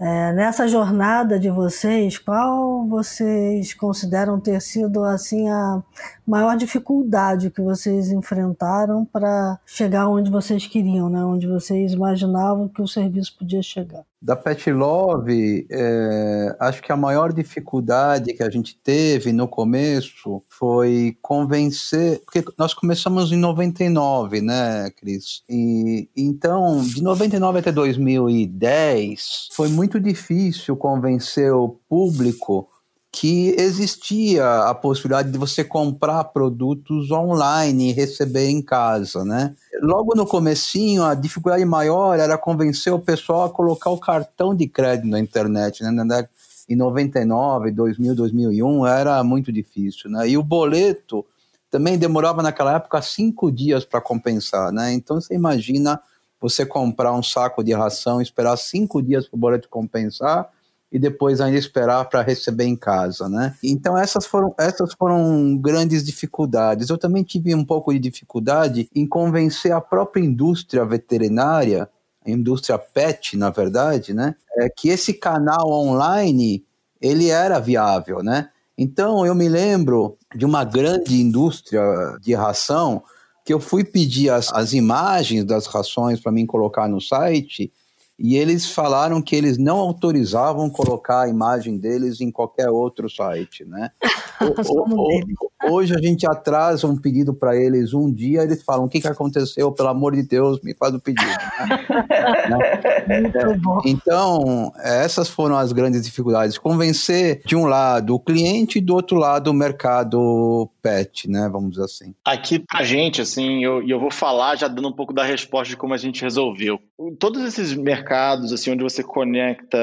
É, 0.00 0.32
nessa 0.32 0.66
jornada 0.66 1.38
de 1.38 1.50
vocês, 1.50 2.18
qual 2.18 2.86
vocês 2.88 3.74
consideram 3.74 4.40
ter 4.40 4.60
sido 4.60 5.04
assim 5.04 5.48
a 5.48 5.82
maior 6.26 6.56
dificuldade 6.56 7.50
que 7.50 7.60
vocês 7.60 8.10
enfrentaram 8.10 9.04
para 9.04 9.58
chegar 9.66 10.08
onde 10.08 10.30
vocês 10.30 10.66
queriam, 10.66 11.08
né? 11.08 11.22
onde 11.22 11.46
vocês 11.46 11.92
imaginavam 11.92 12.68
que 12.68 12.82
o 12.82 12.88
serviço 12.88 13.36
podia 13.38 13.62
chegar? 13.62 14.02
Da 14.24 14.34
Pet 14.34 14.72
Love, 14.72 15.66
é, 15.70 16.56
acho 16.58 16.80
que 16.80 16.90
a 16.90 16.96
maior 16.96 17.30
dificuldade 17.30 18.32
que 18.32 18.42
a 18.42 18.48
gente 18.48 18.74
teve 18.82 19.34
no 19.34 19.46
começo 19.46 20.42
foi 20.48 21.14
convencer, 21.20 22.22
porque 22.24 22.42
nós 22.56 22.72
começamos 22.72 23.30
em 23.32 23.36
99, 23.36 24.40
né, 24.40 24.88
Cris? 24.96 25.42
E 25.46 26.08
então, 26.16 26.82
de 26.82 27.02
99 27.02 27.58
até 27.58 27.70
2010, 27.70 29.50
foi 29.52 29.68
muito 29.68 30.00
difícil 30.00 30.74
convencer 30.74 31.52
o 31.52 31.78
público 31.86 32.66
que 33.14 33.54
existia 33.56 34.62
a 34.64 34.74
possibilidade 34.74 35.30
de 35.30 35.38
você 35.38 35.62
comprar 35.62 36.24
produtos 36.24 37.12
online 37.12 37.90
e 37.90 37.92
receber 37.92 38.48
em 38.48 38.60
casa, 38.60 39.24
né? 39.24 39.54
Logo 39.80 40.16
no 40.16 40.26
comecinho, 40.26 41.04
a 41.04 41.14
dificuldade 41.14 41.64
maior 41.64 42.18
era 42.18 42.36
convencer 42.36 42.92
o 42.92 42.98
pessoal 42.98 43.44
a 43.44 43.50
colocar 43.50 43.90
o 43.90 44.00
cartão 44.00 44.52
de 44.52 44.66
crédito 44.66 45.06
na 45.06 45.20
internet, 45.20 45.84
né? 45.84 46.26
Em 46.68 46.74
99, 46.74 47.70
2000, 47.70 48.16
2001 48.16 48.84
era 48.84 49.22
muito 49.22 49.52
difícil, 49.52 50.10
né? 50.10 50.28
E 50.28 50.36
o 50.36 50.42
boleto 50.42 51.24
também 51.70 51.96
demorava 51.96 52.42
naquela 52.42 52.74
época 52.74 53.00
cinco 53.00 53.52
dias 53.52 53.84
para 53.84 54.00
compensar, 54.00 54.72
né? 54.72 54.92
Então 54.92 55.20
você 55.20 55.36
imagina 55.36 56.00
você 56.40 56.66
comprar 56.66 57.12
um 57.12 57.22
saco 57.22 57.62
de 57.62 57.72
ração, 57.72 58.20
esperar 58.20 58.56
cinco 58.56 59.00
dias 59.00 59.28
para 59.28 59.36
o 59.36 59.40
boleto 59.40 59.68
compensar 59.68 60.50
e 60.94 60.98
depois 60.98 61.40
ainda 61.40 61.58
esperar 61.58 62.08
para 62.08 62.22
receber 62.22 62.66
em 62.66 62.76
casa, 62.76 63.28
né? 63.28 63.56
Então 63.64 63.98
essas 63.98 64.24
foram 64.24 64.54
essas 64.56 64.94
foram 64.94 65.58
grandes 65.58 66.04
dificuldades. 66.04 66.88
Eu 66.88 66.96
também 66.96 67.24
tive 67.24 67.52
um 67.52 67.64
pouco 67.64 67.92
de 67.92 67.98
dificuldade 67.98 68.88
em 68.94 69.04
convencer 69.04 69.72
a 69.72 69.80
própria 69.80 70.22
indústria 70.22 70.84
veterinária, 70.84 71.90
a 72.24 72.30
indústria 72.30 72.78
pet, 72.78 73.36
na 73.36 73.50
verdade, 73.50 74.14
né? 74.14 74.36
É 74.56 74.68
que 74.68 74.88
esse 74.88 75.12
canal 75.12 75.68
online 75.68 76.64
ele 77.00 77.28
era 77.28 77.58
viável, 77.58 78.22
né? 78.22 78.50
Então 78.78 79.26
eu 79.26 79.34
me 79.34 79.48
lembro 79.48 80.16
de 80.32 80.44
uma 80.44 80.62
grande 80.62 81.20
indústria 81.20 81.82
de 82.22 82.34
ração 82.34 83.02
que 83.44 83.52
eu 83.52 83.58
fui 83.58 83.82
pedir 83.82 84.30
as, 84.30 84.52
as 84.52 84.72
imagens 84.72 85.44
das 85.44 85.66
rações 85.66 86.20
para 86.20 86.30
mim 86.30 86.46
colocar 86.46 86.86
no 86.86 87.00
site 87.00 87.72
e 88.18 88.36
eles 88.36 88.70
falaram 88.70 89.20
que 89.20 89.34
eles 89.34 89.58
não 89.58 89.78
autorizavam 89.78 90.70
colocar 90.70 91.22
a 91.22 91.28
imagem 91.28 91.78
deles 91.78 92.20
em 92.20 92.30
qualquer 92.30 92.70
outro 92.70 93.10
site, 93.10 93.64
né? 93.64 93.90
o, 94.40 95.68
o, 95.68 95.72
hoje 95.72 95.94
a 95.94 96.00
gente 96.00 96.26
atrasa 96.26 96.86
um 96.86 96.96
pedido 96.96 97.34
para 97.34 97.56
eles 97.56 97.92
um 97.92 98.12
dia, 98.12 98.42
eles 98.42 98.62
falam 98.62 98.84
o 98.84 98.88
que, 98.88 99.00
que 99.00 99.08
aconteceu, 99.08 99.72
pelo 99.72 99.88
amor 99.88 100.14
de 100.14 100.22
Deus, 100.22 100.60
me 100.62 100.74
faz 100.74 100.94
o 100.94 101.00
pedido. 101.00 101.24
Né? 102.44 103.20
Muito 103.20 103.38
é. 103.38 103.90
Então, 103.90 104.72
essas 104.78 105.28
foram 105.28 105.56
as 105.56 105.72
grandes 105.72 106.02
dificuldades. 106.02 106.58
Convencer, 106.58 107.42
de 107.44 107.56
um 107.56 107.66
lado, 107.66 108.14
o 108.14 108.20
cliente 108.20 108.78
e 108.78 108.80
do 108.80 108.94
outro 108.94 109.16
lado, 109.16 109.50
o 109.50 109.54
mercado 109.54 110.70
pet, 110.84 111.30
né? 111.30 111.48
Vamos 111.50 111.70
dizer 111.70 111.84
assim. 111.84 112.14
Aqui 112.22 112.58
pra 112.58 112.84
gente, 112.84 113.22
assim, 113.22 113.60
e 113.60 113.62
eu, 113.62 113.82
eu 113.88 113.98
vou 113.98 114.10
falar 114.10 114.54
já 114.56 114.68
dando 114.68 114.88
um 114.88 114.92
pouco 114.92 115.14
da 115.14 115.24
resposta 115.24 115.70
de 115.70 115.78
como 115.78 115.94
a 115.94 115.96
gente 115.96 116.20
resolveu. 116.20 116.78
Todos 117.18 117.42
esses 117.42 117.72
mercados, 117.72 118.52
assim, 118.52 118.70
onde 118.70 118.82
você 118.82 119.02
conecta 119.02 119.78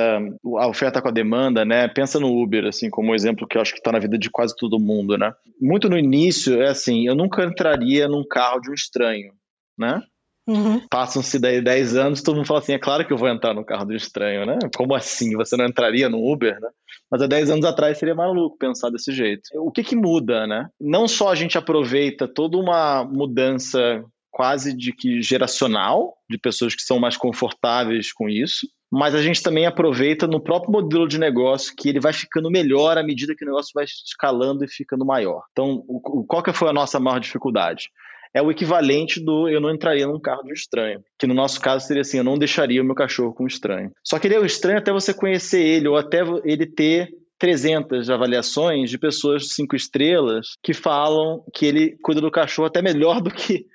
a 0.59 0.67
oferta 0.67 1.01
com 1.01 1.07
a 1.07 1.11
demanda, 1.11 1.65
né? 1.65 1.87
Pensa 1.87 2.19
no 2.19 2.39
Uber, 2.39 2.65
assim, 2.65 2.91
como 2.91 3.11
um 3.11 3.15
exemplo 3.15 3.47
que 3.47 3.57
eu 3.57 3.61
acho 3.61 3.73
que 3.73 3.79
está 3.79 3.91
na 3.91 3.97
vida 3.97 4.15
de 4.15 4.29
quase 4.29 4.55
todo 4.55 4.79
mundo, 4.79 5.17
né? 5.17 5.33
Muito 5.59 5.89
no 5.89 5.97
início, 5.97 6.61
é 6.61 6.69
assim, 6.69 7.07
eu 7.07 7.15
nunca 7.15 7.43
entraria 7.43 8.07
num 8.07 8.23
carro 8.23 8.59
de 8.61 8.69
um 8.69 8.73
estranho, 8.73 9.33
né? 9.75 10.03
Uhum. 10.47 10.81
Passam-se 10.89 11.39
10 11.39 11.95
anos, 11.95 12.21
todo 12.21 12.35
mundo 12.35 12.47
fala 12.47 12.59
assim: 12.59 12.73
é 12.73 12.79
claro 12.79 13.05
que 13.05 13.13
eu 13.13 13.17
vou 13.17 13.29
entrar 13.29 13.53
no 13.53 13.63
carro 13.63 13.85
do 13.85 13.95
estranho, 13.95 14.45
né? 14.45 14.57
Como 14.75 14.95
assim? 14.95 15.35
Você 15.35 15.55
não 15.55 15.65
entraria 15.65 16.09
no 16.09 16.31
Uber, 16.31 16.59
né? 16.59 16.69
Mas 17.09 17.21
há 17.21 17.27
10 17.27 17.51
anos 17.51 17.65
atrás 17.65 17.97
seria 17.97 18.15
maluco 18.15 18.57
pensar 18.57 18.89
desse 18.89 19.11
jeito. 19.11 19.43
O 19.55 19.71
que 19.71 19.83
que 19.83 19.95
muda, 19.95 20.47
né? 20.47 20.67
Não 20.79 21.07
só 21.07 21.29
a 21.29 21.35
gente 21.35 21.57
aproveita 21.57 22.27
toda 22.27 22.57
uma 22.57 23.03
mudança 23.03 24.03
quase 24.31 24.75
de 24.75 24.93
que 24.93 25.21
geracional, 25.21 26.15
de 26.29 26.37
pessoas 26.37 26.73
que 26.73 26.81
são 26.81 26.99
mais 26.99 27.17
confortáveis 27.17 28.13
com 28.13 28.29
isso, 28.29 28.65
mas 28.89 29.13
a 29.13 29.21
gente 29.21 29.43
também 29.43 29.65
aproveita 29.65 30.25
no 30.25 30.41
próprio 30.41 30.71
modelo 30.71 31.07
de 31.07 31.17
negócio 31.17 31.73
que 31.77 31.89
ele 31.89 31.99
vai 31.99 32.13
ficando 32.13 32.49
melhor 32.49 32.97
à 32.97 33.03
medida 33.03 33.35
que 33.35 33.43
o 33.43 33.47
negócio 33.47 33.71
vai 33.75 33.85
escalando 33.85 34.63
e 34.63 34.69
ficando 34.69 35.05
maior. 35.05 35.43
Então, 35.51 35.83
qual 36.27 36.41
que 36.41 36.53
foi 36.53 36.69
a 36.69 36.73
nossa 36.73 36.99
maior 36.99 37.19
dificuldade? 37.19 37.89
É 38.33 38.41
o 38.41 38.51
equivalente 38.51 39.19
do 39.19 39.49
eu 39.49 39.59
não 39.59 39.69
entraria 39.69 40.07
num 40.07 40.19
carro 40.19 40.43
de 40.43 40.51
um 40.51 40.53
estranho. 40.53 41.03
Que 41.19 41.27
no 41.27 41.33
nosso 41.33 41.59
caso 41.59 41.85
seria 41.85 42.01
assim, 42.01 42.17
eu 42.17 42.23
não 42.23 42.37
deixaria 42.37 42.81
o 42.81 42.85
meu 42.85 42.95
cachorro 42.95 43.33
com 43.33 43.43
um 43.43 43.47
estranho. 43.47 43.91
Só 44.03 44.17
que 44.19 44.27
ele 44.27 44.35
é 44.35 44.39
o 44.39 44.45
estranho 44.45 44.77
até 44.77 44.91
você 44.91 45.13
conhecer 45.13 45.61
ele, 45.61 45.87
ou 45.87 45.97
até 45.97 46.21
ele 46.43 46.65
ter 46.65 47.09
300 47.39 48.09
avaliações 48.09 48.89
de 48.89 48.99
pessoas 48.99 49.49
cinco 49.49 49.75
estrelas 49.75 50.55
que 50.63 50.73
falam 50.73 51.43
que 51.53 51.65
ele 51.65 51.97
cuida 52.03 52.21
do 52.21 52.29
cachorro 52.29 52.67
até 52.67 52.81
melhor 52.81 53.19
do 53.19 53.31
que 53.31 53.65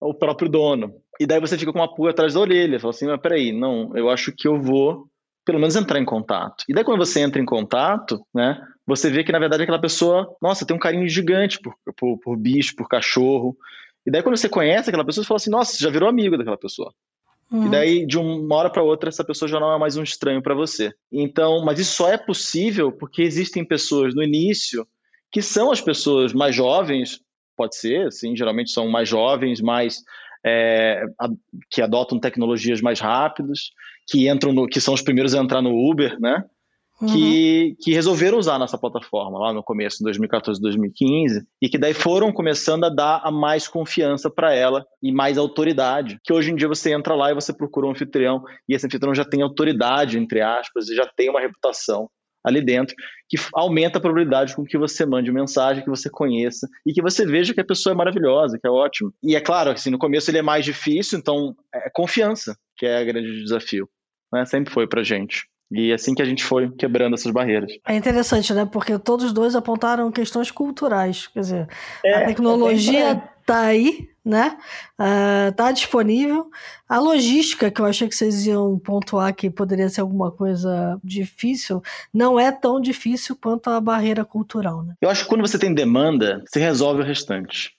o 0.00 0.14
próprio 0.14 0.48
dono. 0.48 0.92
E 1.18 1.26
daí 1.26 1.40
você 1.40 1.58
fica 1.58 1.72
com 1.72 1.80
uma 1.80 1.92
pulga 1.92 2.12
atrás 2.12 2.34
da 2.34 2.40
orelha, 2.40 2.78
fala 2.78 2.90
assim, 2.90 3.06
mas 3.06 3.20
peraí, 3.20 3.52
não, 3.52 3.90
eu 3.96 4.08
acho 4.08 4.32
que 4.32 4.46
eu 4.46 4.60
vou 4.60 5.08
pelo 5.44 5.58
menos 5.58 5.74
entrar 5.74 5.98
em 5.98 6.04
contato. 6.04 6.62
E 6.68 6.74
daí 6.74 6.84
quando 6.84 7.04
você 7.04 7.20
entra 7.20 7.40
em 7.40 7.44
contato, 7.44 8.20
né, 8.34 8.60
você 8.86 9.10
vê 9.10 9.24
que 9.24 9.32
na 9.32 9.38
verdade 9.38 9.62
aquela 9.62 9.80
pessoa, 9.80 10.28
nossa, 10.40 10.64
tem 10.64 10.76
um 10.76 10.78
carinho 10.78 11.08
gigante 11.08 11.58
por, 11.58 11.74
por, 11.96 12.18
por 12.18 12.36
bicho, 12.36 12.76
por 12.76 12.86
cachorro, 12.86 13.56
e 14.08 14.10
daí, 14.10 14.22
quando 14.22 14.38
você 14.38 14.48
conhece 14.48 14.88
aquela 14.88 15.04
pessoa, 15.04 15.22
você 15.22 15.28
fala 15.28 15.36
assim: 15.36 15.50
nossa, 15.50 15.72
você 15.72 15.84
já 15.84 15.90
virou 15.90 16.08
amigo 16.08 16.38
daquela 16.38 16.56
pessoa. 16.56 16.94
Uhum. 17.52 17.66
E 17.66 17.70
daí, 17.70 18.06
de 18.06 18.16
uma 18.16 18.56
hora 18.56 18.70
para 18.70 18.82
outra, 18.82 19.10
essa 19.10 19.22
pessoa 19.22 19.46
já 19.46 19.60
não 19.60 19.70
é 19.70 19.78
mais 19.78 19.98
um 19.98 20.02
estranho 20.02 20.42
para 20.42 20.54
você. 20.54 20.94
Então, 21.12 21.62
mas 21.62 21.78
isso 21.78 21.94
só 21.94 22.08
é 22.08 22.16
possível 22.16 22.90
porque 22.90 23.20
existem 23.20 23.62
pessoas 23.66 24.14
no 24.14 24.22
início 24.22 24.88
que 25.30 25.42
são 25.42 25.70
as 25.70 25.82
pessoas 25.82 26.32
mais 26.32 26.56
jovens, 26.56 27.20
pode 27.54 27.76
ser, 27.76 28.06
assim, 28.06 28.34
geralmente 28.34 28.70
são 28.70 28.88
mais 28.88 29.06
jovens, 29.06 29.60
mais 29.60 30.02
é, 30.42 31.02
que 31.70 31.82
adotam 31.82 32.18
tecnologias 32.18 32.80
mais 32.80 33.00
rápidas, 33.00 33.72
que 34.08 34.26
entram 34.26 34.54
no, 34.54 34.66
que 34.66 34.80
são 34.80 34.94
os 34.94 35.02
primeiros 35.02 35.34
a 35.34 35.42
entrar 35.42 35.60
no 35.60 35.74
Uber, 35.90 36.18
né? 36.18 36.42
Que, 37.06 37.68
uhum. 37.68 37.76
que 37.80 37.92
resolveram 37.92 38.38
usar 38.38 38.58
nossa 38.58 38.76
plataforma 38.76 39.38
lá 39.38 39.52
no 39.52 39.62
começo, 39.62 40.02
em 40.02 40.04
2014, 40.04 40.60
2015, 40.60 41.46
e 41.62 41.68
que 41.68 41.78
daí 41.78 41.94
foram 41.94 42.32
começando 42.32 42.84
a 42.84 42.88
dar 42.88 43.20
a 43.22 43.30
mais 43.30 43.68
confiança 43.68 44.28
para 44.28 44.52
ela 44.52 44.84
e 45.02 45.12
mais 45.12 45.38
autoridade. 45.38 46.18
Que 46.24 46.32
hoje 46.32 46.50
em 46.50 46.56
dia 46.56 46.66
você 46.66 46.92
entra 46.92 47.14
lá 47.14 47.30
e 47.30 47.34
você 47.34 47.52
procura 47.52 47.86
um 47.86 47.90
anfitrião, 47.90 48.42
e 48.68 48.74
esse 48.74 48.86
anfitrião 48.86 49.14
já 49.14 49.24
tem 49.24 49.42
autoridade, 49.42 50.18
entre 50.18 50.40
aspas, 50.40 50.88
e 50.88 50.96
já 50.96 51.06
tem 51.16 51.30
uma 51.30 51.40
reputação 51.40 52.08
ali 52.44 52.64
dentro, 52.64 52.94
que 53.28 53.36
aumenta 53.54 53.98
a 53.98 54.00
probabilidade 54.00 54.54
com 54.54 54.64
que 54.64 54.78
você 54.78 55.04
mande 55.04 55.30
mensagem, 55.30 55.82
que 55.82 55.90
você 55.90 56.08
conheça 56.08 56.66
e 56.86 56.92
que 56.92 57.02
você 57.02 57.26
veja 57.26 57.52
que 57.52 57.60
a 57.60 57.64
pessoa 57.64 57.92
é 57.92 57.96
maravilhosa, 57.96 58.58
que 58.58 58.66
é 58.66 58.70
ótimo. 58.70 59.12
E 59.22 59.36
é 59.36 59.40
claro, 59.40 59.70
assim, 59.70 59.90
no 59.90 59.98
começo 59.98 60.30
ele 60.30 60.38
é 60.38 60.42
mais 60.42 60.64
difícil, 60.64 61.18
então 61.18 61.54
é 61.74 61.90
confiança, 61.92 62.56
que 62.76 62.86
é 62.86 63.02
o 63.02 63.06
grande 63.06 63.42
desafio. 63.42 63.88
Né? 64.32 64.44
Sempre 64.46 64.72
foi 64.72 64.86
pra 64.86 65.02
gente. 65.02 65.46
E 65.70 65.92
assim 65.92 66.14
que 66.14 66.22
a 66.22 66.24
gente 66.24 66.42
foi 66.42 66.70
quebrando 66.70 67.14
essas 67.14 67.32
barreiras. 67.32 67.72
É 67.86 67.94
interessante, 67.94 68.52
né? 68.54 68.64
Porque 68.70 68.98
todos 68.98 69.32
dois 69.32 69.54
apontaram 69.54 70.10
questões 70.10 70.50
culturais. 70.50 71.26
Quer 71.26 71.40
dizer, 71.40 71.68
é, 72.04 72.14
a 72.14 72.26
tecnologia 72.26 73.22
está 73.40 73.60
aí, 73.60 74.08
né? 74.24 74.56
Está 75.48 75.70
uh, 75.70 75.72
disponível. 75.72 76.50
A 76.88 76.98
logística, 76.98 77.70
que 77.70 77.80
eu 77.80 77.86
achei 77.86 78.08
que 78.08 78.14
vocês 78.14 78.46
iam 78.46 78.78
pontuar 78.78 79.34
que 79.34 79.50
poderia 79.50 79.88
ser 79.88 80.02
alguma 80.02 80.30
coisa 80.30 80.98
difícil, 81.02 81.82
não 82.12 82.38
é 82.38 82.52
tão 82.52 82.80
difícil 82.80 83.36
quanto 83.40 83.70
a 83.70 83.80
barreira 83.80 84.24
cultural, 84.24 84.82
né? 84.82 84.94
Eu 85.00 85.10
acho 85.10 85.24
que 85.24 85.28
quando 85.28 85.46
você 85.46 85.58
tem 85.58 85.72
demanda, 85.74 86.42
você 86.46 86.60
resolve 86.60 87.02
o 87.02 87.04
restante. 87.04 87.77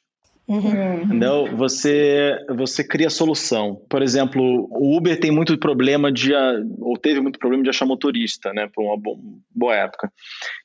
Uhum. 0.49 1.03
Entendeu? 1.03 1.55
Você, 1.55 2.35
você 2.49 2.83
cria 2.83 3.11
solução. 3.11 3.85
Por 3.87 4.01
exemplo, 4.01 4.67
o 4.71 4.97
Uber 4.97 5.19
tem 5.19 5.29
muito 5.29 5.55
problema 5.59 6.11
de, 6.11 6.33
ou 6.79 6.97
teve 6.97 7.21
muito 7.21 7.37
problema 7.37 7.63
de 7.63 7.69
achar 7.69 7.85
motorista, 7.85 8.51
né, 8.51 8.67
por 8.73 8.83
uma 8.83 8.97
boa 9.53 9.75
época. 9.75 10.11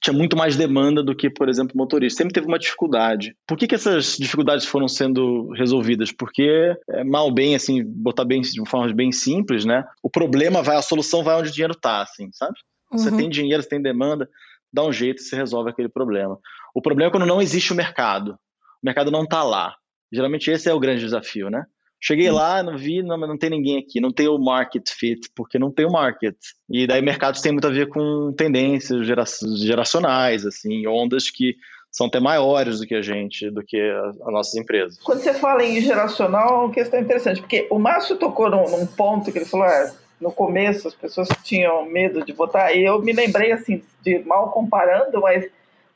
Tinha 0.03 0.16
muito 0.16 0.39
mais 0.39 0.57
demanda 0.57 1.03
do 1.03 1.14
que, 1.14 1.28
por 1.28 1.51
exemplo, 1.51 1.76
motorista. 1.76 2.22
Sempre 2.22 2.32
teve 2.32 2.47
uma 2.47 2.59
dificuldade. 2.59 3.37
Por 3.47 3.59
que, 3.59 3.66
que 3.66 3.74
essas 3.74 4.16
dificuldades 4.16 4.64
foram 4.64 4.89
sendo 4.89 5.51
resolvidas? 5.51 6.11
Porque, 6.11 6.74
é, 6.89 7.05
mal 7.05 7.30
bem, 7.30 7.55
assim, 7.55 7.85
botar 7.85 8.24
bem 8.24 8.41
de 8.41 8.59
uma 8.59 8.66
forma 8.66 8.91
bem 8.95 9.12
simples, 9.12 9.66
né, 9.66 9.85
o 10.03 10.09
problema 10.09 10.62
vai, 10.62 10.76
a 10.76 10.82
solução 10.82 11.22
vai 11.22 11.39
onde 11.39 11.51
o 11.51 11.53
dinheiro 11.53 11.74
está, 11.74 12.01
assim, 12.01 12.30
sabe? 12.32 12.55
Você 12.91 13.11
uhum. 13.11 13.16
tem 13.18 13.28
dinheiro, 13.28 13.62
você 13.62 13.68
tem 13.68 13.82
demanda, 13.82 14.26
dá 14.72 14.82
um 14.82 14.93
jeito, 14.93 15.20
você 15.20 15.37
resolve 15.37 15.68
aquele 15.68 15.91
problema. 15.91 16.39
O 16.74 16.80
problema 16.80 17.11
é 17.11 17.12
quando 17.12 17.26
não 17.26 17.43
existe 17.43 17.72
o 17.72 17.76
mercado 17.76 18.39
o 18.85 18.87
mercado 18.87 19.11
não 19.11 19.24
está 19.24 19.43
lá. 19.43 19.74
Geralmente 20.12 20.51
esse 20.51 20.68
é 20.68 20.74
o 20.74 20.78
grande 20.78 21.01
desafio, 21.01 21.49
né? 21.49 21.64
Cheguei 21.99 22.30
hum. 22.30 22.35
lá, 22.35 22.62
não 22.62 22.76
vi, 22.76 23.03
não, 23.03 23.16
não 23.16 23.39
tem 23.39 23.49
ninguém 23.49 23.78
aqui, 23.78 23.99
não 23.99 24.12
tem 24.12 24.28
o 24.28 24.39
market 24.39 24.87
fit, 24.91 25.30
porque 25.35 25.59
não 25.59 25.72
tem 25.72 25.87
o 25.87 25.91
market. 25.91 26.37
E 26.68 26.87
daí 26.87 27.01
mercados 27.01 27.41
tem 27.41 27.51
muito 27.51 27.66
a 27.66 27.70
ver 27.70 27.89
com 27.89 28.30
tendências 28.37 29.07
gera, 29.07 29.24
geracionais, 29.57 30.45
assim, 30.45 30.87
ondas 30.87 31.30
que 31.30 31.57
são 31.91 32.09
até 32.09 32.20
maiores 32.20 32.80
do 32.80 32.87
que 32.87 32.95
a 32.95 33.01
gente, 33.01 33.51
do 33.51 33.64
que 33.64 33.80
as 33.80 34.32
nossas 34.32 34.55
empresas. 34.55 34.99
Quando 34.99 35.20
você 35.20 35.32
fala 35.32 35.64
em 35.64 35.80
geracional, 35.80 36.49
é 36.49 36.64
uma 36.66 36.74
questão 36.74 37.01
interessante, 37.01 37.41
porque 37.41 37.66
o 37.70 37.78
Márcio 37.78 38.16
tocou 38.16 38.51
num, 38.51 38.68
num 38.68 38.87
ponto 38.87 39.32
que 39.32 39.39
ele 39.39 39.47
falou, 39.47 39.66
é, 39.66 39.95
no 40.20 40.30
começo 40.30 40.89
as 40.89 40.95
pessoas 40.95 41.28
tinham 41.43 41.87
medo 41.87 42.22
de 42.22 42.32
votar, 42.35 42.76
e 42.76 42.85
eu 42.85 43.01
me 43.01 43.14
lembrei, 43.14 43.53
assim, 43.53 43.82
de 44.03 44.18
mal 44.26 44.51
comparando, 44.51 45.20
mas 45.22 45.47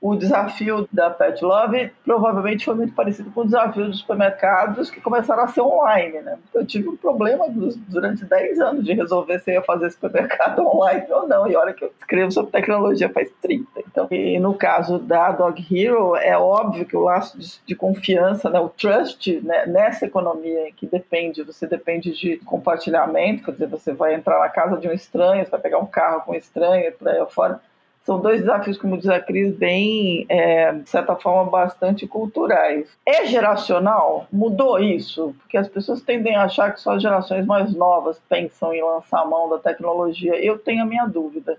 o 0.00 0.14
desafio 0.14 0.88
da 0.92 1.10
Pet 1.10 1.44
Love 1.44 1.90
provavelmente 2.04 2.64
foi 2.64 2.74
muito 2.74 2.94
parecido 2.94 3.30
com 3.32 3.40
o 3.40 3.44
desafio 3.44 3.86
dos 3.86 3.98
supermercados 3.98 4.90
que 4.90 5.00
começaram 5.00 5.42
a 5.42 5.48
ser 5.48 5.60
online, 5.60 6.20
né? 6.20 6.38
Eu 6.54 6.64
tive 6.64 6.88
um 6.88 6.96
problema 6.96 7.46
durante 7.88 8.24
10 8.24 8.60
anos 8.60 8.84
de 8.84 8.92
resolver 8.92 9.40
se 9.40 9.50
ia 9.50 9.62
fazer 9.62 9.90
supermercado 9.90 10.60
online 10.66 11.06
ou 11.10 11.26
não, 11.26 11.48
e 11.48 11.56
olha 11.56 11.72
que 11.72 11.84
eu 11.84 11.92
escrevo 11.98 12.30
sobre 12.30 12.52
tecnologia 12.52 13.08
faz 13.08 13.28
30. 13.42 13.66
Então, 13.88 14.06
e 14.10 14.38
no 14.38 14.54
caso 14.54 14.98
da 14.98 15.32
Dog 15.32 15.66
Hero, 15.68 16.14
é 16.14 16.38
óbvio 16.38 16.86
que 16.86 16.96
o 16.96 17.00
laço 17.00 17.36
de, 17.36 17.60
de 17.66 17.74
confiança, 17.74 18.48
né, 18.48 18.60
o 18.60 18.68
trust 18.68 19.40
né, 19.40 19.66
nessa 19.66 20.06
economia 20.06 20.70
que 20.76 20.86
depende, 20.86 21.42
você 21.42 21.66
depende 21.66 22.12
de 22.12 22.36
compartilhamento, 22.38 23.44
quer 23.44 23.52
dizer, 23.52 23.66
você 23.66 23.92
vai 23.92 24.14
entrar 24.14 24.38
na 24.38 24.48
casa 24.48 24.76
de 24.76 24.86
um 24.86 24.92
estranho, 24.92 25.44
você 25.44 25.50
vai 25.50 25.60
pegar 25.60 25.78
um 25.78 25.86
carro 25.86 26.20
com 26.20 26.32
um 26.32 26.36
estranho, 26.36 26.92
por 26.92 27.08
aí 27.08 27.18
fora, 27.30 27.60
são 28.08 28.18
dois 28.18 28.40
desafios, 28.40 28.78
como 28.78 28.96
diz 28.96 29.06
a 29.06 29.20
Cris, 29.20 29.54
bem, 29.54 30.24
é, 30.30 30.72
de 30.72 30.88
certa 30.88 31.14
forma, 31.14 31.50
bastante 31.50 32.06
culturais. 32.06 32.88
É 33.04 33.26
geracional? 33.26 34.26
Mudou 34.32 34.78
isso? 34.78 35.34
Porque 35.40 35.58
as 35.58 35.68
pessoas 35.68 36.00
tendem 36.00 36.34
a 36.34 36.44
achar 36.44 36.72
que 36.72 36.80
só 36.80 36.94
as 36.94 37.02
gerações 37.02 37.44
mais 37.44 37.74
novas 37.74 38.18
pensam 38.26 38.72
em 38.72 38.82
lançar 38.82 39.20
a 39.20 39.26
mão 39.26 39.50
da 39.50 39.58
tecnologia. 39.58 40.42
Eu 40.42 40.58
tenho 40.58 40.84
a 40.84 40.86
minha 40.86 41.04
dúvida. 41.04 41.58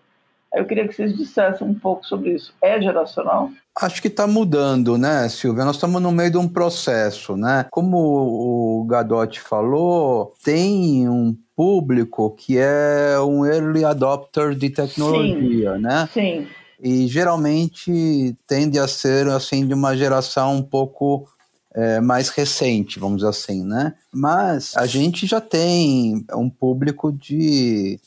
Eu 0.54 0.66
queria 0.66 0.88
que 0.88 0.94
vocês 0.94 1.16
dissessem 1.16 1.68
um 1.68 1.74
pouco 1.74 2.06
sobre 2.06 2.34
isso. 2.34 2.54
É 2.62 2.82
geracional? 2.82 3.52
Acho 3.80 4.02
que 4.02 4.08
está 4.08 4.28
mudando, 4.28 4.98
né, 4.98 5.30
Silvia? 5.30 5.64
Nós 5.64 5.76
estamos 5.76 6.02
no 6.02 6.12
meio 6.12 6.32
de 6.32 6.38
um 6.38 6.48
processo, 6.48 7.38
né? 7.38 7.66
Como 7.72 7.98
o 7.98 8.84
Gadotti 8.86 9.40
falou, 9.40 10.34
tem 10.44 11.08
um 11.08 11.36
público 11.56 12.32
que 12.32 12.58
é 12.58 13.20
um 13.20 13.46
early 13.46 13.86
adopter 13.86 14.56
de 14.56 14.70
tecnologia, 14.70 15.76
sim, 15.76 15.82
né? 15.82 16.10
Sim. 16.14 16.48
E 16.82 17.08
geralmente 17.08 18.36
tende 18.48 18.80
a 18.80 18.88
ser 18.88 19.28
assim 19.28 19.68
de 19.68 19.74
uma 19.74 19.96
geração 19.96 20.56
um 20.56 20.64
pouco 20.64 21.28
é, 21.74 22.00
mais 22.00 22.30
recente, 22.30 23.00
vamos 23.00 23.18
dizer 23.18 23.30
assim, 23.30 23.64
né? 23.64 23.94
Mas 24.12 24.76
a 24.76 24.86
gente 24.86 25.28
já 25.28 25.40
tem 25.40 26.26
um 26.34 26.50
público 26.50 27.12
de 27.12 28.00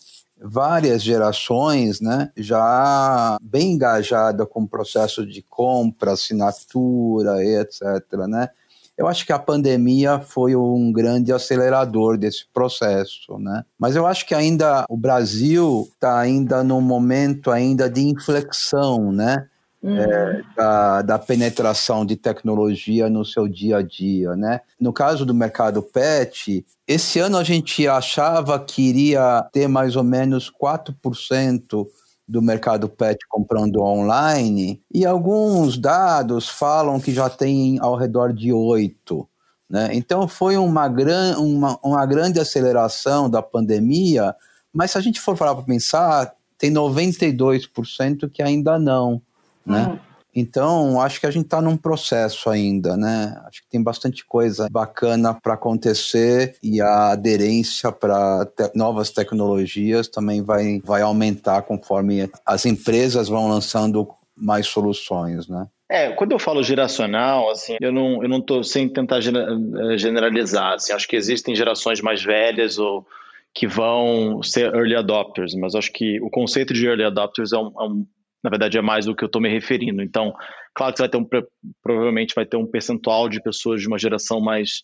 várias 0.43 1.03
gerações, 1.03 2.01
né, 2.01 2.31
já 2.37 3.37
bem 3.43 3.73
engajada 3.73 4.45
com 4.45 4.63
o 4.63 4.69
processo 4.69 5.27
de 5.27 5.43
compra, 5.43 6.13
assinatura, 6.13 7.45
etc, 7.45 7.83
né? 8.29 8.49
Eu 8.97 9.09
acho 9.09 9.25
que 9.25 9.33
a 9.33 9.39
pandemia 9.39 10.21
foi 10.21 10.55
um 10.55 10.93
grande 10.93 11.33
acelerador 11.33 12.19
desse 12.19 12.45
processo, 12.53 13.39
né? 13.39 13.65
Mas 13.79 13.97
eu 13.97 14.07
acho 14.07 14.27
que 14.27 14.35
ainda 14.35 14.85
o 14.89 14.97
Brasil 14.97 15.89
está 15.95 16.19
ainda 16.19 16.63
num 16.63 16.81
momento 16.81 17.51
ainda 17.51 17.89
de 17.89 18.03
inflexão, 18.03 19.11
né? 19.11 19.49
Uhum. 19.83 19.99
É, 19.99 20.43
da, 20.57 21.03
da, 21.03 21.19
penetração 21.19 22.07
de 22.07 22.15
tecnologia 22.15 23.11
no 23.11 23.25
seu 23.25 23.49
dia 23.49 23.79
a 23.79 23.83
dia, 23.83 24.37
né? 24.37 24.61
No 24.79 24.93
caso 24.93 25.27
do 25.27 25.35
mercado 25.35 25.83
pet, 25.83 26.65
esse 26.87 27.19
ano 27.19 27.37
a 27.37 27.43
gente 27.43 27.89
achava 27.89 28.61
que 28.61 28.81
iria 28.81 29.45
ter 29.53 29.67
mais 29.67 29.97
ou 29.97 30.05
menos 30.05 30.49
4% 30.49 31.85
do 32.29 32.41
mercado 32.41 32.89
pet 32.89 33.19
comprando 33.29 33.83
online, 33.83 34.81
e 34.93 35.05
alguns 35.05 35.77
dados 35.77 36.49
falam 36.49 37.01
que 37.01 37.13
já 37.13 37.29
tem 37.29 37.79
ao 37.81 37.97
redor 37.97 38.33
de 38.33 38.51
8%. 38.51 39.27
Né? 39.69 39.89
Então 39.93 40.29
foi 40.29 40.57
uma, 40.57 40.87
gran, 40.87 41.39
uma, 41.39 41.79
uma 41.83 42.07
grande 42.07 42.39
aceleração 42.39 43.29
da 43.29 43.43
pandemia, 43.43 44.35
mas 44.73 44.93
se 44.93 44.99
a 44.99 45.01
gente 45.01 45.21
for 45.21 45.37
parar 45.37 45.55
para 45.55 45.65
pensar, 45.65 46.35
tem 46.59 46.71
92% 46.71 48.31
que 48.31 48.43
ainda 48.43 48.79
não 48.79 49.21
né? 49.67 49.87
Uhum. 49.87 49.99
Então, 50.35 50.99
acho 51.01 51.21
que 51.21 51.27
a 51.27 51.31
gente 51.31 51.45
está 51.45 51.61
num 51.61 51.77
processo 51.77 52.49
ainda, 52.49 52.97
né? 52.97 53.37
Acho 53.47 53.63
que 53.63 53.69
tem 53.69 53.83
bastante 53.83 54.25
coisa 54.25 54.67
bacana 54.71 55.35
para 55.35 55.55
acontecer 55.55 56.57
e 56.63 56.81
a 56.81 57.11
aderência 57.11 57.93
para 57.93 58.47
te 58.47 58.71
novas 58.75 59.11
tecnologias 59.11 60.09
também 60.09 60.43
vai, 60.43 60.81
vai 60.83 61.03
aumentar 61.03 61.63
conforme 61.63 62.31
as 62.47 62.65
empresas 62.65 63.29
vão 63.29 63.47
lançando 63.47 64.09
mais 64.35 64.67
soluções, 64.67 65.49
né? 65.49 65.67
É, 65.91 66.11
quando 66.13 66.33
eu 66.33 66.39
falo 66.39 66.63
geracional, 66.63 67.51
assim, 67.51 67.77
eu 67.79 67.93
não, 67.93 68.23
eu 68.23 68.29
não 68.29 68.41
tô 68.41 68.65
sem 68.65 68.89
tentar 68.89 69.19
eh, 69.19 69.99
generalizar, 69.99 70.73
assim, 70.73 70.95
acho 70.95 71.07
que 71.07 71.15
existem 71.15 71.55
gerações 71.55 72.01
mais 72.01 72.23
velhas 72.25 72.79
ou 72.79 73.07
que 73.53 73.67
vão 73.67 74.43
ser 74.43 74.75
early 74.75 74.97
adopters, 74.97 75.55
mas 75.55 75.75
acho 75.75 75.93
que 75.93 76.19
o 76.23 76.31
conceito 76.31 76.73
de 76.73 76.87
early 76.87 77.05
adopters 77.05 77.53
é 77.53 77.59
um, 77.59 77.73
é 77.79 77.83
um 77.83 78.07
na 78.43 78.51
verdade 78.51 78.79
é 78.79 78.83
mais 78.83 79.07
do 79.07 79.15
que 79.15 79.25
eu 79.25 79.27
estou 79.27 79.41
me 79.41 79.49
referindo. 79.49 80.03
Então, 80.03 80.33
claro 80.75 80.93
que 80.93 80.99
você 80.99 81.03
vai 81.03 81.11
ter 81.11 81.19
um, 81.19 81.27
provavelmente 81.83 82.35
vai 82.35 82.47
ter 82.47 82.57
um 82.57 82.67
percentual 82.67 83.29
de 83.29 83.43
pessoas 83.43 83.81
de 83.81 83.89
uma 83.89 83.99
geração 83.99 84.41
mais, 84.41 84.83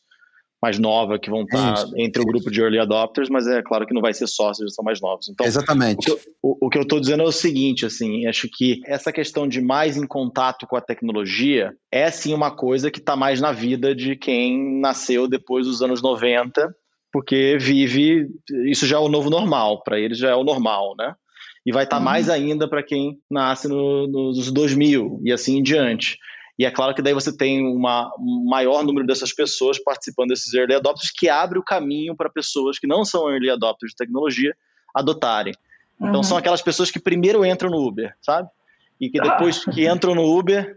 mais 0.63 0.79
nova 0.79 1.19
que 1.19 1.31
vão 1.31 1.43
estar 1.43 1.75
tá 1.75 1.87
entre 1.97 2.23
o 2.23 2.27
grupo 2.27 2.51
de 2.51 2.61
early 2.61 2.79
adopters, 2.79 3.29
mas 3.29 3.47
é 3.47 3.63
claro 3.63 3.87
que 3.87 3.95
não 3.95 4.03
vai 4.03 4.15
ser 4.15 4.27
só 4.27 4.53
se 4.55 4.69
são 4.71 4.85
mais 4.85 5.01
novos. 5.01 5.29
Então, 5.29 5.47
Exatamente. 5.47 6.11
O 6.11 6.19
o, 6.49 6.67
o 6.67 6.71
que 6.71 6.79
eu 6.79 6.83
estou 6.83 7.01
dizendo 7.01 7.23
é 7.23 7.27
o 7.27 7.33
seguinte, 7.33 7.85
assim, 7.85 8.27
acho 8.27 8.49
que 8.51 8.81
essa 8.87 9.13
questão 9.13 9.47
de 9.47 9.61
mais 9.61 9.97
em 9.97 10.07
contato 10.07 10.67
com 10.67 10.77
a 10.77 10.81
tecnologia 10.81 11.73
é 11.93 12.11
sim 12.11 12.33
uma 12.33 12.51
coisa 12.51 12.91
que 12.91 12.99
está 12.99 13.17
mais 13.17 13.41
na 13.41 13.53
vida 13.53 13.95
de 13.95 14.17
quem 14.17 14.81
nasceu 14.81 15.29
depois 15.29 15.67
dos 15.67 15.83
anos 15.83 16.01
90, 16.01 16.75
porque 17.13 17.59
vive, 17.61 18.29
isso 18.67 18.87
já 18.87 18.97
é 18.97 19.01
o 19.01 19.09
novo 19.09 19.29
normal, 19.29 19.83
para 19.83 19.99
eles 19.99 20.19
já 20.19 20.31
é 20.31 20.35
o 20.35 20.45
normal, 20.45 20.95
né? 20.97 21.15
E 21.69 21.73
vai 21.73 21.85
estar 21.85 21.97
tá 21.97 22.01
uhum. 22.01 22.05
mais 22.07 22.31
ainda 22.31 22.67
para 22.67 22.83
quem 22.83 23.21
nasce 23.31 23.69
no, 23.69 24.07
nos 24.07 24.51
2000 24.51 25.21
e 25.23 25.31
assim 25.31 25.59
em 25.59 25.63
diante. 25.63 26.17
E 26.59 26.65
é 26.65 26.71
claro 26.71 26.95
que 26.95 27.03
daí 27.03 27.13
você 27.13 27.31
tem 27.31 27.63
uma, 27.63 28.11
um 28.19 28.47
maior 28.49 28.83
número 28.83 29.07
dessas 29.07 29.35
pessoas 29.35 29.79
participando 29.79 30.31
desses 30.31 30.55
early 30.55 30.75
adopters, 30.75 31.11
que 31.15 31.29
abre 31.29 31.59
o 31.59 31.63
caminho 31.63 32.17
para 32.17 32.31
pessoas 32.31 32.79
que 32.79 32.87
não 32.87 33.05
são 33.05 33.31
early 33.31 33.51
adopters 33.51 33.91
de 33.91 33.97
tecnologia 33.97 34.57
adotarem. 34.95 35.53
Então 36.01 36.17
uhum. 36.17 36.23
são 36.23 36.39
aquelas 36.39 36.63
pessoas 36.63 36.91
que 36.91 36.99
primeiro 36.99 37.45
entram 37.45 37.69
no 37.69 37.87
Uber, 37.87 38.15
sabe? 38.23 38.49
E 38.99 39.11
que 39.11 39.21
depois 39.21 39.63
ah. 39.67 39.71
que 39.71 39.87
entram 39.87 40.15
no 40.15 40.25
Uber. 40.25 40.75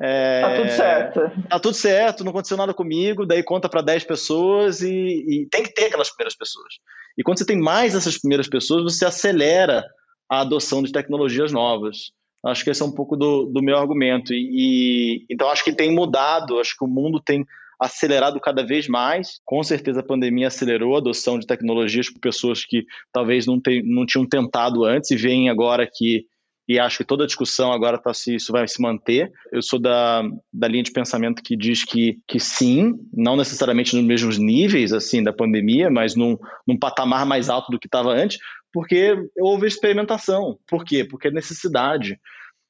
É, 0.00 0.40
tá 0.40 0.56
tudo 0.56 0.70
certo. 0.70 1.20
Tá 1.48 1.58
tudo 1.58 1.74
certo, 1.74 2.22
não 2.22 2.30
aconteceu 2.30 2.56
nada 2.56 2.72
comigo, 2.72 3.26
daí 3.26 3.42
conta 3.42 3.68
para 3.68 3.82
10 3.82 4.04
pessoas 4.04 4.82
e, 4.82 4.88
e 4.88 5.48
tem 5.50 5.64
que 5.64 5.74
ter 5.74 5.86
aquelas 5.86 6.10
primeiras 6.10 6.36
pessoas. 6.36 6.74
E 7.18 7.24
quando 7.24 7.38
você 7.38 7.44
tem 7.44 7.58
mais 7.58 7.96
essas 7.96 8.16
primeiras 8.18 8.48
pessoas, 8.48 8.84
você 8.84 9.04
acelera 9.04 9.84
a 10.30 10.40
adoção 10.40 10.82
de 10.82 10.92
tecnologias 10.92 11.52
novas. 11.52 12.12
Acho 12.44 12.62
que 12.62 12.70
esse 12.70 12.82
é 12.82 12.84
um 12.84 12.92
pouco 12.92 13.16
do, 13.16 13.46
do 13.46 13.62
meu 13.62 13.76
argumento. 13.76 14.32
E, 14.32 14.48
e, 14.52 15.26
então 15.30 15.48
acho 15.48 15.64
que 15.64 15.72
tem 15.72 15.92
mudado, 15.92 16.60
acho 16.60 16.76
que 16.76 16.84
o 16.84 16.88
mundo 16.88 17.20
tem 17.20 17.44
acelerado 17.80 18.40
cada 18.40 18.64
vez 18.64 18.88
mais. 18.88 19.40
Com 19.44 19.62
certeza 19.62 20.00
a 20.00 20.06
pandemia 20.06 20.48
acelerou 20.48 20.94
a 20.94 20.98
adoção 20.98 21.38
de 21.38 21.46
tecnologias 21.46 22.10
por 22.10 22.20
pessoas 22.20 22.64
que 22.64 22.84
talvez 23.12 23.46
não, 23.46 23.60
te, 23.60 23.82
não 23.82 24.06
tinham 24.06 24.26
tentado 24.26 24.84
antes 24.84 25.10
e 25.10 25.16
veem 25.16 25.48
agora 25.48 25.88
que 25.90 26.26
e 26.68 26.78
acho 26.78 26.98
que 26.98 27.04
toda 27.04 27.24
a 27.24 27.26
discussão 27.26 27.72
agora 27.72 27.96
tá 27.96 28.12
se 28.12 28.34
isso 28.34 28.52
vai 28.52 28.68
se 28.68 28.80
manter. 28.82 29.32
Eu 29.50 29.62
sou 29.62 29.78
da, 29.78 30.22
da 30.52 30.68
linha 30.68 30.82
de 30.82 30.92
pensamento 30.92 31.42
que 31.42 31.56
diz 31.56 31.82
que, 31.82 32.18
que 32.28 32.38
sim, 32.38 32.94
não 33.10 33.36
necessariamente 33.36 33.96
nos 33.96 34.04
mesmos 34.04 34.36
níveis 34.36 34.92
assim 34.92 35.22
da 35.22 35.32
pandemia, 35.32 35.88
mas 35.88 36.14
num, 36.14 36.36
num 36.66 36.78
patamar 36.78 37.24
mais 37.24 37.48
alto 37.48 37.72
do 37.72 37.78
que 37.78 37.86
estava 37.86 38.12
antes, 38.12 38.38
porque 38.70 39.16
houve 39.38 39.66
experimentação. 39.66 40.58
Por 40.68 40.84
quê? 40.84 41.04
Porque 41.04 41.28
é 41.28 41.30
necessidade. 41.30 42.20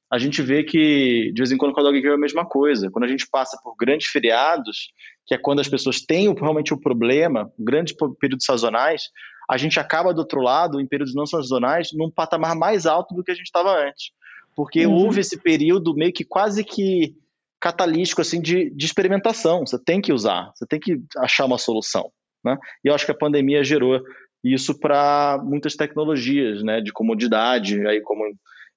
A 0.09 0.17
gente 0.17 0.41
vê 0.41 0.63
que, 0.63 1.31
de 1.33 1.39
vez 1.41 1.51
em 1.51 1.57
quando, 1.57 1.73
quando 1.73 1.87
alguém 1.87 2.01
quer 2.01 2.13
a 2.13 2.17
mesma 2.17 2.45
coisa. 2.45 2.89
Quando 2.89 3.03
a 3.03 3.07
gente 3.07 3.27
passa 3.29 3.59
por 3.61 3.75
grandes 3.75 4.07
feriados, 4.07 4.91
que 5.27 5.35
é 5.35 5.37
quando 5.37 5.59
as 5.59 5.67
pessoas 5.67 5.99
têm 5.99 6.33
realmente 6.33 6.73
o 6.73 6.77
um 6.77 6.79
problema, 6.79 7.51
grandes 7.59 7.93
períodos 8.19 8.45
sazonais, 8.45 9.03
a 9.49 9.57
gente 9.57 9.79
acaba 9.79 10.13
do 10.13 10.19
outro 10.19 10.41
lado, 10.41 10.79
em 10.79 10.85
períodos 10.85 11.15
não 11.15 11.25
sazonais, 11.25 11.89
num 11.93 12.11
patamar 12.11 12.55
mais 12.55 12.85
alto 12.85 13.15
do 13.15 13.23
que 13.23 13.31
a 13.31 13.35
gente 13.35 13.47
estava 13.47 13.71
antes. 13.71 14.11
Porque 14.55 14.85
uhum. 14.85 14.93
houve 14.93 15.21
esse 15.21 15.41
período 15.41 15.95
meio 15.95 16.13
que 16.13 16.23
quase 16.23 16.63
que 16.63 17.15
catalítico 17.59 18.21
assim 18.21 18.39
de, 18.41 18.69
de 18.69 18.85
experimentação. 18.85 19.65
Você 19.65 19.77
tem 19.83 19.99
que 19.99 20.13
usar, 20.13 20.51
você 20.53 20.65
tem 20.67 20.79
que 20.79 21.01
achar 21.17 21.45
uma 21.45 21.57
solução. 21.57 22.11
Né? 22.45 22.57
E 22.83 22.87
eu 22.87 22.93
acho 22.93 23.05
que 23.05 23.11
a 23.11 23.17
pandemia 23.17 23.63
gerou 23.63 24.01
isso 24.43 24.77
para 24.79 25.41
muitas 25.43 25.75
tecnologias, 25.75 26.63
né, 26.63 26.79
de 26.79 26.93
comodidade, 26.93 27.85
aí 27.85 27.99
como 28.01 28.23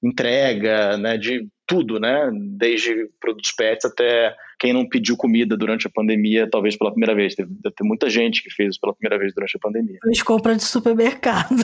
entrega, 0.03 0.97
né, 0.97 1.16
de 1.16 1.47
tudo, 1.73 1.99
né, 1.99 2.31
desde 2.33 3.09
produtos 3.18 3.51
pets 3.53 3.87
até 3.87 4.35
quem 4.59 4.75
não 4.75 4.87
pediu 4.87 5.16
comida 5.16 5.57
durante 5.57 5.87
a 5.87 5.91
pandemia, 5.91 6.49
talvez 6.49 6.77
pela 6.77 6.91
primeira 6.91 7.14
vez. 7.14 7.35
Deve, 7.35 7.51
ter 7.75 7.83
muita 7.83 8.11
gente 8.11 8.43
que 8.43 8.51
fez 8.51 8.70
isso 8.70 8.81
pela 8.81 8.93
primeira 8.93 9.18
vez 9.18 9.35
durante 9.35 9.57
a 9.57 9.61
pandemia. 9.61 9.99
Fez 10.05 10.23
compra 10.23 10.55
de 10.55 10.62
supermercado. 10.62 11.62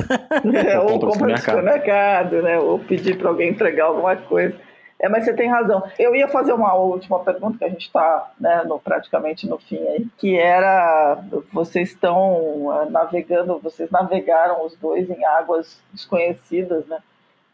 É, 0.55 0.79
ou 0.81 0.99
compra 0.99 1.35
de 1.35 1.41
supermercado, 1.41 2.43
né, 2.43 2.59
ou 2.59 2.79
pedir 2.79 3.19
para 3.19 3.29
alguém 3.29 3.51
entregar 3.51 3.85
alguma 3.85 4.17
coisa. 4.17 4.55
É, 4.99 5.09
mas 5.09 5.25
você 5.25 5.35
tem 5.35 5.49
razão. 5.49 5.83
Eu 5.99 6.17
ia 6.17 6.27
fazer 6.27 6.53
uma 6.53 6.75
última 6.75 7.21
pergunta, 7.21 7.59
que 7.59 7.65
a 7.65 7.69
gente 7.69 7.87
está 7.87 8.33
né, 8.41 8.65
no, 8.65 8.81
praticamente 8.81 9.47
no 9.47 9.59
fim 9.59 9.77
aí, 9.77 10.07
que 10.17 10.37
era, 10.37 11.23
vocês 11.53 11.91
estão 11.91 12.67
uh, 12.67 12.91
navegando, 12.91 13.61
vocês 13.63 13.91
navegaram 13.91 14.65
os 14.67 14.75
dois 14.77 15.09
em 15.09 15.25
águas 15.25 15.81
desconhecidas, 15.93 16.85
né? 16.87 16.99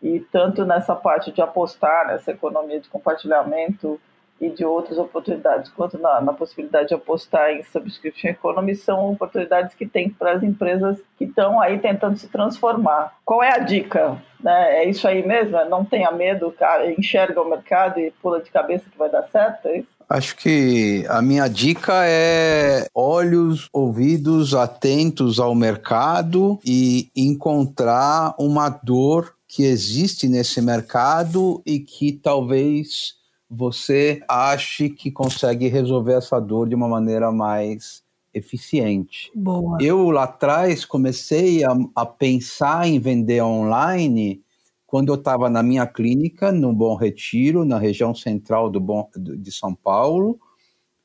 E 0.04 0.20
tanto 0.30 0.66
nessa 0.66 0.94
parte 0.94 1.32
de 1.32 1.40
apostar 1.40 2.08
nessa 2.08 2.30
economia 2.30 2.78
de 2.78 2.90
compartilhamento 2.90 3.98
e 4.38 4.50
de 4.50 4.62
outras 4.62 4.98
oportunidades, 4.98 5.70
quanto 5.70 5.96
na, 5.96 6.20
na 6.20 6.34
possibilidade 6.34 6.88
de 6.88 6.94
apostar 6.94 7.52
em 7.52 7.62
subscription 7.62 8.28
economy, 8.28 8.74
são 8.74 9.12
oportunidades 9.12 9.74
que 9.74 9.86
tem 9.86 10.10
para 10.10 10.32
as 10.32 10.42
empresas 10.42 10.98
que 11.16 11.24
estão 11.24 11.58
aí 11.58 11.78
tentando 11.78 12.18
se 12.18 12.28
transformar. 12.28 13.14
Qual 13.24 13.42
é 13.42 13.54
a 13.54 13.58
dica? 13.58 14.20
Né? 14.38 14.82
É 14.82 14.84
isso 14.84 15.08
aí 15.08 15.26
mesmo? 15.26 15.56
É 15.56 15.66
não 15.66 15.86
tenha 15.86 16.10
medo, 16.10 16.54
enxerga 16.98 17.40
o 17.40 17.48
mercado 17.48 17.98
e 17.98 18.10
pula 18.20 18.42
de 18.42 18.50
cabeça 18.50 18.90
que 18.90 18.98
vai 18.98 19.08
dar 19.08 19.26
certo? 19.28 19.68
É 19.68 19.82
Acho 20.06 20.36
que 20.36 21.06
a 21.08 21.22
minha 21.22 21.48
dica 21.48 22.04
é 22.04 22.86
olhos, 22.94 23.70
ouvidos 23.72 24.54
atentos 24.54 25.40
ao 25.40 25.54
mercado 25.54 26.60
e 26.62 27.08
encontrar 27.16 28.34
uma 28.38 28.68
dor 28.68 29.34
que 29.54 29.62
existe 29.62 30.28
nesse 30.28 30.60
mercado 30.60 31.62
e 31.64 31.78
que 31.78 32.10
talvez 32.10 33.14
você 33.48 34.20
ache 34.28 34.90
que 34.90 35.12
consegue 35.12 35.68
resolver 35.68 36.14
essa 36.14 36.40
dor 36.40 36.68
de 36.68 36.74
uma 36.74 36.88
maneira 36.88 37.30
mais 37.30 38.02
eficiente. 38.34 39.30
Boa. 39.32 39.78
Eu 39.80 40.10
lá 40.10 40.24
atrás 40.24 40.84
comecei 40.84 41.62
a, 41.62 41.72
a 41.94 42.04
pensar 42.04 42.88
em 42.88 42.98
vender 42.98 43.44
online 43.44 44.42
quando 44.88 45.10
eu 45.10 45.14
estava 45.14 45.48
na 45.48 45.62
minha 45.62 45.86
clínica, 45.86 46.50
no 46.50 46.72
Bom 46.72 46.96
Retiro, 46.96 47.64
na 47.64 47.78
região 47.78 48.12
central 48.12 48.68
do 48.68 48.80
Bom, 48.80 49.08
de 49.16 49.52
São 49.52 49.72
Paulo, 49.72 50.36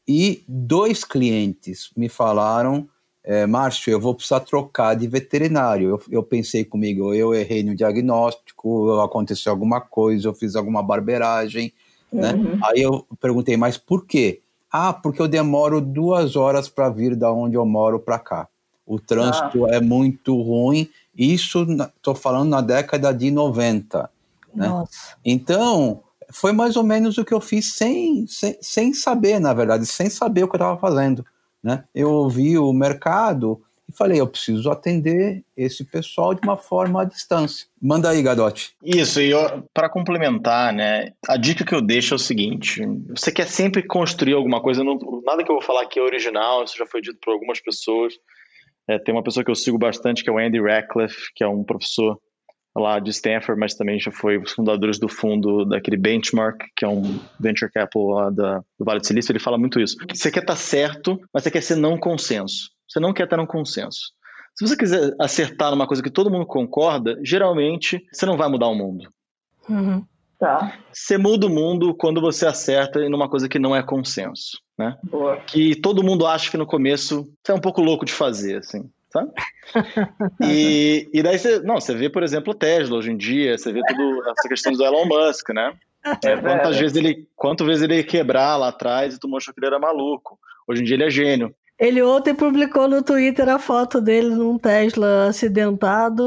e 0.07 0.43
dois 0.47 1.03
clientes 1.03 1.91
me 1.95 2.09
falaram 2.09 2.89
é, 3.29 3.45
Márcio, 3.45 3.91
eu 3.91 3.99
vou 3.99 4.15
precisar 4.15 4.39
trocar 4.39 4.95
de 4.95 5.07
veterinário. 5.07 5.89
Eu, 5.89 6.01
eu, 6.09 6.23
pensei 6.23 6.65
comigo, 6.65 7.13
eu 7.13 7.31
errei 7.31 7.61
no 7.61 7.75
diagnóstico, 7.75 8.99
aconteceu 9.01 9.51
alguma 9.51 9.79
coisa, 9.79 10.27
eu 10.27 10.33
fiz 10.33 10.55
alguma 10.55 10.81
barbeiragem, 10.81 11.71
né? 12.11 12.33
uhum. 12.33 12.43
né? 12.55 12.59
Aí 12.63 12.81
eu 12.81 13.05
perguntei, 13.21 13.55
mas 13.55 13.77
por 13.77 14.07
quê? 14.07 14.41
Ah, 14.71 14.91
porque 14.91 15.21
eu 15.21 15.27
demoro 15.27 15.79
duas 15.79 16.35
horas 16.35 16.69
para 16.69 16.89
vir 16.89 17.15
da 17.15 17.31
onde 17.31 17.55
eu 17.55 17.63
moro 17.67 17.99
para 17.99 18.17
cá. 18.17 18.47
O 18.83 18.99
trânsito 18.99 19.67
ah. 19.67 19.75
é 19.75 19.79
muito 19.79 20.41
ruim. 20.41 20.89
Isso, 21.15 21.67
estou 21.95 22.15
falando 22.15 22.49
na 22.49 22.61
década 22.61 23.13
de 23.13 23.29
90. 23.29 24.09
Né? 24.55 24.83
Então, 25.23 26.01
foi 26.31 26.51
mais 26.51 26.75
ou 26.75 26.83
menos 26.83 27.19
o 27.19 27.23
que 27.23 27.35
eu 27.35 27.39
fiz 27.39 27.73
sem, 27.73 28.25
sem, 28.25 28.57
sem 28.59 28.91
saber, 28.91 29.39
na 29.39 29.53
verdade, 29.53 29.85
sem 29.85 30.09
saber 30.09 30.45
o 30.45 30.47
que 30.47 30.55
eu 30.55 30.57
estava 30.59 30.79
fazendo. 30.79 31.23
Né? 31.63 31.83
Eu 31.93 32.09
ouvi 32.09 32.57
o 32.57 32.71
mercado 32.71 33.61
e 33.89 33.95
falei, 33.97 34.21
eu 34.21 34.27
preciso 34.27 34.69
atender 34.69 35.43
esse 35.57 35.83
pessoal 35.83 36.35
de 36.35 36.41
uma 36.43 36.55
forma 36.55 37.01
à 37.01 37.05
distância. 37.05 37.67
Manda 37.81 38.09
aí, 38.09 38.21
Gadotti. 38.21 38.75
Isso, 38.83 39.19
e 39.19 39.31
para 39.73 39.89
complementar, 39.89 40.71
né, 40.71 41.13
a 41.27 41.35
dica 41.35 41.65
que 41.65 41.73
eu 41.73 41.81
deixo 41.81 42.13
é 42.13 42.17
o 42.17 42.19
seguinte: 42.19 42.85
você 43.09 43.31
quer 43.31 43.47
sempre 43.47 43.81
construir 43.81 44.33
alguma 44.33 44.61
coisa, 44.61 44.83
não, 44.83 44.99
nada 45.25 45.43
que 45.43 45.49
eu 45.49 45.55
vou 45.55 45.63
falar 45.63 45.81
aqui 45.81 45.97
é 45.97 46.03
original, 46.03 46.63
isso 46.63 46.77
já 46.77 46.85
foi 46.85 47.01
dito 47.01 47.17
por 47.19 47.31
algumas 47.31 47.59
pessoas. 47.59 48.13
É, 48.87 48.99
tem 48.99 49.13
uma 49.13 49.23
pessoa 49.23 49.43
que 49.43 49.51
eu 49.51 49.55
sigo 49.55 49.77
bastante, 49.77 50.23
que 50.23 50.29
é 50.29 50.33
o 50.33 50.37
Andy 50.37 50.61
Ratcliffe, 50.61 51.31
que 51.35 51.43
é 51.43 51.47
um 51.47 51.63
professor 51.63 52.19
lá 52.79 52.99
de 52.99 53.09
Stanford, 53.11 53.59
mas 53.59 53.75
também 53.75 53.99
já 53.99 54.11
foi 54.11 54.37
os 54.37 54.51
fundadores 54.51 54.97
do 54.97 55.07
fundo 55.07 55.65
daquele 55.65 55.97
Benchmark, 55.97 56.57
que 56.75 56.85
é 56.85 56.87
um 56.87 57.19
venture 57.39 57.71
capital 57.71 58.07
lá 58.09 58.29
da, 58.29 58.59
do 58.77 58.85
Vale 58.85 58.99
do 58.99 59.05
Silício, 59.05 59.31
ele 59.31 59.39
fala 59.39 59.57
muito 59.57 59.79
isso. 59.79 59.97
Você 60.13 60.31
quer 60.31 60.41
estar 60.41 60.53
tá 60.53 60.59
certo, 60.59 61.19
mas 61.33 61.43
você 61.43 61.51
quer 61.51 61.61
ser 61.61 61.75
não 61.75 61.97
consenso. 61.97 62.69
Você 62.87 62.99
não 62.99 63.13
quer 63.13 63.25
estar 63.25 63.37
num 63.37 63.45
consenso. 63.45 64.13
Se 64.55 64.67
você 64.67 64.75
quiser 64.75 65.13
acertar 65.19 65.71
numa 65.71 65.87
coisa 65.87 66.01
que 66.03 66.09
todo 66.09 66.31
mundo 66.31 66.45
concorda, 66.45 67.19
geralmente 67.23 68.03
você 68.11 68.25
não 68.25 68.35
vai 68.35 68.49
mudar 68.49 68.67
o 68.67 68.75
mundo. 68.75 69.09
Uhum. 69.69 70.03
Tá. 70.39 70.79
Você 70.91 71.17
muda 71.17 71.47
o 71.47 71.49
mundo 71.49 71.93
quando 71.93 72.21
você 72.21 72.45
acerta 72.45 72.99
em 73.01 73.13
uma 73.13 73.29
coisa 73.29 73.49
que 73.49 73.59
não 73.59 73.75
é 73.75 73.83
consenso, 73.83 74.57
né? 74.77 74.97
Boa. 75.03 75.37
Que 75.37 75.75
todo 75.75 76.03
mundo 76.03 76.25
acha 76.25 76.49
que 76.49 76.57
no 76.57 76.65
começo 76.65 77.29
você 77.43 77.51
é 77.51 77.55
um 77.55 77.61
pouco 77.61 77.81
louco 77.81 78.05
de 78.05 78.13
fazer, 78.13 78.57
assim 78.57 78.89
sabe? 79.11 79.31
E, 80.41 81.07
e 81.13 81.21
daí 81.21 81.37
você, 81.37 81.59
não, 81.59 81.75
você 81.75 81.93
vê, 81.93 82.09
por 82.09 82.23
exemplo, 82.23 82.53
o 82.53 82.55
Tesla 82.55 82.97
hoje 82.97 83.11
em 83.11 83.17
dia, 83.17 83.55
você 83.55 83.71
vê 83.71 83.81
toda 83.85 84.31
essa 84.31 84.49
questão 84.49 84.73
do 84.73 84.83
Elon 84.83 85.05
Musk, 85.05 85.49
né? 85.49 85.73
É, 86.23 86.37
quantas 86.37 86.77
vezes 86.79 86.97
ele, 86.97 87.27
quantas 87.35 87.67
vezes 87.67 87.83
ele 87.83 87.97
ia 87.97 88.03
quebrar 88.03 88.55
lá 88.55 88.69
atrás 88.69 89.13
e 89.13 89.19
tu 89.19 89.27
mostrou 89.27 89.53
que 89.53 89.59
ele 89.59 89.67
era 89.67 89.77
maluco. 89.77 90.39
Hoje 90.67 90.81
em 90.81 90.85
dia 90.85 90.95
ele 90.95 91.03
é 91.03 91.09
gênio. 91.09 91.53
Ele 91.79 92.01
ontem 92.01 92.35
publicou 92.35 92.87
no 92.87 93.01
Twitter 93.01 93.47
a 93.47 93.57
foto 93.57 94.01
dele 94.01 94.29
num 94.29 94.57
Tesla 94.57 95.27
acidentado, 95.29 96.23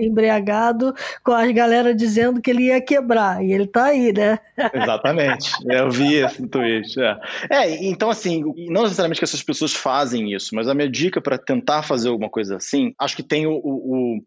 embriagado, 0.00 0.94
com 1.22 1.32
as 1.32 1.50
galera 1.52 1.94
dizendo 1.94 2.40
que 2.40 2.50
ele 2.50 2.68
ia 2.68 2.80
quebrar. 2.80 3.44
E 3.44 3.52
ele 3.52 3.66
tá 3.66 3.86
aí, 3.86 4.12
né? 4.12 4.38
Exatamente. 4.72 5.52
Eu 5.68 5.90
vi 5.90 6.14
esse 6.14 6.46
tweet. 6.46 6.98
É. 6.98 7.18
é, 7.50 7.84
então 7.84 8.08
assim, 8.08 8.42
não 8.68 8.82
necessariamente 8.82 9.20
que 9.20 9.24
essas 9.24 9.42
pessoas 9.42 9.74
fazem 9.74 10.32
isso, 10.32 10.54
mas 10.54 10.66
a 10.66 10.74
minha 10.74 10.88
dica 10.88 11.20
para 11.20 11.36
tentar 11.36 11.82
fazer 11.82 12.08
alguma 12.08 12.30
coisa 12.30 12.56
assim, 12.56 12.94
acho 12.98 13.16
que 13.16 13.22
tem 13.22 13.46
o, 13.46 13.60
o 13.62 14.20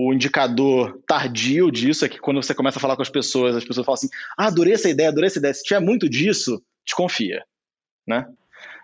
o 0.00 0.14
indicador 0.14 1.02
tardio 1.08 1.72
disso 1.72 2.04
é 2.04 2.08
que 2.08 2.20
quando 2.20 2.40
você 2.40 2.54
começa 2.54 2.78
a 2.78 2.80
falar 2.80 2.94
com 2.94 3.02
as 3.02 3.10
pessoas, 3.10 3.56
as 3.56 3.64
pessoas 3.64 3.84
falam 3.84 3.94
assim: 3.94 4.08
ah, 4.38 4.46
adorei 4.46 4.72
essa 4.74 4.88
ideia, 4.88 5.08
adorei 5.08 5.26
essa 5.26 5.40
ideia. 5.40 5.52
Se 5.52 5.64
tiver 5.64 5.80
muito 5.80 6.08
disso, 6.08 6.62
desconfia, 6.86 7.42
né? 8.06 8.24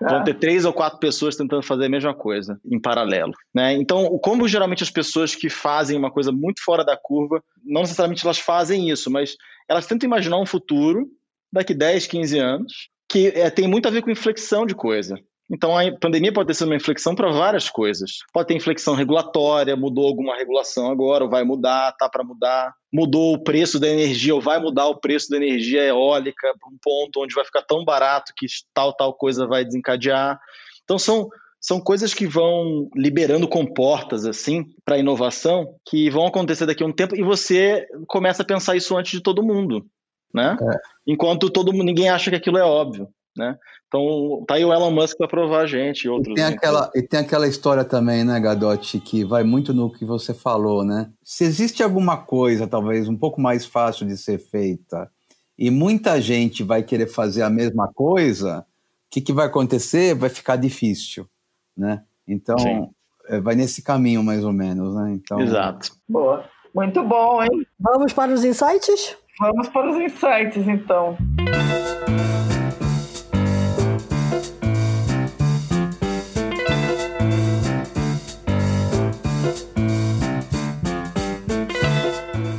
Vão 0.00 0.24
ter 0.24 0.34
três 0.34 0.64
ou 0.64 0.72
quatro 0.72 0.98
pessoas 0.98 1.36
tentando 1.36 1.62
fazer 1.62 1.86
a 1.86 1.88
mesma 1.88 2.14
coisa 2.14 2.60
em 2.64 2.80
paralelo. 2.80 3.32
Né? 3.54 3.74
Então, 3.74 4.18
como 4.18 4.48
geralmente 4.48 4.82
as 4.82 4.90
pessoas 4.90 5.34
que 5.34 5.48
fazem 5.48 5.96
uma 5.96 6.10
coisa 6.10 6.32
muito 6.32 6.62
fora 6.62 6.84
da 6.84 6.96
curva, 6.96 7.42
não 7.64 7.82
necessariamente 7.82 8.24
elas 8.24 8.38
fazem 8.38 8.90
isso, 8.90 9.10
mas 9.10 9.36
elas 9.68 9.86
tentam 9.86 10.06
imaginar 10.06 10.38
um 10.38 10.46
futuro 10.46 11.08
daqui 11.52 11.74
10, 11.74 12.06
15 12.06 12.38
anos 12.38 12.72
que 13.08 13.28
é, 13.28 13.48
tem 13.50 13.68
muito 13.68 13.86
a 13.86 13.90
ver 13.90 14.02
com 14.02 14.10
inflexão 14.10 14.66
de 14.66 14.74
coisa. 14.74 15.16
Então 15.50 15.76
a 15.76 15.82
pandemia 15.98 16.32
pode 16.32 16.46
ter 16.46 16.54
sido 16.54 16.68
uma 16.68 16.76
inflexão 16.76 17.14
para 17.14 17.30
várias 17.30 17.68
coisas. 17.68 18.18
Pode 18.32 18.48
ter 18.48 18.54
inflexão 18.54 18.94
regulatória, 18.94 19.76
mudou 19.76 20.06
alguma 20.06 20.36
regulação 20.36 20.90
agora, 20.90 21.24
ou 21.24 21.30
vai 21.30 21.44
mudar, 21.44 21.92
tá 21.98 22.08
para 22.08 22.24
mudar. 22.24 22.72
Mudou 22.92 23.34
o 23.34 23.42
preço 23.42 23.78
da 23.78 23.88
energia, 23.88 24.34
ou 24.34 24.40
vai 24.40 24.58
mudar 24.58 24.86
o 24.86 24.98
preço 24.98 25.28
da 25.28 25.36
energia 25.36 25.82
eólica 25.84 26.54
para 26.58 26.68
um 26.68 26.78
ponto 26.80 27.22
onde 27.22 27.34
vai 27.34 27.44
ficar 27.44 27.62
tão 27.62 27.84
barato 27.84 28.32
que 28.36 28.46
tal 28.72 28.94
tal 28.94 29.12
coisa 29.12 29.46
vai 29.46 29.64
desencadear. 29.64 30.38
Então 30.82 30.98
são 30.98 31.28
são 31.60 31.80
coisas 31.80 32.12
que 32.12 32.26
vão 32.26 32.90
liberando 32.94 33.48
comportas 33.48 34.26
assim 34.26 34.66
para 34.84 34.98
inovação 34.98 35.74
que 35.88 36.10
vão 36.10 36.26
acontecer 36.26 36.66
daqui 36.66 36.82
a 36.82 36.86
um 36.86 36.92
tempo 36.92 37.16
e 37.16 37.22
você 37.22 37.86
começa 38.06 38.42
a 38.42 38.46
pensar 38.46 38.76
isso 38.76 38.94
antes 38.94 39.12
de 39.12 39.22
todo 39.22 39.42
mundo, 39.42 39.86
né? 40.32 40.58
É. 40.60 40.76
Enquanto 41.06 41.48
todo 41.48 41.72
mundo 41.72 41.84
ninguém 41.84 42.10
acha 42.10 42.28
que 42.28 42.36
aquilo 42.36 42.58
é 42.58 42.62
óbvio. 42.62 43.08
Né? 43.36 43.56
Então 43.88 44.44
tá 44.46 44.54
aí 44.54 44.64
o 44.64 44.72
Elon 44.72 44.90
Musk 44.90 45.16
para 45.16 45.28
provar 45.28 45.62
a 45.62 45.66
gente 45.66 46.04
e 46.04 46.08
outros. 46.08 46.32
E 46.32 46.34
tem, 46.34 46.44
aquela, 46.44 46.90
e 46.94 47.02
tem 47.02 47.20
aquela 47.20 47.46
história 47.46 47.84
também, 47.84 48.24
né, 48.24 48.38
Gadotti, 48.40 48.98
que 49.00 49.24
vai 49.24 49.44
muito 49.44 49.72
no 49.72 49.92
que 49.92 50.04
você 50.04 50.32
falou, 50.32 50.84
né? 50.84 51.10
Se 51.22 51.44
existe 51.44 51.82
alguma 51.82 52.16
coisa, 52.16 52.66
talvez, 52.66 53.08
um 53.08 53.16
pouco 53.16 53.40
mais 53.40 53.64
fácil 53.66 54.06
de 54.06 54.16
ser 54.16 54.38
feita, 54.38 55.10
e 55.58 55.70
muita 55.70 56.20
gente 56.20 56.62
vai 56.62 56.82
querer 56.82 57.06
fazer 57.06 57.42
a 57.42 57.50
mesma 57.50 57.88
coisa, 57.92 58.60
o 58.60 58.64
que, 59.10 59.20
que 59.20 59.32
vai 59.32 59.46
acontecer? 59.46 60.14
Vai 60.14 60.28
ficar 60.28 60.56
difícil, 60.56 61.28
né? 61.76 62.02
Então, 62.26 62.92
é, 63.28 63.40
vai 63.40 63.54
nesse 63.54 63.82
caminho, 63.82 64.22
mais 64.22 64.44
ou 64.44 64.52
menos, 64.52 64.94
né? 64.94 65.12
Então, 65.12 65.40
Exato. 65.40 65.92
Boa. 66.08 66.44
Muito 66.74 67.04
bom, 67.04 67.42
hein? 67.42 67.64
Vamos 67.78 68.12
para 68.12 68.32
os 68.32 68.44
insights? 68.44 69.16
Vamos 69.38 69.68
para 69.68 69.90
os 69.90 69.96
insights, 69.96 70.66
então. 70.66 71.16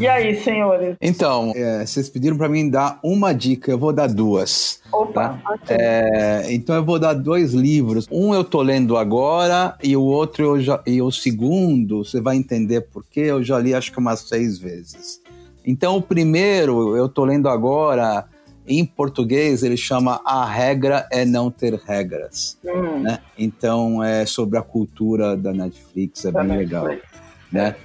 E 0.05 0.07
aí, 0.07 0.35
senhores? 0.35 0.95
Então, 1.01 1.51
é, 1.55 1.83
vocês 1.83 2.07
pediram 2.07 2.37
para 2.37 2.47
mim 2.47 2.69
dar 2.69 2.99
uma 3.01 3.33
dica, 3.33 3.71
eu 3.71 3.77
vou 3.79 3.91
dar 3.91 4.05
duas. 4.05 4.79
Opa, 4.93 5.41
tá? 5.43 5.59
é, 5.67 6.53
então 6.53 6.75
eu 6.75 6.85
vou 6.85 6.99
dar 6.99 7.13
dois 7.13 7.55
livros. 7.55 8.07
Um 8.11 8.31
eu 8.31 8.43
tô 8.43 8.61
lendo 8.61 8.97
agora 8.97 9.75
e 9.81 9.97
o 9.97 10.03
outro 10.03 10.43
eu 10.43 10.61
já, 10.61 10.79
e 10.85 11.01
o 11.01 11.11
segundo 11.11 12.05
você 12.05 12.21
vai 12.21 12.35
entender 12.35 12.81
porque 12.81 13.21
eu 13.21 13.43
já 13.43 13.57
li 13.57 13.73
acho 13.73 13.91
que 13.91 13.97
umas 13.97 14.19
seis 14.19 14.59
vezes. 14.59 15.19
Então 15.65 15.97
o 15.97 16.01
primeiro 16.03 16.95
eu 16.95 17.09
tô 17.09 17.25
lendo 17.25 17.49
agora 17.49 18.25
em 18.67 18.85
português 18.85 19.63
ele 19.63 19.75
chama 19.75 20.21
A 20.23 20.45
Regra 20.45 21.07
é 21.11 21.25
Não 21.25 21.49
Ter 21.49 21.73
Regras. 21.83 22.59
Hum. 22.63 22.99
Né? 22.99 23.17
Então 23.35 24.03
é 24.03 24.23
sobre 24.27 24.59
a 24.59 24.61
cultura 24.61 25.35
da 25.35 25.51
Netflix, 25.51 26.25
é 26.25 26.31
Da 26.31 26.43
bem 26.43 26.57
Netflix. 26.59 26.83
legal. 26.83 27.05
Né? 27.51 27.75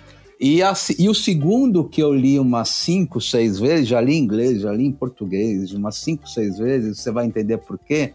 E, 0.40 0.62
a- 0.62 0.72
e 0.98 1.06
o 1.08 1.14
segundo 1.14 1.84
que 1.84 2.02
eu 2.02 2.14
li 2.14 2.38
umas 2.38 2.70
cinco, 2.70 3.20
seis 3.20 3.58
vezes, 3.58 3.86
já 3.86 4.00
li 4.00 4.14
em 4.14 4.22
inglês, 4.22 4.62
já 4.62 4.72
li 4.72 4.86
em 4.86 4.92
português, 4.92 5.72
umas 5.72 5.96
cinco, 5.96 6.26
seis 6.26 6.56
vezes, 6.58 6.98
você 6.98 7.10
vai 7.10 7.26
entender 7.26 7.58
por 7.58 7.78
quê. 7.78 8.14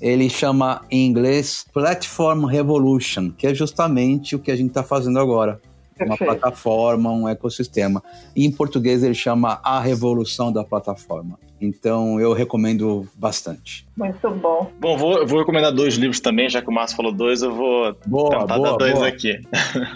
Ele 0.00 0.30
chama 0.30 0.82
em 0.90 1.06
inglês 1.06 1.66
Platform 1.74 2.44
Revolution, 2.46 3.30
que 3.30 3.46
é 3.46 3.54
justamente 3.54 4.34
o 4.34 4.38
que 4.38 4.50
a 4.50 4.56
gente 4.56 4.68
está 4.68 4.82
fazendo 4.82 5.18
agora. 5.18 5.60
Uma 6.00 6.16
Perfeito. 6.16 6.40
plataforma, 6.40 7.10
um 7.12 7.28
ecossistema. 7.28 8.02
E 8.34 8.46
em 8.46 8.50
português 8.50 9.02
ele 9.02 9.14
chama 9.14 9.60
A 9.64 9.80
Revolução 9.80 10.52
da 10.52 10.64
Plataforma. 10.64 11.38
Então 11.60 12.20
eu 12.20 12.32
recomendo 12.32 13.08
bastante. 13.14 13.86
Muito 13.96 14.30
bom. 14.30 14.70
Bom, 14.78 14.96
vou, 14.96 15.18
eu 15.18 15.26
vou 15.26 15.40
recomendar 15.40 15.72
dois 15.72 15.94
livros 15.94 16.20
também, 16.20 16.48
já 16.48 16.62
que 16.62 16.68
o 16.68 16.72
Márcio 16.72 16.96
falou 16.96 17.12
dois, 17.12 17.42
eu 17.42 17.52
vou 17.52 17.96
Boa, 18.06 18.30
tentar 18.30 18.46
dar 18.46 18.56
boa, 18.56 18.78
dois 18.78 18.94
boa. 18.94 19.08
aqui. 19.08 19.40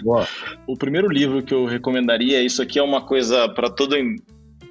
boa. 0.02 0.26
O 0.66 0.76
primeiro 0.76 1.08
livro 1.08 1.42
que 1.42 1.54
eu 1.54 1.66
recomendaria, 1.66 2.42
isso 2.42 2.62
aqui 2.62 2.78
é 2.78 2.82
uma 2.82 3.02
coisa 3.02 3.48
para 3.48 3.70
todo 3.70 3.96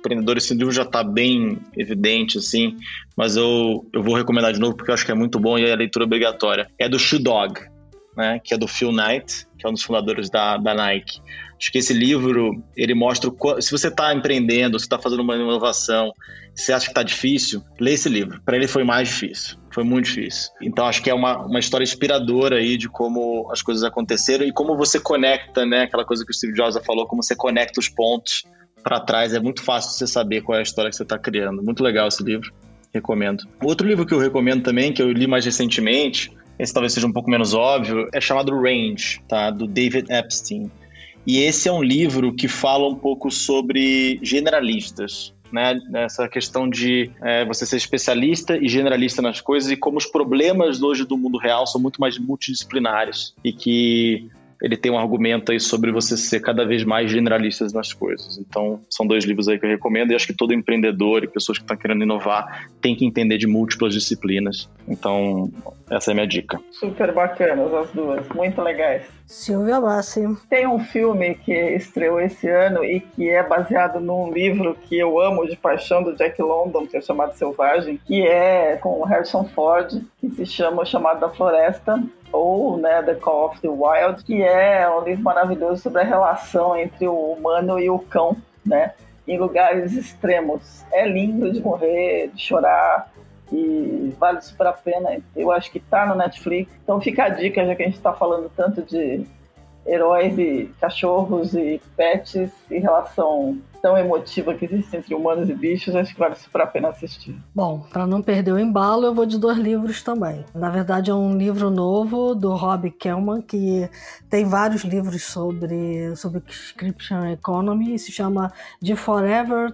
empreendedor, 0.01 0.37
esse 0.37 0.53
livro 0.53 0.71
já 0.73 0.81
está 0.81 1.03
bem 1.03 1.59
evidente, 1.77 2.37
assim, 2.37 2.75
mas 3.15 3.35
eu, 3.35 3.85
eu 3.93 4.01
vou 4.01 4.15
recomendar 4.15 4.51
de 4.51 4.59
novo 4.59 4.75
porque 4.75 4.89
eu 4.89 4.95
acho 4.95 5.05
que 5.05 5.11
é 5.11 5.15
muito 5.15 5.39
bom 5.39 5.57
e 5.57 5.65
é 5.65 5.71
a 5.71 5.75
leitura 5.75 6.05
obrigatória. 6.05 6.67
É 6.79 6.89
do 6.89 6.97
Shoe 6.97 7.21
Dog, 7.21 7.61
né, 8.17 8.39
que 8.43 8.53
é 8.53 8.57
do 8.57 8.67
Phil 8.67 8.91
Knight, 8.91 9.45
que 9.61 9.67
é 9.67 9.69
um 9.69 9.73
dos 9.73 9.83
fundadores 9.83 10.29
da, 10.29 10.57
da 10.57 10.73
Nike. 10.73 11.21
Acho 11.57 11.71
que 11.71 11.77
esse 11.77 11.93
livro, 11.93 12.51
ele 12.75 12.95
mostra, 12.95 13.29
o 13.29 13.61
se 13.61 13.69
você 13.69 13.89
está 13.89 14.11
empreendendo, 14.13 14.79
se 14.79 14.85
está 14.85 14.97
fazendo 14.97 15.21
uma 15.21 15.35
inovação, 15.35 16.11
se 16.55 16.73
acha 16.73 16.85
que 16.85 16.91
está 16.91 17.03
difícil, 17.03 17.63
lê 17.79 17.93
esse 17.93 18.09
livro. 18.09 18.41
Para 18.43 18.57
ele 18.57 18.67
foi 18.67 18.83
mais 18.83 19.07
difícil, 19.07 19.57
foi 19.71 19.83
muito 19.83 20.05
difícil. 20.05 20.49
Então 20.59 20.87
acho 20.87 21.03
que 21.03 21.09
é 21.09 21.13
uma, 21.13 21.45
uma 21.45 21.59
história 21.59 21.83
inspiradora 21.83 22.55
aí 22.55 22.77
de 22.77 22.89
como 22.89 23.47
as 23.51 23.61
coisas 23.61 23.83
aconteceram 23.83 24.43
e 24.43 24.51
como 24.51 24.75
você 24.75 24.99
conecta, 24.99 25.63
né, 25.63 25.83
aquela 25.83 26.03
coisa 26.03 26.25
que 26.25 26.31
o 26.31 26.33
Steve 26.33 26.53
Jobs 26.53 26.75
falou, 26.83 27.05
como 27.05 27.21
você 27.21 27.35
conecta 27.35 27.79
os 27.79 27.87
pontos 27.87 28.43
para 28.83 28.99
trás. 28.99 29.35
É 29.35 29.39
muito 29.39 29.61
fácil 29.61 29.91
você 29.91 30.07
saber 30.07 30.41
qual 30.41 30.55
é 30.55 30.59
a 30.61 30.63
história 30.63 30.89
que 30.89 30.97
você 30.97 31.03
está 31.03 31.19
criando. 31.19 31.61
Muito 31.61 31.83
legal 31.83 32.07
esse 32.07 32.23
livro, 32.23 32.51
recomendo. 32.91 33.43
Outro 33.63 33.87
livro 33.87 34.03
que 34.03 34.13
eu 34.15 34.19
recomendo 34.19 34.63
também, 34.63 34.91
que 34.91 35.01
eu 35.01 35.11
li 35.11 35.27
mais 35.27 35.45
recentemente, 35.45 36.35
esse 36.61 36.71
talvez 36.71 36.93
seja 36.93 37.07
um 37.07 37.11
pouco 37.11 37.29
menos 37.29 37.55
óbvio, 37.55 38.07
é 38.13 38.21
chamado 38.21 38.55
Range, 38.55 39.19
tá? 39.27 39.49
Do 39.49 39.65
David 39.65 40.11
Epstein. 40.11 40.69
E 41.25 41.39
esse 41.39 41.67
é 41.67 41.71
um 41.71 41.81
livro 41.81 42.33
que 42.35 42.47
fala 42.47 42.87
um 42.87 42.93
pouco 42.93 43.31
sobre 43.31 44.19
generalistas, 44.21 45.33
né? 45.51 45.79
Essa 45.95 46.27
questão 46.27 46.69
de 46.69 47.09
é, 47.19 47.43
você 47.45 47.65
ser 47.65 47.77
especialista 47.77 48.55
e 48.55 48.67
generalista 48.67 49.23
nas 49.23 49.41
coisas 49.41 49.71
e 49.71 49.75
como 49.75 49.97
os 49.97 50.05
problemas 50.05 50.83
hoje 50.83 51.03
do 51.03 51.17
mundo 51.17 51.39
real 51.39 51.65
são 51.65 51.81
muito 51.81 51.99
mais 51.99 52.19
multidisciplinares 52.19 53.33
e 53.43 53.51
que 53.51 54.29
ele 54.61 54.77
tem 54.77 54.91
um 54.91 54.97
argumento 54.97 55.51
aí 55.51 55.59
sobre 55.59 55.91
você 55.91 56.15
ser 56.15 56.39
cada 56.39 56.65
vez 56.65 56.83
mais 56.83 57.09
generalistas 57.09 57.73
nas 57.73 57.91
coisas. 57.91 58.37
Então, 58.37 58.79
são 58.89 59.07
dois 59.07 59.25
livros 59.25 59.47
aí 59.47 59.59
que 59.59 59.65
eu 59.65 59.69
recomendo 59.69 60.11
e 60.11 60.15
acho 60.15 60.27
que 60.27 60.33
todo 60.33 60.53
empreendedor 60.53 61.23
e 61.23 61.27
pessoas 61.27 61.57
que 61.57 61.63
estão 61.63 61.75
querendo 61.75 62.03
inovar 62.03 62.69
tem 62.79 62.95
que 62.95 63.05
entender 63.05 63.37
de 63.37 63.47
múltiplas 63.47 63.93
disciplinas. 63.93 64.69
Então, 64.87 65.51
essa 65.89 66.11
é 66.11 66.13
a 66.13 66.15
minha 66.15 66.27
dica. 66.27 66.59
Super 66.71 67.11
bacanas 67.11 67.73
as 67.73 67.91
duas, 67.91 68.27
muito 68.29 68.61
legais. 68.61 69.03
Silvia 69.31 69.79
Bassi. 69.79 70.21
Tem 70.49 70.67
um 70.67 70.77
filme 70.77 71.35
que 71.35 71.53
estreou 71.53 72.19
esse 72.19 72.49
ano 72.49 72.83
e 72.83 72.99
que 72.99 73.29
é 73.29 73.41
baseado 73.41 74.01
num 74.01 74.29
livro 74.29 74.75
que 74.75 74.99
eu 74.99 75.21
amo 75.21 75.47
de 75.47 75.55
paixão 75.55 76.03
do 76.03 76.13
Jack 76.13 76.41
London, 76.41 76.85
que 76.85 76.97
é 76.97 77.01
chamado 77.01 77.33
Selvagem, 77.35 77.99
que 78.05 78.27
é 78.27 78.75
com 78.75 78.99
o 78.99 79.05
Harrison 79.05 79.45
Ford, 79.45 80.03
que 80.19 80.29
se 80.31 80.45
chama 80.45 80.81
O 80.81 80.85
Chamado 80.85 81.21
da 81.21 81.29
Floresta, 81.29 82.03
ou 82.29 82.75
né, 82.75 83.01
The 83.03 83.15
Call 83.15 83.45
of 83.45 83.61
the 83.61 83.69
Wild, 83.69 84.21
que 84.25 84.43
é 84.43 84.89
um 84.89 85.01
livro 85.01 85.23
maravilhoso 85.23 85.81
sobre 85.81 86.01
a 86.01 86.05
relação 86.05 86.75
entre 86.75 87.07
o 87.07 87.31
humano 87.31 87.79
e 87.79 87.89
o 87.89 87.99
cão, 87.99 88.35
né? 88.65 88.91
Em 89.25 89.39
lugares 89.39 89.93
extremos. 89.93 90.83
É 90.91 91.07
lindo 91.07 91.51
de 91.53 91.61
morrer, 91.61 92.31
de 92.33 92.41
chorar, 92.41 93.09
e 93.51 94.13
vale 94.19 94.41
super 94.41 94.67
a 94.67 94.73
pena. 94.73 95.17
Eu 95.35 95.51
acho 95.51 95.71
que 95.71 95.79
tá 95.79 96.05
no 96.05 96.15
Netflix. 96.15 96.71
Então 96.83 97.01
fica 97.01 97.25
a 97.25 97.29
dica, 97.29 97.65
já 97.65 97.75
que 97.75 97.83
a 97.83 97.85
gente 97.85 97.97
está 97.97 98.13
falando 98.13 98.49
tanto 98.55 98.81
de 98.81 99.25
heróis 99.85 100.37
e 100.37 100.69
cachorros 100.79 101.53
e 101.53 101.81
pets 101.95 102.51
e 102.69 102.77
relação 102.77 103.57
tão 103.81 103.97
emotiva 103.97 104.53
que 104.53 104.65
existe 104.65 104.95
entre 104.95 105.15
humanos 105.15 105.49
e 105.49 105.55
bichos, 105.55 105.95
acho 105.95 106.13
que 106.13 106.19
vale 106.19 106.35
super 106.35 106.61
a 106.61 106.67
pena 106.67 106.89
assistir. 106.89 107.35
Bom, 107.53 107.79
para 107.91 108.05
não 108.05 108.21
perder 108.21 108.51
o 108.51 108.59
embalo, 108.59 109.07
eu 109.07 109.13
vou 109.13 109.25
de 109.25 109.39
dois 109.39 109.57
livros 109.57 110.03
também. 110.03 110.45
Na 110.53 110.69
verdade, 110.69 111.09
é 111.09 111.13
um 111.15 111.35
livro 111.35 111.71
novo 111.71 112.35
do 112.35 112.53
Rob 112.53 112.91
Kellman, 112.91 113.41
que 113.41 113.89
tem 114.29 114.45
vários 114.45 114.83
livros 114.83 115.23
sobre, 115.23 116.15
sobre 116.15 116.41
Subscription 116.41 117.25
Economy, 117.25 117.97
se 117.97 118.11
chama 118.11 118.53
The 118.85 118.95
Forever 118.95 119.73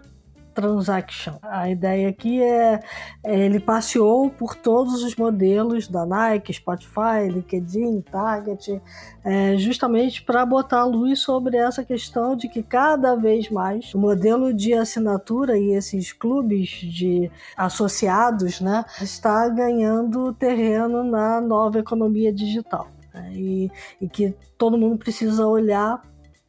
Transaction. 0.58 1.36
A 1.44 1.70
ideia 1.70 2.10
aqui 2.10 2.42
é, 2.42 2.80
é 3.24 3.40
ele 3.46 3.60
passeou 3.60 4.28
por 4.28 4.56
todos 4.56 5.04
os 5.04 5.16
modelos 5.16 5.88
da 5.88 6.04
Nike, 6.04 6.52
Spotify, 6.52 7.30
LinkedIn, 7.30 8.02
Target, 8.02 8.82
é, 9.24 9.56
justamente 9.56 10.24
para 10.24 10.44
botar 10.48 10.84
luz 10.86 11.20
sobre 11.20 11.58
essa 11.58 11.86
questão 11.86 12.36
de 12.36 12.50
que 12.50 12.64
cada 12.64 13.14
vez 13.16 13.52
mais 13.52 13.94
o 13.94 14.00
modelo 14.00 14.52
de 14.52 14.74
assinatura 14.74 15.56
e 15.60 15.76
esses 15.76 16.12
clubes 16.12 16.70
de 16.70 17.30
associados 17.56 18.60
né, 18.60 18.84
está 19.00 19.48
ganhando 19.50 20.34
terreno 20.34 21.04
na 21.04 21.40
nova 21.40 21.78
economia 21.78 22.34
digital. 22.34 22.88
né, 23.14 23.30
e, 23.32 23.72
e 24.02 24.10
que 24.10 24.34
todo 24.58 24.76
mundo 24.76 24.98
precisa 24.98 25.46
olhar 25.46 26.02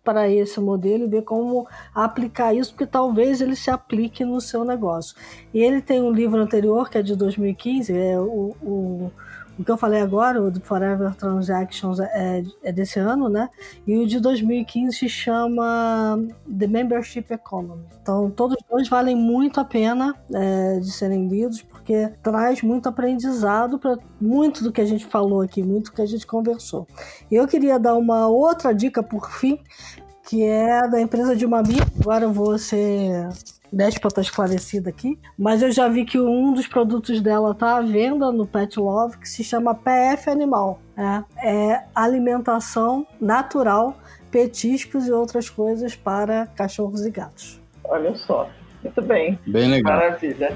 para 0.09 0.27
esse 0.27 0.59
modelo 0.59 1.05
e 1.05 1.07
ver 1.07 1.21
como 1.21 1.69
aplicar 1.95 2.55
isso, 2.55 2.73
porque 2.73 2.87
talvez 2.87 3.43
ele 3.43 3.55
se 3.55 3.71
aplique 3.71 4.25
no 4.25 4.41
seu 4.41 4.65
negócio. 4.65 5.15
E 5.53 5.59
ele 5.59 5.83
tem 5.83 6.01
um 6.01 6.11
livro 6.11 6.41
anterior, 6.41 6.89
que 6.89 6.97
é 6.97 7.03
de 7.03 7.15
2015, 7.15 7.95
é 7.95 8.19
o, 8.19 8.57
o, 8.63 9.13
o 9.59 9.63
que 9.63 9.71
eu 9.71 9.77
falei 9.77 10.01
agora, 10.01 10.43
o 10.43 10.51
Forever 10.63 11.15
Transactions, 11.15 12.01
é, 12.01 12.43
é 12.63 12.73
desse 12.73 12.99
ano, 12.99 13.29
né? 13.29 13.51
E 13.87 13.99
o 13.99 14.07
de 14.07 14.19
2015 14.19 14.97
se 14.97 15.11
chama 15.11 16.19
The 16.59 16.67
Membership 16.67 17.27
Economy. 17.31 17.85
Então, 18.01 18.31
todos 18.31 18.57
dois 18.71 18.89
valem 18.89 19.15
muito 19.15 19.61
a 19.61 19.65
pena 19.67 20.15
é, 20.33 20.79
de 20.79 20.91
serem 20.91 21.29
lidos, 21.29 21.61
porque 21.89 22.13
traz 22.23 22.61
muito 22.61 22.87
aprendizado 22.87 23.79
para 23.79 23.97
muito 24.21 24.63
do 24.63 24.71
que 24.71 24.83
a 24.83 24.85
gente 24.85 25.07
falou 25.07 25.41
aqui, 25.41 25.63
muito 25.63 25.87
do 25.87 25.93
que 25.93 26.03
a 26.03 26.07
gente 26.07 26.27
conversou. 26.27 26.87
E 27.31 27.35
eu 27.35 27.49
queria 27.49 27.79
dar 27.79 27.95
uma 27.95 28.29
outra 28.29 28.75
dica 28.75 29.03
por 29.03 29.31
fim, 29.31 29.59
que 30.29 30.45
é 30.45 30.87
da 30.87 31.01
empresa 31.01 31.35
de 31.35 31.47
uma 31.47 31.61
amiga. 31.61 31.87
Agora 31.99 32.27
eu 32.27 32.33
vou 32.33 32.59
ser 32.59 33.31
déspota 33.73 34.21
esclarecida 34.21 34.91
aqui, 34.91 35.19
mas 35.39 35.63
eu 35.63 35.73
já 35.73 35.89
vi 35.89 36.05
que 36.05 36.21
um 36.21 36.53
dos 36.53 36.67
produtos 36.67 37.23
dela 37.23 37.55
tá 37.55 37.79
à 37.79 37.81
venda 37.81 38.31
no 38.31 38.47
Pet 38.47 38.79
Love, 38.79 39.17
que 39.17 39.29
se 39.29 39.43
chama 39.43 39.75
PF 39.75 40.29
Animal. 40.29 40.81
É, 40.95 41.49
é 41.49 41.85
alimentação 41.95 43.07
natural, 43.19 43.97
petiscos 44.31 45.09
e 45.09 45.13
outras 45.13 45.49
coisas 45.49 45.97
para 45.97 46.49
cachorros 46.49 47.07
e 47.07 47.11
gatos. 47.11 47.59
Olha 47.85 48.15
só. 48.15 48.47
Muito 48.85 49.01
bem. 49.01 49.39
Bem 49.47 49.71
legal. 49.71 49.97
Maravilha. 49.97 50.55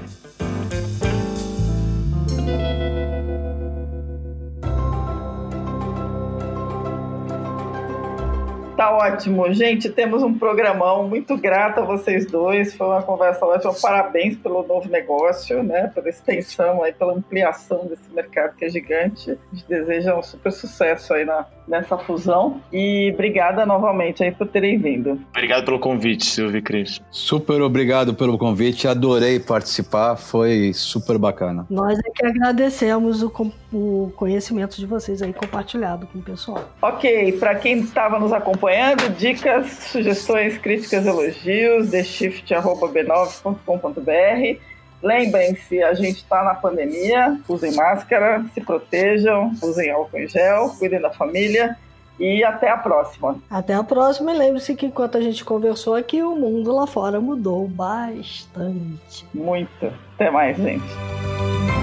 Tá 8.75 8.89
ótimo. 8.91 9.53
Gente, 9.53 9.87
temos 9.87 10.23
um 10.23 10.33
programão. 10.33 11.07
Muito 11.07 11.37
grata 11.37 11.81
a 11.81 11.85
vocês 11.85 12.25
dois. 12.25 12.73
Foi 12.73 12.87
uma 12.87 13.03
conversa 13.03 13.45
ótima. 13.45 13.71
Parabéns 13.79 14.35
pelo 14.37 14.63
novo 14.63 14.89
negócio, 14.89 15.61
né? 15.61 15.91
Pela 15.93 16.09
extensão 16.09 16.83
aí, 16.83 16.91
pela 16.91 17.13
ampliação 17.13 17.85
desse 17.85 18.11
mercado 18.11 18.55
que 18.55 18.65
é 18.65 18.69
gigante. 18.69 19.31
A 19.31 19.55
gente 19.55 19.67
deseja 19.67 20.17
um 20.17 20.23
super 20.23 20.51
sucesso 20.51 21.13
aí 21.13 21.23
na, 21.23 21.45
nessa 21.67 21.97
fusão. 21.97 22.61
E 22.71 23.11
obrigada 23.13 23.65
novamente 23.65 24.23
aí 24.23 24.31
por 24.31 24.47
terem 24.47 24.77
vindo. 24.77 25.19
Obrigado 25.29 25.65
pelo 25.65 25.79
convite, 25.79 26.25
Silvio 26.25 26.59
e 26.59 26.61
Cris. 26.61 27.01
Super 27.11 27.61
obrigado 27.61 28.13
pelo 28.13 28.37
convite. 28.37 28.87
Adorei 28.87 29.39
participar. 29.39 30.15
Foi 30.15 30.71
super 30.73 31.17
bacana. 31.17 31.65
Nós 31.69 31.99
é 31.99 32.11
que 32.13 32.25
agradecemos 32.25 33.21
o, 33.23 33.31
o 33.71 34.11
conhecimento 34.15 34.77
de 34.77 34.85
vocês 34.85 35.21
aí 35.21 35.33
compartilhado 35.33 36.07
com 36.07 36.19
o 36.19 36.21
pessoal. 36.21 36.69
Ok, 36.81 37.33
para 37.33 37.55
quem 37.55 37.79
estava 37.79 38.17
nos 38.19 38.31
acompanhando, 38.31 39.09
dicas, 39.17 39.67
sugestões, 39.91 40.57
críticas, 40.57 41.05
elogios, 41.05 41.89
theshift.b9.com.br. 41.89 44.72
Lembrem-se, 45.03 45.83
a 45.83 45.93
gente 45.93 46.19
está 46.19 46.41
na 46.43 46.55
pandemia, 46.55 47.37
usem 47.47 47.75
máscara, 47.75 48.43
se 48.53 48.61
protejam, 48.61 49.51
usem 49.61 49.91
álcool 49.91 50.17
em 50.17 50.29
gel, 50.29 50.69
cuidem 50.79 51.01
da 51.01 51.11
família 51.11 51.77
e 52.17 52.41
até 52.41 52.69
a 52.69 52.77
próxima. 52.77 53.35
Até 53.49 53.73
a 53.73 53.83
próxima 53.83 54.33
e 54.33 54.37
lembre-se 54.37 54.75
que 54.75 54.85
enquanto 54.85 55.17
a 55.17 55.21
gente 55.21 55.43
conversou 55.43 55.93
aqui, 55.93 56.23
o 56.23 56.35
mundo 56.37 56.73
lá 56.73 56.87
fora 56.87 57.19
mudou 57.19 57.67
bastante. 57.67 59.27
Muito. 59.33 59.91
Até 60.15 60.31
mais, 60.31 60.55
gente. 60.55 61.82